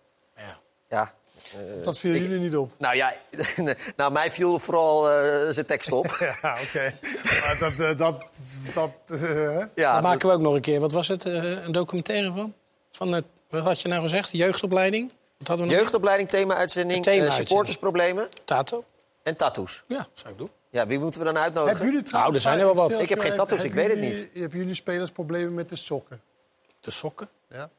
Ja. 0.88 1.14
Eh, 1.52 1.84
Dat 1.84 1.98
viel 1.98 2.14
ik- 2.14 2.20
jullie 2.22 2.38
niet 2.38 2.56
op. 2.56 2.72
Nou 2.78 2.96
ja, 2.96 3.12
nou, 3.96 4.12
mij 4.12 4.30
viel 4.30 4.58
vooral 4.58 5.10
eh, 5.10 5.48
zijn 5.50 5.66
tekst 5.66 5.92
op. 5.92 6.06
Ja, 6.42 6.56
oké. 6.68 6.94
Maar 7.22 7.56
dat... 7.60 7.72
eh, 7.78 7.96
dat, 7.98 8.24
dat 8.74 8.90
eh, 9.06 9.20
hè? 9.20 9.58
Ja, 9.58 9.68
Daar 9.74 9.92
dat- 9.92 10.02
maken 10.02 10.28
we 10.28 10.34
ook 10.34 10.40
nog 10.40 10.54
een 10.54 10.60
keer. 10.60 10.80
Wat 10.80 10.92
was 10.92 11.08
het? 11.08 11.24
een 11.24 11.72
documentaire 11.72 12.32
van? 12.32 12.54
van 12.92 13.12
het, 13.12 13.24
wat 13.48 13.62
had 13.64 13.80
je 13.80 13.88
nou 13.88 14.02
gezegd? 14.02 14.30
Jeugdopleiding? 14.32 15.12
Wat 15.38 15.48
hadden 15.48 15.66
we 15.66 15.72
nog? 15.72 15.80
Jeugdopleiding, 15.80 16.28
thema-uitzending, 16.28 17.06
eh, 17.06 17.30
supportersproblemen 17.32 18.28
Tato? 18.44 18.84
en 19.22 19.36
tattoos. 19.36 19.82
Ja, 19.88 20.06
zou 20.14 20.32
ik 20.32 20.38
doen. 20.38 20.50
Ja, 20.72 20.86
wie 20.86 20.98
moeten 20.98 21.20
we 21.20 21.26
dan 21.26 21.38
uitnodigen? 21.38 21.76
Hebben 21.78 21.94
jullie 21.94 22.12
Nou, 22.12 22.34
er 22.34 22.40
zijn 22.40 22.58
er 22.58 22.64
wel 22.64 22.74
wat. 22.74 22.98
Ik 22.98 23.08
heb 23.08 23.20
geen 23.20 23.34
tattoos, 23.34 23.64
ik 23.64 23.74
weet 23.74 23.88
het 23.90 23.98
niet. 23.98 24.28
Hebben 24.34 24.58
jullie 24.58 24.74
spelers 24.74 25.10
problemen 25.10 25.54
met 25.54 25.68
de 25.68 25.76
sokken? 25.76 26.20
De 26.80 26.90
sokken? 26.90 27.28
Ja. 27.48 27.70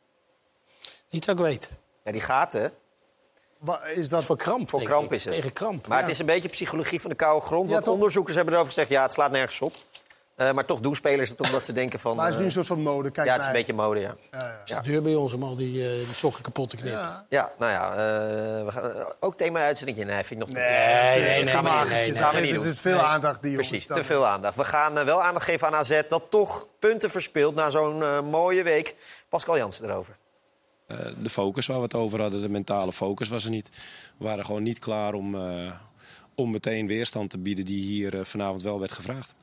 Niet 1.09 1.25
dat 1.25 1.39
ik 1.39 1.45
weet. 1.45 1.71
Ja, 2.03 2.11
die 2.11 2.21
gaten. 2.21 2.73
Wa- 3.57 3.85
Is 3.85 4.09
dat 4.09 4.23
voor 4.23 4.37
kramp? 4.37 4.69
Voor 4.69 4.83
kramp 4.83 5.13
is 5.13 5.23
het. 5.25 5.33
Tegen 5.33 5.53
kramp. 5.53 5.87
Maar 5.87 5.97
ja. 5.97 6.03
het 6.03 6.13
is 6.13 6.19
een 6.19 6.25
beetje 6.25 6.49
psychologie 6.49 7.01
van 7.01 7.09
de 7.09 7.15
koude 7.15 7.45
grond. 7.45 7.69
Want 7.69 7.87
onderzoekers 7.87 8.35
hebben 8.35 8.53
erover 8.53 8.73
gezegd... 8.73 8.89
ja, 8.89 9.03
het 9.03 9.13
slaat 9.13 9.31
nergens 9.31 9.61
op. 9.61 9.73
Eh, 10.47 10.53
maar 10.53 10.65
toch 10.65 10.79
doen 10.79 10.95
spelers 10.95 11.29
het 11.29 11.41
omdat 11.41 11.65
ze 11.65 11.73
denken 11.73 11.99
van... 11.99 12.15
Maar 12.15 12.25
het 12.25 12.33
is 12.33 12.39
nu 12.39 12.47
eh, 12.47 12.55
een 12.55 12.63
soort 12.63 12.67
van 12.67 12.81
mode. 12.81 13.11
Kijk 13.11 13.27
ja, 13.27 13.33
het 13.33 13.41
is 13.41 13.47
een 13.47 13.53
beetje 13.53 13.73
mode, 13.73 13.99
ja. 13.99 14.15
Ja, 14.31 14.39
ja. 14.39 14.45
Het 14.59 14.69
is 14.69 14.75
de 14.75 14.81
deur 14.91 15.01
bij 15.01 15.15
ons 15.15 15.33
om 15.33 15.43
al 15.43 15.55
die, 15.55 15.89
eh, 15.89 15.95
die 15.95 16.05
sokken 16.05 16.41
kapot 16.43 16.69
te 16.69 16.75
knippen. 16.75 16.99
Ja. 17.01 17.25
Ja, 17.29 17.51
nou 17.59 17.71
ja, 17.71 17.91
eh, 17.91 18.65
we 18.65 18.71
gaan, 18.71 18.91
eh, 18.91 19.05
ook 19.19 19.37
thema-uitzending. 19.37 19.97
Nee, 19.97 20.23
vind 20.23 20.29
ik 20.29 20.37
nog 20.37 20.49
Nee, 20.49 21.15
niet. 21.15 21.25
nee, 21.27 21.43
nee, 21.43 21.53
gaan 21.53 21.63
we 21.63 21.69
nee, 21.69 21.79
niet 21.79 21.89
doen. 21.89 22.13
nee. 22.13 22.21
Gaan 22.21 22.29
we 22.29 22.35
Nee, 22.35 22.41
niet 22.45 22.49
dus 22.49 22.59
doen. 22.59 22.67
het 22.67 22.75
is 22.75 22.81
veel 22.81 22.95
Nee. 22.97 23.05
aandacht 23.05 23.41
die. 23.43 23.53
Precies, 23.53 23.85
te 23.85 24.03
veel 24.03 24.27
aandacht. 24.27 24.55
We 24.55 24.65
gaan 24.65 24.97
eh, 24.97 25.05
wel 25.05 25.21
aandacht 25.23 25.45
geven 25.45 25.67
aan 25.67 25.75
AZ 25.75 26.01
dat 26.09 26.23
toch 26.29 26.67
punten 26.79 27.09
verspeelt 27.11 27.55
na 27.55 27.69
zo'n 27.69 28.03
eh, 28.03 28.21
mooie 28.21 28.63
week. 28.63 28.95
Pascal 29.29 29.57
Jansen 29.57 29.85
erover. 29.89 30.15
Eh, 30.87 30.97
de 31.17 31.29
focus 31.29 31.65
waar 31.67 31.77
we 31.77 31.83
het 31.83 31.93
over 31.93 32.21
hadden, 32.21 32.41
de 32.41 32.49
mentale 32.49 32.91
focus 32.93 33.29
was 33.29 33.43
er 33.43 33.49
niet. 33.49 33.69
We 34.17 34.25
waren 34.25 34.45
gewoon 34.45 34.63
niet 34.63 34.79
klaar 34.79 35.13
om, 35.13 35.35
eh, 35.35 35.71
om 36.35 36.51
meteen 36.51 36.87
weerstand 36.87 37.29
te 37.29 37.37
bieden 37.37 37.65
die 37.65 37.83
hier 37.83 38.19
eh, 38.19 38.25
vanavond 38.25 38.61
wel 38.63 38.79
werd 38.79 38.91
gevraagd. 38.91 39.33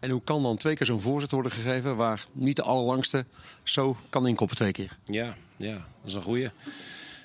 En 0.00 0.10
hoe 0.10 0.22
kan 0.24 0.42
dan 0.42 0.56
twee 0.56 0.76
keer 0.76 0.86
zo'n 0.86 1.00
voorzet 1.00 1.30
worden 1.30 1.52
gegeven 1.52 1.96
waar 1.96 2.24
niet 2.32 2.56
de 2.56 2.62
allerlangste 2.62 3.24
zo 3.64 3.96
kan 4.08 4.26
inkoppen 4.26 4.56
twee 4.56 4.72
keer? 4.72 4.96
Ja, 5.04 5.36
ja, 5.56 5.74
dat 5.74 6.06
is 6.06 6.14
een 6.14 6.22
goeie. 6.22 6.50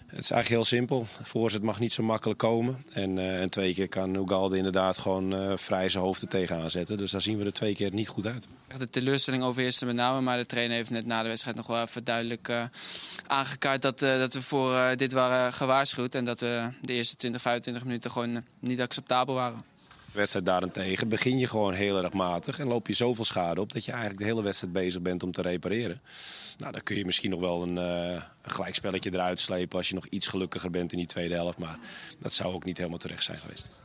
Het 0.07 0.23
is 0.23 0.31
eigenlijk 0.31 0.47
heel 0.47 0.77
simpel. 0.77 1.05
Voorzet 1.21 1.61
mag 1.61 1.79
niet 1.79 1.93
zo 1.93 2.03
makkelijk 2.03 2.39
komen. 2.39 2.83
En, 2.91 3.17
eh, 3.17 3.41
en 3.41 3.49
twee 3.49 3.73
keer 3.73 3.89
kan 3.89 4.15
Ugalde 4.15 4.57
inderdaad 4.57 4.97
gewoon 4.97 5.33
eh, 5.33 5.57
vrij 5.57 5.89
zijn 5.89 6.03
hoofd 6.03 6.21
er 6.21 6.27
tegenaan 6.27 6.71
zetten. 6.71 6.97
Dus 6.97 7.11
daar 7.11 7.21
zien 7.21 7.37
we 7.37 7.45
er 7.45 7.53
twee 7.53 7.75
keer 7.75 7.93
niet 7.93 8.07
goed 8.07 8.25
uit. 8.25 8.47
Echt 8.73 8.81
de 8.81 8.89
teleurstelling 8.89 9.43
overheerste 9.43 9.85
met 9.85 9.95
name. 9.95 10.21
Maar 10.21 10.37
de 10.37 10.45
trainer 10.45 10.75
heeft 10.75 10.89
net 10.89 11.05
na 11.05 11.21
de 11.21 11.27
wedstrijd 11.27 11.55
nog 11.57 11.67
wel 11.67 11.81
even 11.81 12.03
duidelijk 12.03 12.47
eh, 12.47 12.63
aangekaart 13.27 13.81
dat, 13.81 14.01
eh, 14.01 14.17
dat 14.17 14.33
we 14.33 14.41
voor 14.41 14.75
eh, 14.75 14.95
dit 14.95 15.11
waren 15.11 15.53
gewaarschuwd. 15.53 16.15
En 16.15 16.25
dat 16.25 16.39
we 16.39 16.69
de 16.81 16.93
eerste 16.93 17.15
20, 17.15 17.41
25 17.41 17.83
minuten 17.83 18.11
gewoon 18.11 18.43
niet 18.59 18.81
acceptabel 18.81 19.35
waren. 19.35 19.63
De 20.13 20.19
wedstrijd 20.19 20.45
daarentegen 20.45 21.07
begin 21.07 21.37
je 21.37 21.47
gewoon 21.47 21.73
heel 21.73 22.03
erg 22.03 22.13
matig 22.13 22.59
en 22.59 22.67
loop 22.67 22.87
je 22.87 22.93
zoveel 22.93 23.25
schade 23.25 23.61
op 23.61 23.73
dat 23.73 23.85
je 23.85 23.91
eigenlijk 23.91 24.21
de 24.21 24.27
hele 24.27 24.43
wedstrijd 24.43 24.73
bezig 24.73 25.01
bent 25.01 25.23
om 25.23 25.31
te 25.31 25.41
repareren. 25.41 26.01
Nou, 26.57 26.71
dan 26.71 26.83
kun 26.83 26.95
je 26.95 27.05
misschien 27.05 27.29
nog 27.29 27.39
wel 27.39 27.61
een, 27.61 27.77
eh, 27.77 28.21
een 28.41 28.51
gelijkspelletje 28.51 29.13
eruit 29.13 29.39
slepen 29.39 29.77
als 29.77 29.87
je 29.87 29.95
nog 29.95 30.05
iets 30.05 30.27
gelukkiger 30.27 30.69
bent 30.69 30.91
in 30.91 30.97
die 30.97 31.07
tweede 31.07 31.33
helft. 31.33 31.57
Maar 31.57 31.79
dat 32.19 32.33
zou 32.33 32.53
ook 32.53 32.63
niet 32.63 32.77
helemaal 32.77 32.97
terecht 32.97 33.23
zijn 33.23 33.37
geweest. 33.37 33.81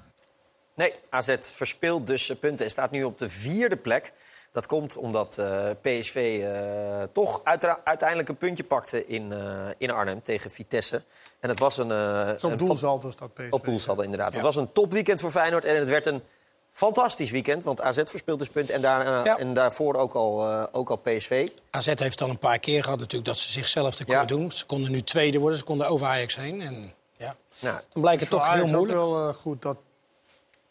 Nee, 0.75 0.95
AZ 1.11 1.37
verspeelt 1.41 2.07
dus 2.07 2.33
punten 2.41 2.65
en 2.65 2.71
staat 2.71 2.91
nu 2.91 3.05
op 3.05 3.19
de 3.19 3.29
vierde 3.29 3.77
plek. 3.77 4.13
Dat 4.59 4.67
komt 4.67 4.97
omdat 4.97 5.39
eh, 5.39 5.71
PSV 5.83 6.41
eh, 6.45 7.03
toch 7.13 7.41
uiteindelijk 7.85 8.29
een 8.29 8.37
puntje 8.37 8.65
pakte 8.65 9.07
in, 9.07 9.33
eh, 9.33 9.39
in 9.79 9.91
Arnhem 9.91 10.23
tegen 10.23 10.51
Vitesse. 10.51 11.03
En 11.41 11.49
het 11.49 11.59
was 11.59 11.77
een... 11.77 11.91
eh, 11.91 12.29
Zo'n 12.37 12.51
een 12.53 12.57
doelsaldo 12.59 13.11
staat 13.11 13.35
PSV. 13.35 13.47
Op 13.51 13.65
doelsaldo, 13.65 14.03
inderdaad. 14.03 14.33
Het 14.33 14.43
was 14.43 14.57
een 14.57 14.73
topweekend 14.73 15.21
voor 15.21 15.31
Feyenoord 15.31 15.65
en 15.65 15.77
het 15.79 15.89
werd 15.89 16.07
een 16.07 16.23
fantastisch 16.71 17.31
weekend. 17.31 17.63
Want 17.65 17.81
AZ 17.81 18.01
verspeelt 18.05 18.39
dus 18.39 18.49
punten 18.49 18.75
en, 18.75 18.81
daar, 18.81 19.25
Ja. 19.25 19.39
en 19.39 19.55
daarvoor 19.55 19.95
ook 19.95 20.15
al, 20.15 20.43
eh, 20.51 20.65
ook 20.73 20.91
al 20.91 20.97
PSV. 20.97 21.49
AZ 21.71 21.93
heeft 21.95 22.21
al 22.23 22.29
een 22.29 22.39
paar 22.39 22.59
keer 22.59 22.83
gehad 22.85 22.99
natuurlijk 22.99 23.29
dat 23.29 23.39
ze 23.39 23.53
zichzelf 23.53 23.95
tekort 23.95 24.19
Ja. 24.19 24.25
doen. 24.25 24.53
Ze 24.53 24.67
konden 24.67 24.91
nu 24.91 25.03
tweede 25.03 25.39
worden, 25.39 25.59
ze 25.59 25.65
konden 25.65 25.89
over 25.89 26.07
Ajax 26.07 26.37
heen. 26.37 26.61
En 26.61 26.93
ja, 27.17 27.37
Nou, 27.61 27.79
dan 27.93 28.03
blijkt 28.03 28.21
het 28.21 28.29
Voor 28.31 28.39
toch 28.39 28.49
Ajax 28.49 28.65
heel 28.71 28.75
ook 28.79 28.87
moeilijk. 28.87 28.99
wel 28.99 29.29
eh, 29.29 29.35
goed 29.35 29.63
dat 29.63 29.77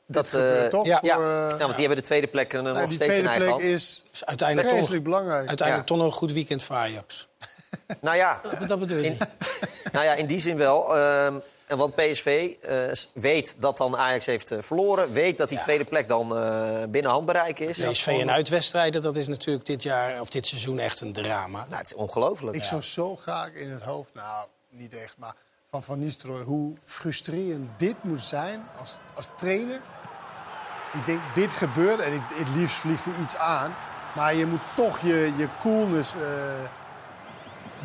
dat, 0.08 0.34
eh, 0.34 0.66
toch? 0.66 0.86
Ja, 0.86 1.00
Voor, 1.00 1.08
ja. 1.08 1.16
eh, 1.16 1.50
Ja, 1.50 1.58
want 1.58 1.70
die 1.72 1.80
hebben 1.80 1.96
de 1.96 2.02
tweede 2.02 2.28
plek 2.28 2.54
eh, 2.54 2.62
nog 2.62 2.74
Nee, 2.74 2.86
die 2.86 2.94
steeds 2.94 3.16
in 3.16 3.22
tweede 3.24 3.28
eigen 3.28 3.48
plek 3.48 3.62
hand. 3.62 3.74
is 3.76 4.04
Dus 4.12 4.26
uiteindelijk 4.26 4.70
vreselijk 4.70 5.04
belangrijk. 5.04 5.48
uiteindelijk 5.48 5.90
Ja. 5.90 5.96
toch 5.96 6.04
nog 6.04 6.14
een 6.14 6.20
goed 6.20 6.32
weekend 6.32 6.64
voor 6.64 6.76
Ajax. 6.76 7.28
Nou 8.02 8.16
ja, 8.18 8.42
Dat 8.68 8.80
bedoel 8.80 8.98
je 8.98 9.04
in, 9.06 9.18
nou 9.94 10.06
ja, 10.06 10.14
in 10.14 10.26
die 10.26 10.40
zin 10.40 10.58
wel. 10.58 10.96
Ehm, 10.98 11.36
en 11.68 11.78
want 11.78 11.96
PSV 11.96 12.56
eh, 12.62 12.78
weet 13.14 13.56
dat 13.62 13.78
dan 13.78 13.98
Ajax 13.98 14.26
heeft 14.26 14.52
eh, 14.52 14.58
verloren. 14.62 15.12
Weet 15.12 15.38
dat 15.38 15.50
die 15.50 15.60
tweede 15.60 15.84
plek 15.84 16.08
dan 16.08 16.38
eh, 16.38 16.84
binnen 16.90 17.12
handbereik 17.12 17.60
is. 17.60 17.80
PSV 17.82 18.08
en 18.08 18.32
uitwedstrijden, 18.32 19.02
dat 19.02 19.16
is 19.16 19.28
natuurlijk 19.28 19.66
dit 19.66 19.84
jaar 19.84 20.22
of 20.22 20.30
dit 20.30 20.48
seizoen 20.48 20.80
echt 20.80 21.02
een 21.02 21.14
drama. 21.14 21.66
Nou, 21.66 21.78
het 21.78 21.86
is 21.86 21.94
ongelooflijk. 21.94 22.56
Ik 22.56 22.64
zou 22.64 22.82
zo 22.82 23.16
graag 23.16 23.54
in 23.54 23.70
het 23.70 23.82
hoofd, 23.84 24.14
nou 24.14 24.48
niet 24.70 24.94
echt, 24.96 25.18
maar 25.18 25.36
van 25.70 25.84
Van 25.84 26.00
Nistelrooy, 26.00 26.44
hoe 26.44 26.76
frustrerend 26.84 27.80
dit 27.80 27.96
moet 28.04 28.22
zijn 28.24 28.68
als, 28.80 28.98
als 29.16 29.28
trainer. 29.38 29.82
Ik 30.94 31.06
denk, 31.06 31.22
dit 31.34 31.52
gebeurt 31.52 32.00
en 32.00 32.14
ik, 32.14 32.22
het 32.34 32.50
liefst 32.56 32.76
vliegt 32.76 33.06
er 33.06 33.20
iets 33.22 33.36
aan. 33.36 33.76
Maar 34.16 34.36
je 34.36 34.46
moet 34.46 34.62
toch 34.76 35.00
je, 35.00 35.34
je 35.38 35.48
coolness 35.62 36.16
eh, 36.16 36.22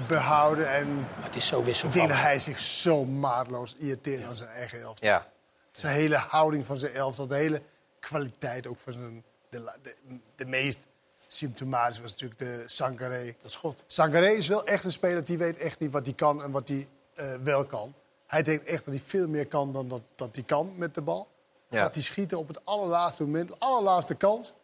behouden. 0.08 0.72
En 0.74 1.06
het 1.14 1.36
is 1.36 1.46
zo 1.46 1.58
ik 1.58 1.64
denk 1.64 1.66
wisselvallig. 1.66 2.08
dat 2.08 2.20
hij 2.20 2.38
zich 2.38 2.58
zo 2.60 3.04
maatloos 3.04 3.74
irriteert 3.78 4.24
aan 4.24 4.36
zijn 4.36 4.48
eigen 4.48 4.80
elftal. 4.80 5.08
Ja. 5.08 5.26
Zijn 5.70 5.94
hele 5.94 6.16
houding 6.16 6.66
van 6.66 6.76
zijn 6.76 6.92
elftal, 6.92 7.26
de 7.26 7.34
hele 7.34 7.62
kwaliteit 8.00 8.66
ook 8.66 8.80
van 8.80 8.92
zijn... 8.92 9.24
De, 9.48 9.72
de, 9.82 9.94
de 10.36 10.44
meest 10.44 10.86
symptomatische 11.26 12.02
was 12.02 12.10
natuurlijk 12.10 12.38
de 12.38 12.62
Sangaré. 12.66 13.34
Dat 13.42 13.52
schot. 13.52 13.84
Sangaré 13.86 14.30
is 14.30 14.46
wel 14.46 14.66
echt 14.66 14.84
een 14.84 14.92
speler 14.92 15.24
die 15.24 15.38
weet 15.38 15.56
echt 15.56 15.80
niet 15.80 15.92
wat 15.92 16.06
hij 16.06 16.14
kan 16.14 16.42
en 16.42 16.50
wat 16.50 16.68
hij 16.68 16.88
eh, 17.14 17.34
wel 17.42 17.66
kan. 17.66 17.94
Hij 18.26 18.42
denkt 18.42 18.64
echt 18.64 18.84
dat 18.84 18.94
hij 18.94 19.02
veel 19.06 19.28
meer 19.28 19.46
kan 19.46 19.72
dan 19.72 19.88
dat, 19.88 20.02
dat 20.14 20.34
hij 20.34 20.44
kan 20.44 20.72
met 20.76 20.94
de 20.94 21.00
bal. 21.00 21.28
Ja. 21.72 21.82
Gaat 21.82 21.94
hij 21.94 22.02
schieten 22.04 22.38
op 22.38 22.48
het 22.48 22.60
allerlaatste 22.64 23.22
moment, 23.22 23.48
de 23.48 23.54
allerlaatste 23.58 24.14
kans. 24.14 24.54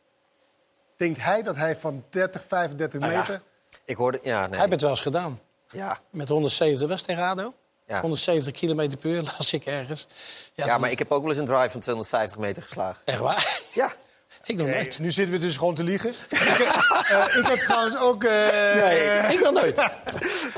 Denkt 0.97 1.23
hij 1.23 1.43
dat 1.43 1.57
hij 1.57 1.77
van 1.77 2.05
30, 2.11 2.45
35 2.49 3.01
Nou 3.01 3.13
ja. 3.13 3.19
meter... 3.19 3.43
Ik 3.85 3.97
hoorde... 3.97 4.21
Ja, 4.23 4.41
nee. 4.41 4.49
Hij 4.51 4.59
heeft 4.59 4.71
het 4.71 4.81
wel 4.81 4.91
eens 4.91 5.01
gedaan. 5.01 5.41
Ja. 5.69 5.99
Met 6.11 6.29
170 6.29 6.89
was 6.89 7.03
tegen 7.03 7.23
ADO. 7.23 7.55
Ja. 7.87 8.01
170 8.01 8.53
km 8.53 8.97
per 8.97 9.11
uur 9.11 9.23
las 9.39 9.53
ik 9.53 9.65
ergens. 9.67 10.07
Ja, 10.53 10.67
dan- 10.67 10.81
maar 10.81 10.91
ik 10.91 10.99
heb 10.99 11.13
ook 11.13 11.21
wel 11.21 11.31
eens 11.31 11.39
een 11.41 11.47
drive 11.47 11.71
van 11.71 11.81
250 11.81 12.39
meter 12.39 12.63
geslagen. 12.63 13.03
Echt 13.05 13.19
waar? 13.19 13.61
Ja. 13.73 13.93
Ik 14.45 14.57
nog 14.57 14.67
Nee, 14.67 14.75
nooit. 14.75 14.99
nu 14.99 15.11
zitten 15.11 15.35
we 15.35 15.41
dus 15.41 15.57
gewoon 15.57 15.75
te 15.75 15.83
liegen. 15.85 16.11
ik, 16.29 16.39
heb, 16.39 16.61
eh, 17.09 17.37
ik 17.39 17.47
heb 17.47 17.59
trouwens 17.59 17.97
ook... 17.97 18.25
eh, 18.25 18.31
Nee, 18.75 19.35
Ik 19.35 19.41
nog 19.43 19.53
nooit. 19.53 19.91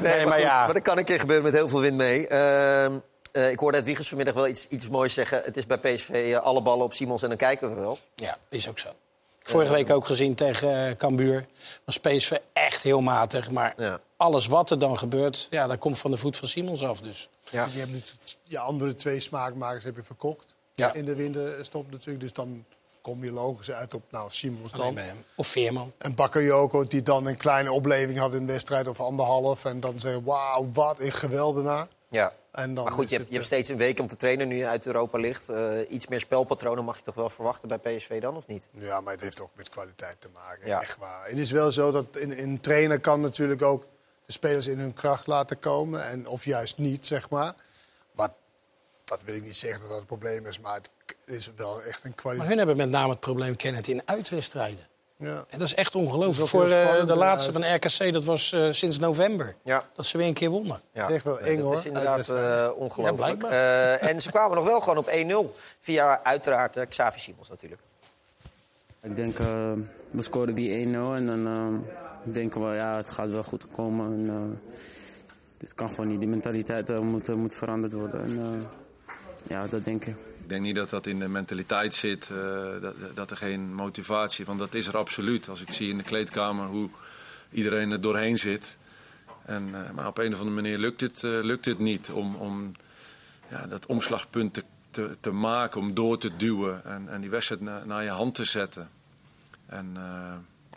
Nee, 0.03 0.27
maar, 0.27 0.41
ja. 0.41 0.65
maar 0.65 0.75
dat 0.75 0.83
kan 0.83 0.99
een 0.99 1.05
keer 1.05 1.21
gebeuren 1.21 1.45
met 1.45 1.55
heel 1.55 1.69
veel 1.69 1.81
wind 1.81 1.97
mee. 1.97 2.29
Ehm, 2.29 2.93
eh, 3.33 3.51
ik 3.51 3.59
hoorde 3.59 3.77
het 3.77 3.87
Wiegers 3.87 4.09
vanmiddag 4.09 4.35
wel 4.35 4.49
iets, 4.49 4.69
iets 4.69 4.89
moois 4.89 5.15
zeggen. 5.15 5.43
Het 5.45 5.57
is 5.57 5.67
bij 5.67 5.79
PSV 5.79 6.09
eh, 6.09 6.37
alle 6.39 6.63
ballen 6.63 6.85
op 6.85 6.93
Simons 6.95 7.23
en 7.23 7.29
dan 7.29 7.39
kijken 7.39 7.69
we 7.75 7.81
wel. 7.81 7.99
Ja, 8.15 8.37
is 8.49 8.69
ook 8.69 8.79
zo. 8.79 8.89
Vorige 9.43 9.73
week 9.73 9.91
ook 9.91 10.07
gezien 10.07 10.35
tegen 10.35 10.87
eh, 10.87 10.97
Cambuur. 10.97 11.47
Was 11.85 11.99
PSV 11.99 12.33
echt 12.53 12.83
heel 12.83 13.01
matig. 13.01 13.51
Maar 13.51 13.75
Ja. 13.77 14.01
alles 14.17 14.47
wat 14.47 14.71
er 14.71 14.79
dan 14.79 14.99
gebeurt, 14.99 15.47
ja, 15.51 15.67
dat 15.67 15.79
komt 15.79 15.99
van 15.99 16.11
de 16.11 16.17
voet 16.17 16.37
van 16.37 16.49
Simons 16.49 16.85
af. 16.85 17.01
Dus. 17.01 17.29
Ja. 17.51 17.69
Je 17.73 17.79
hebt 17.79 17.91
nu 17.93 18.03
je 18.45 18.59
andere 18.59 18.95
twee 18.95 19.21
smaakmakers 19.21 19.85
heb 19.85 19.97
je 19.97 20.03
verkocht. 20.03 20.55
Ja. 20.75 20.93
In 20.93 21.05
de 21.05 21.15
winterstop 21.15 21.91
natuurlijk. 21.91 22.21
Dus 22.21 22.33
dan 22.33 22.65
kom 23.03 23.25
je 23.25 23.33
logisch 23.33 23.71
uit 23.71 23.95
op 23.95 24.03
nou, 24.11 24.31
Simons 24.31 24.73
dan. 24.73 24.95
bij 24.95 25.05
hem. 25.05 25.25
Of 25.35 25.47
Veerman. 25.47 25.93
En 25.99 26.15
Bakayoko 26.15 26.85
die 26.85 27.03
dan 27.03 27.27
een 27.27 27.37
kleine 27.37 27.73
opleving 27.73 28.19
had 28.19 28.35
in 28.35 28.47
de 28.47 28.53
wedstrijd 28.53 28.89
of 28.89 29.01
anderhalf. 29.01 29.65
En 29.65 29.81
dan 29.81 30.01
zeggen, 30.01 30.25
wauw, 30.25 30.69
wat 30.73 31.01
een 31.01 31.13
geweldenaar. 31.13 31.89
Ja. 32.11 32.33
En 32.53 32.75
dan 32.75 32.85
Maar 32.85 32.93
goed, 32.93 33.09
je 33.11 33.17
hebt, 33.17 33.25
het, 33.25 33.33
je 33.33 33.41
hebt 33.41 33.51
eh, 33.51 33.57
steeds 33.57 33.69
een 33.69 33.77
week 33.77 34.01
om 34.01 34.07
te 34.07 34.17
trainen 34.17 34.49
nu 34.49 34.57
je 34.57 34.67
uit 34.67 34.87
Europa 34.87 35.19
ligt. 35.19 35.49
Eh, 35.49 35.79
iets 35.89 36.07
meer 36.07 36.21
spelpatronen 36.21 36.85
mag 36.85 36.97
je 36.97 37.03
toch 37.03 37.15
wel 37.15 37.31
verwachten 37.31 37.69
bij 37.69 37.79
PSV 37.79 38.21
dan, 38.21 38.37
of 38.37 38.47
niet? 38.47 38.69
Ja, 38.73 39.01
maar 39.01 39.13
het 39.13 39.23
heeft 39.23 39.41
ook 39.41 39.51
met 39.55 39.69
kwaliteit 39.69 40.21
te 40.21 40.29
maken. 40.33 40.67
Ja. 40.67 40.81
Echt 40.81 40.97
waar. 40.97 41.29
Het 41.29 41.39
is 41.39 41.51
wel 41.51 41.73
zo 41.73 41.91
dat 41.91 42.17
in, 42.17 42.33
in 42.33 42.49
een 42.49 42.61
trainer 42.61 43.01
kan 43.01 43.21
natuurlijk 43.21 43.63
ook 43.63 43.87
de 44.27 44.33
spelers 44.33 44.67
in 44.67 44.79
hun 44.79 44.95
kracht 44.95 45.27
laten 45.27 45.59
komen. 45.59 46.07
En, 46.07 46.27
of 46.27 46.45
juist 46.45 46.79
niet, 46.79 47.07
zeg 47.07 47.31
maar. 47.31 47.55
Maar 48.13 48.33
dat 49.05 49.23
wil 49.23 49.35
ik 49.35 49.43
niet 49.43 49.57
zeggen 49.57 49.81
dat 49.81 49.89
dat 49.89 49.99
het 49.99 50.07
probleem 50.07 50.47
is. 50.47 50.61
Maar 50.61 50.75
het 50.75 50.91
is 51.25 51.51
wel 51.57 51.83
echt 51.83 52.05
een 52.05 52.11
Maar 52.11 52.19
kwaliteit. 52.19 52.49
hun 52.49 52.59
hebben 52.59 52.77
met 52.77 52.91
name 52.91 53.11
het 53.11 53.21
probleem 53.21 53.57
Kenneth 53.57 53.89
in 53.89 54.03
uitwedstrijden. 54.05 54.89
Ja. 55.21 55.45
En 55.49 55.59
dat 55.59 55.67
is 55.69 55.75
echt 55.75 55.93
Dat 55.93 56.03
ongelooflijk. 56.03 56.45
is 56.45 56.51
Voor 56.51 56.71
eh, 56.71 57.07
de 57.07 57.15
laatste 57.15 57.53
uit- 57.55 57.65
van 57.65 57.75
RKC, 58.07 58.13
dat 58.13 58.25
was 58.25 58.53
eh, 58.53 58.71
sinds 58.71 58.99
november. 58.99 59.55
Ja. 59.65 59.85
Dat 59.95 60.07
ze 60.07 60.19
weer 60.19 60.27
een 60.27 60.35
keer 60.35 60.51
wonnen. 60.51 60.81
Ja. 60.93 61.09
Zeg 61.09 61.23
wel 61.23 61.41
eng, 61.41 61.57
dat 61.57 61.65
hoor, 61.65 61.75
is 61.75 61.87
inderdaad 61.87 62.29
eh, 62.29 62.69
ongelooflijk. 62.77 63.43
Ja, 63.43 63.49
Eh, 63.49 64.09
en 64.09 64.21
ze 64.23 64.31
kwamen 64.31 64.57
nog 64.57 64.65
wel 64.67 64.81
gewoon 64.81 64.99
op 64.99 65.09
1-0. 65.09 65.55
Via 65.81 66.21
uiteraard 66.25 66.89
Xavi 66.89 67.19
Simons 67.21 67.49
natuurlijk. 67.49 67.81
Ik 69.03 69.17
denk, 69.17 69.39
eh, 69.39 69.47
we 70.11 70.23
scoren 70.23 70.55
die 70.55 70.87
1-0 70.87 71.15
en 71.15 71.27
dan 71.27 71.85
denken 72.23 72.69
we, 72.69 72.75
ja, 72.75 72.97
het 72.97 73.11
gaat 73.11 73.31
wel 73.31 73.43
goed 73.43 73.67
komen. 73.75 74.13
En, 74.19 74.29
eh, 74.29 74.71
dit 75.59 75.75
kan 75.75 75.91
gewoon 75.91 76.07
niet. 76.09 76.21
Die 76.21 76.29
mentaliteit 76.29 77.01
moet, 77.01 77.29
moet 77.29 77.55
veranderd 77.55 77.93
worden. 77.93 78.21
En, 78.25 78.39
eh, 78.39 79.13
ja, 79.49 79.67
dat 79.67 79.85
denk 79.85 80.05
ik. 80.05 80.15
Denk 80.51 80.63
niet 80.63 80.75
dat 80.75 80.91
dat 80.91 81.07
in 81.07 81.19
de 81.19 81.29
mentaliteit 81.29 81.95
zit, 81.95 82.31
eh, 82.31 82.81
dat, 82.81 82.95
dat 83.15 83.31
er 83.31 83.37
geen 83.37 83.75
motivatie, 83.75 84.45
want 84.45 84.59
dat 84.59 84.75
is 84.75 84.87
er 84.87 84.97
absoluut. 84.97 85.49
Als 85.49 85.61
ik 85.61 85.73
zie 85.73 85.91
in 85.91 85.97
de 85.97 86.03
kleedkamer 86.03 86.67
hoe 86.67 86.91
iedereen 87.51 87.91
er 87.91 88.01
doorheen 88.01 88.39
zit. 88.39 88.77
En, 89.45 89.71
eh, 89.75 89.91
maar 89.91 90.07
op 90.07 90.19
een 90.19 90.33
of 90.33 90.39
andere 90.39 90.63
manier 90.63 90.79
lukt 90.79 91.01
het, 91.01 91.25
eh, 91.25 91.31
lukt 91.43 91.65
het 91.65 91.79
niet 91.79 92.11
om, 92.11 92.35
om 92.35 92.73
ja, 93.51 93.67
dat 93.67 93.87
omslagpunt 93.87 94.63
te, 94.91 95.17
te, 95.21 95.31
maken, 95.31 95.81
om 95.81 95.95
door 95.95 96.19
te 96.19 96.37
duwen 96.37 96.85
en, 96.85 97.09
en 97.09 97.21
die 97.21 97.31
wedstrijd 97.31 97.61
na- 97.61 97.85
naar 97.85 98.05
je 98.05 98.11
hand 98.11 98.35
te 98.35 98.45
zetten. 98.45 98.91
En 99.67 99.97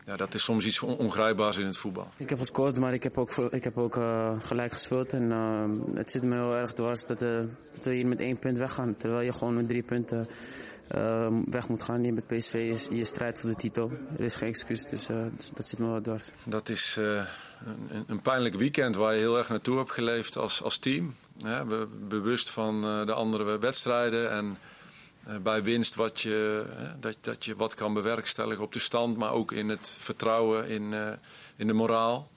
ja, 0.06 0.16
dat 0.16 0.34
is 0.34 0.44
soms 0.44 0.66
iets 0.66 0.82
on- 0.82 0.98
ongrijpbaars 0.98 1.58
in 1.58 1.66
het 1.66 1.78
voetbal. 1.78 2.08
Ik 2.18 2.30
heb 2.30 2.40
gescoord, 2.40 2.78
maar 2.80 2.94
ik 2.94 3.04
heb 3.04 3.18
ook, 3.18 3.32
ik 3.38 3.64
heb 3.64 3.78
ook 3.78 3.98
eh, 3.98 4.32
gelijk 4.40 4.72
gespeeld. 4.74 5.14
En 5.14 5.32
eh, 5.32 5.96
het 5.96 6.12
zit 6.12 6.24
me 6.24 6.36
heel 6.36 6.56
erg 6.56 6.74
dwars 6.74 7.06
dat, 7.06 7.22
eh, 7.22 7.30
dat 7.74 7.84
we 7.84 7.94
hier 7.94 8.08
met 8.08 8.20
één 8.20 8.38
punt 8.40 8.58
weggaan. 8.58 8.96
Terwijl 8.96 9.22
je 9.22 9.34
gewoon 9.34 9.56
met 9.56 9.68
drie 9.68 9.84
punten 9.84 10.28
weg 11.46 11.68
moet 11.68 11.82
gaan. 11.84 12.02
Hier 12.02 12.14
met 12.14 12.28
PSV 12.28 12.54
is 12.54 12.88
je 12.92 13.06
strijdt 13.06 13.40
voor 13.40 13.50
de 13.50 13.56
titel. 13.56 13.92
Er 14.18 14.24
is 14.24 14.36
geen 14.36 14.50
excuus, 14.50 14.86
dus, 14.86 15.06
dus 15.38 15.50
dat 15.54 15.68
zit 15.68 15.80
me 15.80 15.88
wel 15.88 16.02
dwars. 16.02 16.24
Dat 16.44 16.70
is 16.70 16.98
een, 17.00 18.04
een- 18.08 18.22
pijnlijk 18.22 18.56
weekend 18.56 18.96
waar 18.96 19.14
je 19.14 19.20
heel 19.20 19.38
erg 19.38 19.50
naartoe 19.50 19.78
hebt 19.78 19.92
geleefd 19.92 20.38
als, 20.38 20.64
als 20.64 20.78
team. 20.78 21.16
Hè, 21.44 21.66
we, 21.66 21.88
bewust 22.08 22.50
van 22.50 22.82
de 22.82 23.14
andere 23.14 23.60
wedstrijden 23.60 24.32
en 24.32 24.58
bij 25.44 25.64
winst 25.64 25.96
wat 25.96 26.22
je, 26.22 26.66
eh, 26.78 26.90
dat, 27.00 27.18
dat 27.22 27.46
je 27.46 27.56
wat 27.56 27.74
kan 27.74 27.94
bewerkstelligen 27.94 28.64
op 28.64 28.74
de 28.74 28.80
stand, 28.80 29.18
maar 29.18 29.32
ook 29.32 29.52
in 29.52 29.70
het 29.70 29.98
vertrouwen 30.00 30.68
in, 30.70 30.94
eh, 30.94 31.12
in 31.56 31.68
de 31.68 31.74
moraal. 31.74 32.32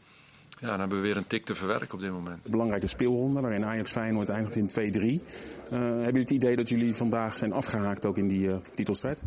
Ja, 0.61 0.68
dan 0.68 0.80
hebben 0.80 1.01
we 1.01 1.07
weer 1.07 1.16
een 1.16 1.26
tik 1.26 1.45
te 1.45 1.55
verwerken 1.55 1.95
op 1.95 2.01
dit 2.01 2.11
moment. 2.11 2.45
Een 2.45 2.51
belangrijke 2.51 2.87
speelronde 2.87 3.41
waarin 3.41 3.64
Ajax 3.64 3.91
Feyenoord 3.91 4.28
eindigt 4.28 4.57
in 4.57 4.66
2-3. 4.66 5.22
Eh, 5.70 5.78
hebben 5.78 6.05
jullie 6.05 6.20
het 6.20 6.30
idee 6.30 6.57
dat 6.57 6.68
jullie 6.68 6.95
vandaag 6.95 7.37
zijn 7.37 7.53
afgehaakt 7.53 8.07
ook 8.07 8.16
in 8.16 8.28
die 8.28 8.51
eh, 8.51 8.57
titelstrijd? 8.74 9.22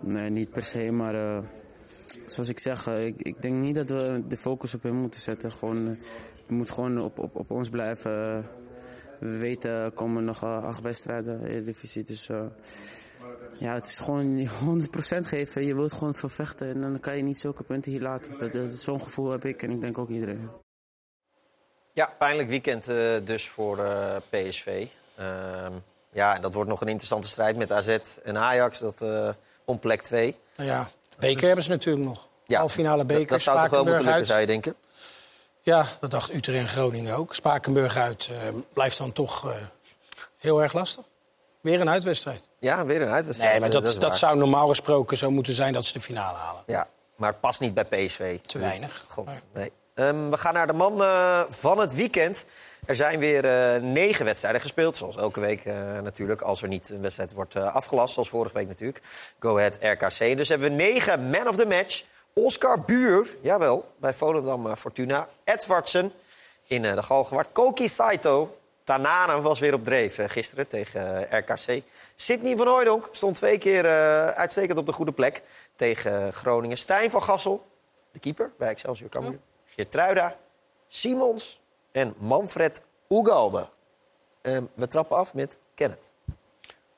Nee, 0.00 0.30
niet 0.30 0.50
per 0.50 0.62
se, 0.62 0.90
maar 0.90 1.14
eh, 1.14 1.38
zoals 2.26 2.48
ik 2.48 2.58
zeg, 2.58 2.86
eh, 2.86 3.06
ik, 3.06 3.22
ik 3.22 3.42
denk 3.42 3.54
niet 3.54 3.74
dat 3.74 3.90
we 3.90 4.22
de 4.28 4.36
focus 4.36 4.74
op 4.74 4.82
hem 4.82 4.94
moeten 4.94 5.20
zetten. 5.20 5.52
Gewoon, 5.52 5.76
eh, 5.76 5.92
we 6.46 6.54
moeten 6.54 6.74
gewoon 6.74 7.00
op, 7.00 7.18
op, 7.18 7.36
op 7.36 7.50
ons 7.50 7.68
blijven. 7.68 8.44
We 9.18 9.36
weten, 9.36 9.70
er 9.70 9.90
komen 9.90 10.24
nog 10.24 10.42
eh, 10.42 10.64
acht 10.64 10.80
wedstrijden 10.80 11.40
in 11.40 11.58
de 11.58 11.64
divisie. 11.64 12.04
Dus 12.04 12.28
eh, 12.28 12.42
ja, 13.52 13.74
het 13.74 13.86
is 13.86 13.98
gewoon 13.98 14.48
100% 14.82 14.88
geven. 15.20 15.64
Je 15.64 15.74
wilt 15.74 15.92
gewoon 15.92 16.14
veel 16.14 16.28
vechten 16.28 16.68
en 16.68 16.80
dan 16.80 17.00
kan 17.00 17.16
je 17.16 17.22
niet 17.22 17.38
zulke 17.38 17.62
punten 17.62 17.92
hier 17.92 18.00
laten. 18.00 18.38
Dat, 18.38 18.52
dat, 18.52 18.70
Zo'n 18.70 19.00
gevoel 19.00 19.30
heb 19.30 19.44
ik 19.44 19.62
en 19.62 19.70
ik 19.70 19.80
denk 19.80 19.98
ook 19.98 20.08
iedereen. 20.08 20.50
Ja, 21.96 22.14
pijnlijk 22.18 22.48
weekend 22.48 22.88
eh, 22.88 22.96
dus 23.24 23.48
voor 23.48 23.78
eh, 23.78 24.16
PSV. 24.30 24.86
Ehm, 25.16 25.72
ja, 26.12 26.34
en 26.34 26.40
dat 26.40 26.54
wordt 26.54 26.70
nog 26.70 26.80
een 26.80 26.88
interessante 26.88 27.28
strijd 27.28 27.56
met 27.56 27.72
AZ 27.72 27.98
en 28.24 28.38
Ajax. 28.38 28.78
Dat 28.78 29.02
eh, 29.02 29.28
om 29.64 29.78
plek 29.78 30.02
2. 30.02 30.36
Nou 30.56 30.68
ja, 30.68 30.88
beker 31.18 31.46
hebben 31.46 31.64
ze 31.64 31.70
natuurlijk 31.70 32.06
nog. 32.06 32.28
Ja, 32.46 32.66
beker, 33.04 33.26
Dat 33.26 33.40
zou 33.40 33.60
toch 33.60 33.70
wel 33.70 33.84
moeten 33.84 33.94
lukken, 33.94 34.14
uit. 34.14 34.26
zou 34.26 34.40
je 34.40 34.46
denken? 34.46 34.74
Ja, 35.66 35.86
dat 36.00 36.10
dacht 36.10 36.34
Utrecht 36.34 36.58
en 36.58 36.68
Groningen 36.68 37.16
ook. 37.16 37.34
Spakenburg 37.34 37.96
uit 37.96 38.28
eh, 38.30 38.36
blijft 38.72 38.98
dan 38.98 39.12
toch 39.12 39.50
eh, 39.50 39.56
heel 40.38 40.62
erg 40.62 40.72
lastig. 40.72 41.04
Weer 41.60 41.80
een 41.80 41.88
uitwedstrijd. 41.88 42.48
Ja, 42.58 42.84
weer 42.84 43.02
een 43.02 43.08
uitwedstrijd. 43.08 43.52
Nee, 43.52 43.60
maar 43.60 43.82
dat, 43.82 44.00
dat, 44.00 44.18
zou 44.18 44.36
normaal 44.36 44.68
gesproken 44.68 45.16
zo 45.16 45.30
moeten 45.30 45.52
zijn 45.52 45.72
dat 45.72 45.84
ze 45.84 45.92
de 45.92 46.00
finale 46.00 46.36
halen. 46.36 46.62
Ja, 46.66 46.88
maar 47.16 47.30
het 47.30 47.40
past 47.40 47.60
niet 47.60 47.74
bij 47.74 47.84
PSV. 47.84 48.38
Te 48.40 48.58
weinig. 48.58 49.04
God, 49.08 49.46
nee. 49.52 49.72
Ehm, 49.94 50.28
we 50.30 50.38
gaan 50.38 50.54
naar 50.54 50.66
de 50.66 50.72
man 50.72 51.02
eh, 51.02 51.40
van 51.48 51.78
het 51.78 51.94
weekend. 51.94 52.44
Er 52.84 52.96
zijn 52.96 53.18
weer 53.18 53.42
negen 53.82 54.24
wedstrijden 54.24 54.60
gespeeld. 54.60 54.96
Zoals 54.96 55.16
elke 55.16 55.40
week 55.40 55.64
natuurlijk. 56.02 56.40
Als 56.40 56.62
er 56.62 56.68
niet 56.68 56.90
een 56.90 57.02
wedstrijd 57.02 57.32
wordt 57.32 57.56
afgelast. 57.56 58.14
Zoals 58.14 58.28
vorige 58.28 58.54
week 58.54 58.68
natuurlijk. 58.68 59.00
Go 59.38 59.56
Ahead 59.56 59.78
RKC. 59.80 60.36
Dus 60.36 60.48
hebben 60.48 60.68
we 60.68 60.74
negen 60.74 61.30
man 61.30 61.48
of 61.48 61.56
the 61.56 61.66
match. 61.66 62.04
Oscar 62.40 62.80
Buur, 62.80 63.36
jawel, 63.42 63.92
bij 63.96 64.14
Volendam 64.14 64.66
eh, 64.66 64.76
Fortuna. 64.76 65.28
Edwardsen 65.44 66.12
in 66.66 66.84
eh, 66.84 66.94
de 66.94 67.02
Galgenwaard. 67.02 67.48
Koki 67.52 67.88
Saito. 67.88 68.56
Tanana 68.84 69.40
was 69.40 69.60
weer 69.60 69.74
op 69.74 69.84
dreef 69.84 70.18
eh, 70.18 70.28
gisteren 70.28 70.68
tegen 70.68 71.22
RKC. 71.38 71.82
Sidney 72.16 72.56
van 72.56 72.66
Hooijdonk 72.66 73.08
stond 73.12 73.36
twee 73.36 73.58
keer 73.58 73.84
uitstekend 74.34 74.78
op 74.78 74.86
de 74.86 74.92
goede 74.92 75.12
plek 75.12 75.42
tegen 75.76 76.32
Groningen. 76.32 76.78
Stijn 76.78 77.10
van 77.10 77.22
Gassel, 77.22 77.66
de 78.12 78.18
keeper 78.18 78.52
bij 78.58 78.68
Excelsior 78.68 79.08
Cambuur. 79.10 79.38
Geertruida, 79.66 80.36
Simons 80.88 81.60
en 81.92 82.14
Manfred 82.18 82.80
Ugalde. 83.08 83.68
Ehm, 84.42 84.64
we 84.74 84.88
trappen 84.88 85.16
af 85.16 85.34
met 85.34 85.58
Kenneth. 85.74 86.12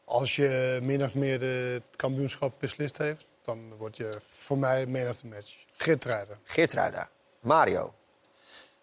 Als 0.05 0.37
je 0.37 0.79
min 0.83 1.05
of 1.05 1.15
meer 1.15 1.39
de- 1.39 1.81
het 1.89 1.97
kampioenschap 1.97 2.53
beslist 2.59 2.99
heeft, 2.99 3.27
dan 3.49 3.77
word 3.79 3.97
je 3.97 4.11
voor 4.29 4.59
mij 4.59 4.87
man 4.87 5.09
of 5.09 5.17
the 5.17 5.27
match. 5.27 5.53
Geertruiden. 5.77 6.39
Geertruida. 6.45 7.09
Mario. 7.41 7.95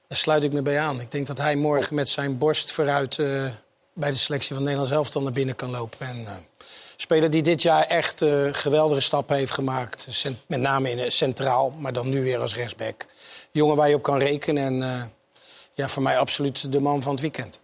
Daar 0.08 0.18
sluit 0.18 0.44
ik 0.44 0.54
me 0.54 0.62
bij 0.62 0.80
aan. 0.80 1.00
Ik 1.00 1.12
denk 1.12 1.28
dat 1.28 1.38
hij 1.38 1.56
morgen 1.56 1.96
met 1.96 2.10
zijn 2.10 2.38
borst 2.38 2.72
vooruit 2.72 3.20
eh, 3.20 3.46
bij 3.94 4.12
de 4.12 4.18
selectie 4.18 4.54
van 4.54 4.64
Nederland 4.64 4.90
zelf 4.90 5.10
dan 5.10 5.24
naar 5.24 5.32
binnen 5.32 5.56
kan 5.56 5.70
lopen. 5.70 6.08
En, 6.08 6.26
eh, 6.26 6.34
speler 6.96 7.30
die 7.30 7.42
dit 7.42 7.62
jaar 7.62 7.84
echt 7.84 8.22
eh, 8.22 8.48
geweldige 8.52 9.02
stappen 9.02 9.36
heeft 9.36 9.52
gemaakt. 9.52 10.08
Cent- 10.10 10.44
met 10.48 10.60
name 10.60 10.92
in, 10.92 11.12
centraal, 11.12 11.70
maar 11.70 11.94
dan 11.94 12.10
nu 12.10 12.24
weer 12.24 12.40
als 12.40 12.56
rechtsback. 12.56 13.06
Jongen 13.52 13.76
waar 13.76 13.90
je 13.90 13.96
op 13.96 14.04
kan 14.04 14.20
rekenen. 14.20 14.64
En 14.64 14.84
eh, 14.84 15.04
ja, 15.74 15.88
voor 15.88 16.04
mij 16.04 16.18
absoluut 16.18 16.72
de 16.72 16.80
man 16.80 17.02
van 17.02 17.12
het 17.12 17.22
weekend. 17.22 17.60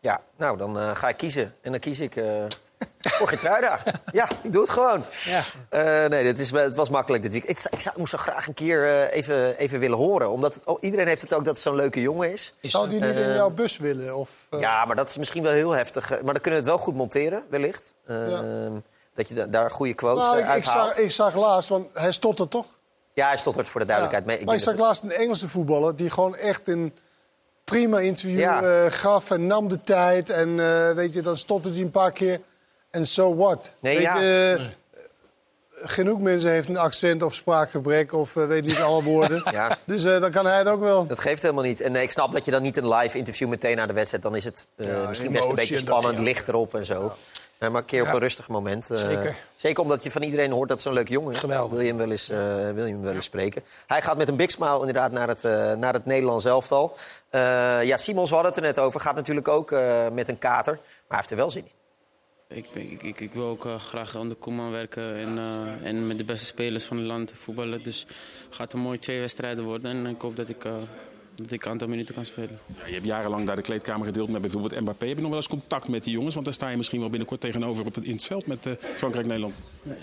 Ja, 0.00 0.22
nou, 0.36 0.56
dan 0.56 0.78
eh, 0.78 0.96
ga 0.96 1.08
ik 1.08 1.16
kiezen. 1.16 1.54
En 1.60 1.70
dan 1.70 1.80
kies 1.80 2.00
ik 2.00 2.16
eh 2.16 2.44
voor 3.18 3.28
Geertruida. 3.28 3.80
ja, 4.12 4.28
ik 4.42 4.52
doe 4.52 4.62
het 4.62 4.70
gewoon. 4.70 5.04
Ja. 5.24 5.40
Eh, 5.68 6.08
nee, 6.08 6.22
dit 6.22 6.38
is, 6.38 6.50
het 6.50 6.74
was 6.74 6.90
makkelijk 6.90 7.22
dit 7.22 7.32
weekend. 7.32 7.52
Ik, 7.52 7.58
zou- 7.62 7.74
ik, 7.74 7.80
zou, 7.80 7.94
ik 7.94 8.00
moest 8.00 8.10
zo 8.12 8.18
graag 8.18 8.46
een 8.46 8.54
keer 8.54 8.86
eh, 8.86 9.16
even, 9.16 9.56
even 9.56 9.78
willen 9.80 9.96
horen. 9.98 10.30
Omdat 10.30 10.54
het, 10.54 10.64
oh, 10.64 10.78
iedereen 10.80 11.06
heeft 11.08 11.22
het 11.22 11.34
ook 11.34 11.44
dat 11.44 11.52
het 11.54 11.62
zo'n 11.62 11.74
leuke 11.74 12.00
jongen 12.00 12.32
is. 12.32 12.54
Zou 12.60 12.88
die 12.88 13.00
niet 13.00 13.10
in 13.16 13.22
Eh, 13.22 13.34
jouw 13.34 13.50
bus 13.50 13.76
willen? 13.78 14.16
Of, 14.16 14.30
eh, 14.50 14.60
Ja, 14.60 14.84
maar 14.84 14.96
dat 14.96 15.08
is 15.08 15.16
misschien 15.16 15.42
wel 15.42 15.52
heel 15.52 15.70
heftig. 15.70 16.08
Maar 16.10 16.18
dan 16.34 16.42
kunnen 16.42 16.50
we 16.50 16.56
het 16.56 16.64
wel 16.66 16.78
goed 16.78 16.94
monteren, 16.94 17.42
wellicht. 17.50 17.94
Ehm, 18.06 18.72
Dat 19.14 19.28
je 19.28 19.34
da- 19.34 19.46
daar 19.46 19.70
goede 19.70 19.94
quotes 19.94 20.22
nou, 20.24 20.34
eh, 20.34 20.40
ik, 20.40 20.46
ik, 20.46 20.50
uithaalt. 20.52 20.94
zag, 20.94 21.04
ik 21.04 21.10
zag 21.10 21.34
laatst, 21.34 21.68
want 21.68 21.86
hij 21.94 22.12
stottert 22.12 22.50
toch? 22.50 22.66
Ja, 23.14 23.28
hij 23.28 23.36
stottert 23.38 23.68
voor 23.68 23.80
de 23.80 23.86
duidelijkheid. 23.86 24.26
Ja. 24.26 24.32
mee. 24.32 24.40
Ik 24.40 24.46
maar 24.48 24.56
ik 24.58 24.60
zag 24.62 24.74
dat- 24.76 24.86
laatst 24.86 25.02
een 25.02 25.12
Engelse 25.12 25.48
voetballer 25.48 25.96
die 25.96 26.10
gewoon 26.10 26.36
echt 26.36 26.68
een 26.68 26.94
prima 27.64 27.98
interview 27.98 28.38
Ja. 28.38 28.90
gaf 28.90 29.30
en 29.30 29.46
nam 29.46 29.68
de 29.68 29.82
tijd. 29.84 30.30
En 30.30 30.48
eh, 30.60 30.92
weet 30.94 31.12
je, 31.12 31.22
dan 31.22 31.36
stotterde 31.36 31.76
hij 31.76 31.86
een 31.86 31.92
paar 31.92 32.12
keer. 32.12 32.40
En 32.90 33.06
so 33.06 33.36
what? 33.36 33.72
Nee, 33.80 33.94
weet 33.94 34.02
ja. 34.02 34.18
je, 34.20 34.54
eh, 34.58 34.64
Genoeg 35.82 36.20
mensen 36.20 36.50
heeft 36.50 36.68
een 36.68 36.76
accent 36.76 37.22
of 37.22 37.34
spraakgebrek 37.34 38.12
of 38.12 38.36
eh, 38.36 38.46
weet 38.46 38.64
niet 38.64 38.80
alle 38.80 39.02
woorden. 39.02 39.42
Ja. 39.52 39.78
Dus 39.84 40.04
eh, 40.04 40.20
dan 40.20 40.30
kan 40.30 40.46
hij 40.46 40.58
het 40.58 40.68
ook 40.68 40.80
wel. 40.80 41.06
Dat 41.06 41.20
geeft 41.20 41.42
helemaal 41.42 41.64
niet. 41.64 41.80
En 41.80 41.96
eh, 41.96 42.02
ik 42.02 42.10
snap 42.10 42.32
dat 42.32 42.44
je 42.44 42.50
dan 42.50 42.62
niet 42.62 42.76
een 42.76 42.88
live 42.88 43.18
interview 43.18 43.48
meteen 43.48 43.76
na 43.76 43.86
de 43.86 43.92
wedstrijd... 43.92 44.22
dan 44.22 44.36
is 44.36 44.44
het 44.44 44.68
eh, 44.76 44.86
Ja, 45.02 45.08
misschien 45.08 45.32
best 45.32 45.48
een 45.48 45.54
beetje 45.54 45.74
dat, 45.74 45.82
spannend, 45.86 46.16
ja. 46.16 46.22
licht 46.22 46.48
erop 46.48 46.74
en 46.74 46.84
zo. 46.86 47.12
Maar 47.58 47.74
een 47.74 47.84
keer 47.84 48.00
op 48.00 48.06
Ja. 48.06 48.12
een 48.12 48.18
rustig 48.20 48.48
moment. 48.48 48.90
eh, 48.90 48.96
Zeker. 48.98 49.34
Zeker 49.56 49.82
omdat 49.82 50.02
je 50.02 50.10
van 50.10 50.22
iedereen 50.22 50.50
hoort 50.50 50.68
dat 50.68 50.76
het 50.76 50.86
zo'n 50.86 50.94
leuke 50.94 51.12
jongen 51.12 51.32
is. 51.32 51.38
Geweldig. 51.38 51.70
Wil 51.70 51.80
je 51.80 51.86
hem 51.88 51.96
wel 51.96 52.10
eens, 52.10 52.28
eh, 52.28 52.38
wil 52.74 52.84
je 52.86 52.92
hem 52.92 53.02
wel 53.02 53.14
eens 53.14 53.24
spreken. 53.24 53.62
Hij 53.86 54.02
gaat 54.02 54.16
met 54.16 54.28
een 54.28 54.36
big 54.36 54.50
smile 54.50 54.78
inderdaad 54.78 55.12
naar 55.12 55.28
het, 55.28 55.44
eh, 55.44 55.72
naar 55.72 55.92
het 55.92 56.06
Nederlands 56.06 56.44
elftal. 56.44 56.96
Eh, 57.30 57.40
ja, 57.84 57.96
Simons, 57.96 58.30
hadden 58.30 58.48
het 58.48 58.56
er 58.56 58.66
net 58.66 58.78
over. 58.78 59.00
Gaat 59.00 59.14
natuurlijk 59.14 59.48
ook 59.48 59.72
eh, 59.72 60.06
met 60.12 60.28
een 60.28 60.38
kater. 60.38 60.72
Maar 60.72 60.82
hij 61.08 61.16
heeft 61.18 61.30
er 61.30 61.36
wel 61.36 61.50
zin 61.50 61.64
in. 61.64 61.70
Ik, 62.48 62.66
ik, 62.72 63.02
ik, 63.02 63.20
ik 63.20 63.32
wil 63.32 63.44
ook 63.44 63.66
eh, 63.66 63.80
graag 63.80 64.16
onder 64.16 64.36
Koeman 64.36 64.70
werken 64.70 65.16
en, 65.16 65.38
eh, 65.38 65.88
en 65.88 66.06
met 66.06 66.18
de 66.18 66.24
beste 66.24 66.46
spelers 66.46 66.84
van 66.84 66.96
het 66.96 67.06
land 67.06 67.32
voetballen. 67.34 67.82
Dus 67.82 68.00
het 68.46 68.54
gaat 68.56 68.72
een 68.72 68.80
mooi 68.80 68.98
twee 68.98 69.20
wedstrijden 69.20 69.64
worden 69.64 69.90
en 69.90 70.06
ik 70.06 70.20
hoop 70.20 70.36
dat 70.36 70.48
ik, 70.48 70.64
eh, 70.64 70.74
dat 71.34 71.50
ik 71.50 71.64
een 71.64 71.70
aantal 71.70 71.88
minuten 71.88 72.14
kan 72.14 72.24
spelen. 72.24 72.58
Ja, 72.66 72.86
je 72.86 72.92
hebt 72.92 73.04
jarenlang 73.04 73.46
daar 73.46 73.56
de 73.56 73.62
kleedkamer 73.62 74.06
gedeeld 74.06 74.30
met 74.30 74.40
bijvoorbeeld 74.40 74.80
Mbappé. 74.80 75.06
Heb 75.06 75.16
je 75.16 75.20
nog 75.20 75.30
wel 75.30 75.40
eens 75.40 75.48
contact 75.48 75.88
met 75.88 76.04
die 76.04 76.12
jongens? 76.12 76.34
Want 76.34 76.46
daar 76.46 76.54
sta 76.54 76.68
je 76.68 76.76
misschien 76.76 77.00
wel 77.00 77.10
binnenkort 77.10 77.40
tegenover 77.40 77.86
op 77.86 77.94
het, 77.94 78.04
in 78.04 78.12
het 78.12 78.24
veld 78.24 78.46
met 78.46 78.68
Frankrijk-Nederland. 78.80 79.54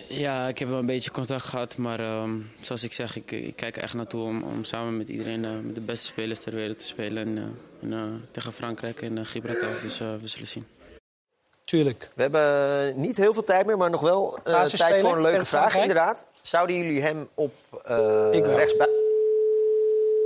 Ja, 0.09 0.47
ik 0.47 0.57
heb 0.57 0.69
wel 0.69 0.79
een 0.79 0.85
beetje 0.85 1.11
contact 1.11 1.45
gehad, 1.45 1.77
maar 1.77 1.99
ehm, 1.99 2.31
zoals 2.59 2.83
ik 2.83 2.93
zeg, 2.93 3.15
ik, 3.15 3.31
ik 3.31 3.55
kijk 3.55 3.75
er 3.75 3.83
echt 3.83 3.93
naartoe 3.93 4.21
om, 4.21 4.43
om 4.43 4.63
samen 4.63 4.97
met 4.97 5.09
iedereen, 5.09 5.65
met 5.65 5.75
de 5.75 5.81
beste 5.81 6.05
spelers 6.05 6.41
ter 6.41 6.55
wereld 6.55 6.79
te 6.79 6.85
spelen. 6.85 7.27
En, 7.27 7.57
en, 7.91 8.21
tegen 8.31 8.53
Frankrijk 8.53 9.01
en 9.01 9.25
Gibraltar, 9.25 9.81
dus 9.81 9.97
we 9.97 10.27
zullen 10.27 10.47
zien. 10.47 10.65
Tuurlijk. 11.65 12.09
We 12.15 12.21
hebben 12.21 12.99
niet 13.01 13.17
heel 13.17 13.33
veel 13.33 13.43
tijd 13.43 13.65
meer, 13.65 13.77
maar 13.77 13.89
nog 13.89 14.01
wel 14.01 14.37
eh, 14.43 14.63
tijd 14.63 14.97
voor 14.97 15.15
een 15.15 15.21
leuke 15.21 15.45
vraag. 15.45 15.71
Frankrijk? 15.71 15.81
Inderdaad. 15.81 16.27
Zouden 16.41 16.75
jullie 16.75 17.01
hem 17.01 17.29
op 17.33 17.53
eh 17.83 18.27
Ik 18.31 18.43
wel. 18.45 18.55
rechtsbui... 18.57 18.89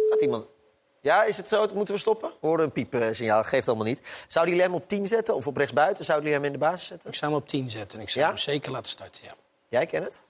Gaat 0.09 0.21
iemand... 0.21 0.45
Ja, 1.01 1.23
is 1.23 1.37
het 1.37 1.47
zo? 1.47 1.67
Moeten 1.73 1.93
we 1.93 1.99
stoppen? 1.99 2.31
We 2.41 2.47
horen 2.47 2.63
een 2.63 2.71
piepsignaal, 2.71 3.43
geeft 3.43 3.67
allemaal 3.67 3.85
niet. 3.85 4.25
Zouden 4.27 4.55
jullie 4.55 4.69
hem 4.69 4.79
op 4.81 4.87
10 4.87 5.07
zetten 5.07 5.35
of 5.35 5.47
op 5.47 5.57
rechtsbuiten? 5.57 6.05
Zouden 6.05 6.29
jullie 6.29 6.45
hem 6.45 6.53
in 6.53 6.59
de 6.59 6.65
basis 6.65 6.87
zetten? 6.87 7.09
Ik 7.09 7.15
zou 7.15 7.31
hem 7.31 7.41
op 7.41 7.47
10 7.47 7.69
zetten 7.69 7.97
en 7.97 8.03
ik 8.03 8.09
zou 8.09 8.23
Ja? 8.25 8.27
hem 8.31 8.37
zeker 8.39 8.71
laten 8.71 8.89
starten. 8.89 9.21
Ja. 9.23 9.33
Jij 9.67 9.85
kent 9.85 10.03
het? 10.05 10.21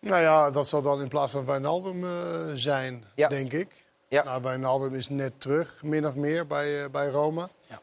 Nou 0.00 0.20
ja, 0.22 0.50
dat 0.50 0.68
zal 0.68 0.82
dan 0.82 1.00
in 1.00 1.08
plaats 1.08 1.32
van 1.32 1.46
Wijnaldum 1.46 2.04
eh, 2.04 2.50
zijn, 2.54 3.04
Ja. 3.14 3.28
denk 3.28 3.52
ik. 3.52 3.84
Ja. 4.08 4.22
Nou, 4.22 4.42
Wijnaldum 4.42 4.94
is 4.94 5.08
net 5.08 5.40
terug, 5.40 5.82
min 5.82 6.06
of 6.06 6.14
meer, 6.14 6.46
bij, 6.46 6.82
eh, 6.84 6.90
bij 6.90 7.08
Roma. 7.08 7.48
Ja. 7.66 7.80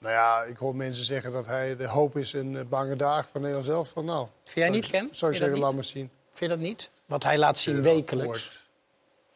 Nou 0.00 0.14
ja, 0.14 0.42
ik 0.42 0.56
hoor 0.56 0.76
mensen 0.76 1.04
zeggen 1.04 1.32
dat 1.32 1.46
hij 1.46 1.76
de 1.76 1.86
hoop 1.86 2.16
is 2.16 2.34
in 2.34 2.56
eh, 2.56 2.64
bange 2.64 2.96
dagen 2.96 3.30
van 3.30 3.40
Nederland 3.40 3.66
zelf. 3.66 3.88
Van, 3.88 4.04
nou, 4.04 4.26
Vind 4.44 4.54
jij 4.54 4.68
niet, 4.68 4.90
Ken? 4.90 5.08
Zou 5.10 5.32
ik 5.32 5.38
zeggen, 5.38 5.58
laat 5.58 5.74
maar 5.74 5.84
zien. 5.84 6.10
Vind 6.28 6.50
je 6.50 6.56
dat 6.56 6.66
niet? 6.66 6.90
Wat 7.06 7.22
hij 7.22 7.38
laat 7.38 7.58
zien 7.58 7.82
wekelijks. 7.82 8.68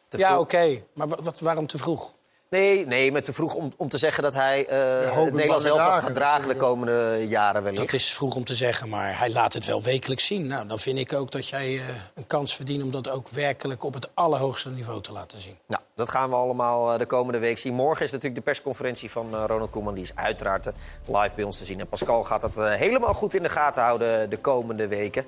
Ja, 0.09 0.39
oké. 0.39 0.83
Maar 0.93 1.07
wat, 1.07 1.19
wat, 1.23 1.39
waarom 1.39 1.67
te 1.67 1.77
vroeg? 1.77 2.14
Nee, 2.55 2.85
nee, 2.85 3.11
maar 3.11 3.23
te 3.23 3.33
vroeg 3.33 3.53
om, 3.53 3.71
om 3.77 3.89
te 3.89 3.97
zeggen 3.97 4.23
dat 4.23 4.33
hij 4.33 4.65
hoop 5.13 5.25
het 5.25 5.33
Nederlands 5.33 5.65
dagen 5.65 6.03
gaat 6.03 6.13
dragen 6.13 6.47
de 6.47 6.55
komende 6.55 7.25
jaren 7.27 7.63
wellicht. 7.63 7.83
Dat 7.83 7.93
is 7.93 8.13
vroeg 8.13 8.35
om 8.35 8.43
te 8.43 8.55
zeggen, 8.55 8.89
maar 8.89 9.19
hij 9.19 9.31
laat 9.31 9.53
het 9.53 9.65
wel 9.65 9.81
wekelijks 9.81 10.25
zien. 10.25 10.47
Nou, 10.47 10.67
dan 10.67 10.79
vind 10.79 10.97
ik 10.97 11.13
ook 11.13 11.31
dat 11.31 11.47
jij 11.47 11.75
eh, 11.75 11.81
een 12.13 12.27
kans 12.27 12.55
verdient 12.55 12.83
om 12.83 12.91
dat 12.91 13.09
ook 13.09 13.29
werkelijk 13.29 13.83
op 13.83 13.93
het 13.93 14.09
allerhoogste 14.13 14.69
niveau 14.69 15.01
te 15.01 15.11
laten 15.11 15.39
zien. 15.39 15.57
Nou, 15.67 15.81
dat 15.95 16.09
gaan 16.09 16.29
we 16.29 16.35
allemaal 16.35 16.93
eh, 16.93 16.99
de 16.99 17.05
komende 17.05 17.39
week 17.39 17.57
zien. 17.57 17.73
Morgen 17.73 18.05
is 18.05 18.11
natuurlijk 18.11 18.39
de 18.39 18.51
persconferentie 18.51 19.11
van 19.11 19.35
Ronald 19.35 19.69
Koeman. 19.69 19.93
Die 19.93 20.03
is 20.03 20.15
uiteraard 20.15 20.65
live 21.05 21.35
bij 21.35 21.43
ons 21.43 21.57
te 21.57 21.65
zien. 21.65 21.79
En 21.79 21.87
Pascal 21.87 22.23
gaat 22.23 22.41
dat 22.41 22.55
helemaal 22.55 23.13
goed 23.13 23.33
in 23.33 23.43
de 23.43 23.49
gaten 23.49 23.83
houden 23.83 24.29
de 24.29 24.37
komende 24.37 24.87
weken. 24.87 25.25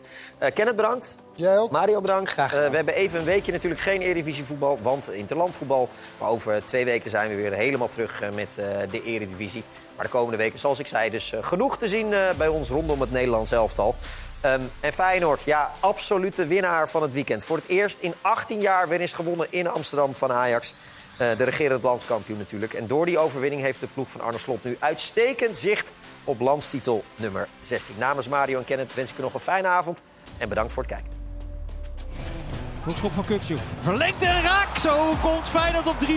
Kenneth 0.53 0.75
bedankt. 0.75 1.17
Jij 1.38 1.58
ook. 1.58 1.72
Mario 1.72 2.02
bedankt. 2.02 2.32
Graag 2.32 2.54
Eh, 2.54 2.70
we 2.70 2.76
hebben 2.76 2.94
even 2.94 3.20
een 3.20 3.26
weekje 3.26 3.52
natuurlijk 3.52 3.82
geen 3.82 4.02
Eredivisie 4.02 4.46
voetbal, 4.46 4.80
want 4.82 5.12
interlandvoetbal. 5.12 5.90
Maar 6.20 6.30
over 6.30 6.66
twee 6.66 6.86
weken 6.86 7.10
zijn 7.10 7.30
we 7.30 7.36
weer 7.36 7.54
helemaal 7.54 7.88
terug 7.88 8.22
eh, 8.22 8.30
met 8.30 8.58
eh, 8.58 8.66
de 8.92 9.04
Eredivisie. 9.04 9.64
Maar 9.96 10.06
de 10.06 10.12
komende 10.12 10.38
weken, 10.38 10.60
zoals 10.60 10.80
ik 10.80 10.88
zei, 10.88 11.10
dus 11.10 11.34
genoeg 11.42 11.78
te 11.78 11.88
zien 11.88 12.14
bij 12.38 12.48
ons 12.48 12.70
rondom 12.70 13.02
het 13.02 13.12
Nederlands 13.12 13.52
elftal. 13.52 13.96
Ehm, 14.42 14.62
en 14.80 14.94
Feyenoord, 14.94 15.42
ja, 15.42 15.72
absolute 15.80 16.48
winnaar 16.48 16.90
van 16.90 17.02
het 17.02 17.14
weekend. 17.14 17.44
Voor 17.44 17.58
het 17.58 17.68
eerst 17.68 18.00
in 18.00 18.14
18 18.22 18.62
jaar 18.62 18.88
weer 18.88 19.02
eens 19.02 19.14
gewonnen 19.14 19.48
in 19.50 19.68
Amsterdam 19.68 20.16
van 20.16 20.32
Ajax. 20.32 20.74
De 21.18 21.44
regerend 21.44 21.84
landskampioen 21.84 22.38
natuurlijk. 22.38 22.74
En 22.74 22.88
door 22.88 23.06
die 23.06 23.18
overwinning 23.18 23.62
heeft 23.62 23.80
de 23.80 23.88
ploeg 23.88 24.12
van 24.12 24.22
Arne 24.22 24.38
Slot 24.38 24.64
nu 24.64 24.78
uitstekend 24.80 25.58
zicht 25.58 25.92
op 26.24 26.40
landstitel 26.40 27.04
nummer 27.16 27.48
16. 27.64 27.96
Namens 27.98 28.28
Mario 28.28 28.58
en 28.58 28.66
Kenneth 28.66 28.94
wens 28.94 29.12
ik 29.12 29.18
u 29.18 29.22
nog 29.22 29.34
een 29.34 29.40
fijne 29.40 29.68
avond 29.68 30.02
en 30.38 30.50
bedankt 30.50 30.74
voor 30.74 30.84
het 30.84 30.92
kijken. 30.92 31.16
Hoekschop 32.88 33.12
van 33.14 33.26
Kukju. 33.26 33.58
Verlengt 33.80 34.22
en 34.22 34.42
raak. 34.42 34.78
Zo 34.78 35.16
komt 35.22 35.50
Feyenoord 35.50 35.88
op 35.88 35.96
3-2 36.04 36.08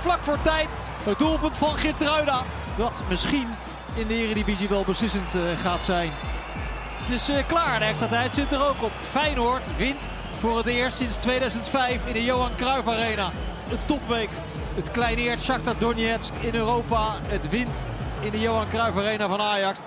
vlak 0.00 0.22
voor 0.22 0.42
tijd. 0.42 0.68
Het 1.02 1.18
doelpunt 1.18 1.56
van 1.56 1.76
Geertruida. 1.76 2.42
Dat 2.76 3.02
misschien 3.08 3.46
in 3.94 4.06
de 4.06 4.14
Eredivisie 4.14 4.68
wel 4.68 4.84
beslissend 4.84 5.34
eh, 5.34 5.40
gaat 5.60 5.84
zijn. 5.84 6.10
Het 6.14 7.20
is 7.20 7.28
eh, 7.28 7.46
klaar. 7.46 7.78
De 7.78 7.84
extra 7.84 8.06
tijd 8.06 8.34
zit 8.34 8.52
er 8.52 8.68
ook 8.68 8.82
op. 8.82 8.92
Feyenoord 9.10 9.76
wint 9.76 10.08
voor 10.38 10.56
het 10.56 10.66
eerst 10.66 10.96
sinds 10.96 11.16
2005 11.16 12.06
in 12.06 12.12
de 12.12 12.24
Johan 12.24 12.54
Cruijff 12.56 12.88
Arena. 12.88 13.30
Een 13.70 13.78
topweek. 13.86 14.30
Het 14.74 14.90
kleineert 14.90 15.40
Shakhtar 15.40 15.74
Donetsk 15.78 16.34
in 16.40 16.54
Europa. 16.54 17.16
Het 17.26 17.48
wint 17.48 17.86
in 18.20 18.30
de 18.30 18.40
Johan 18.40 18.68
Cruijff 18.68 18.96
Arena 18.96 19.28
van 19.28 19.40
Ajax. 19.40 19.80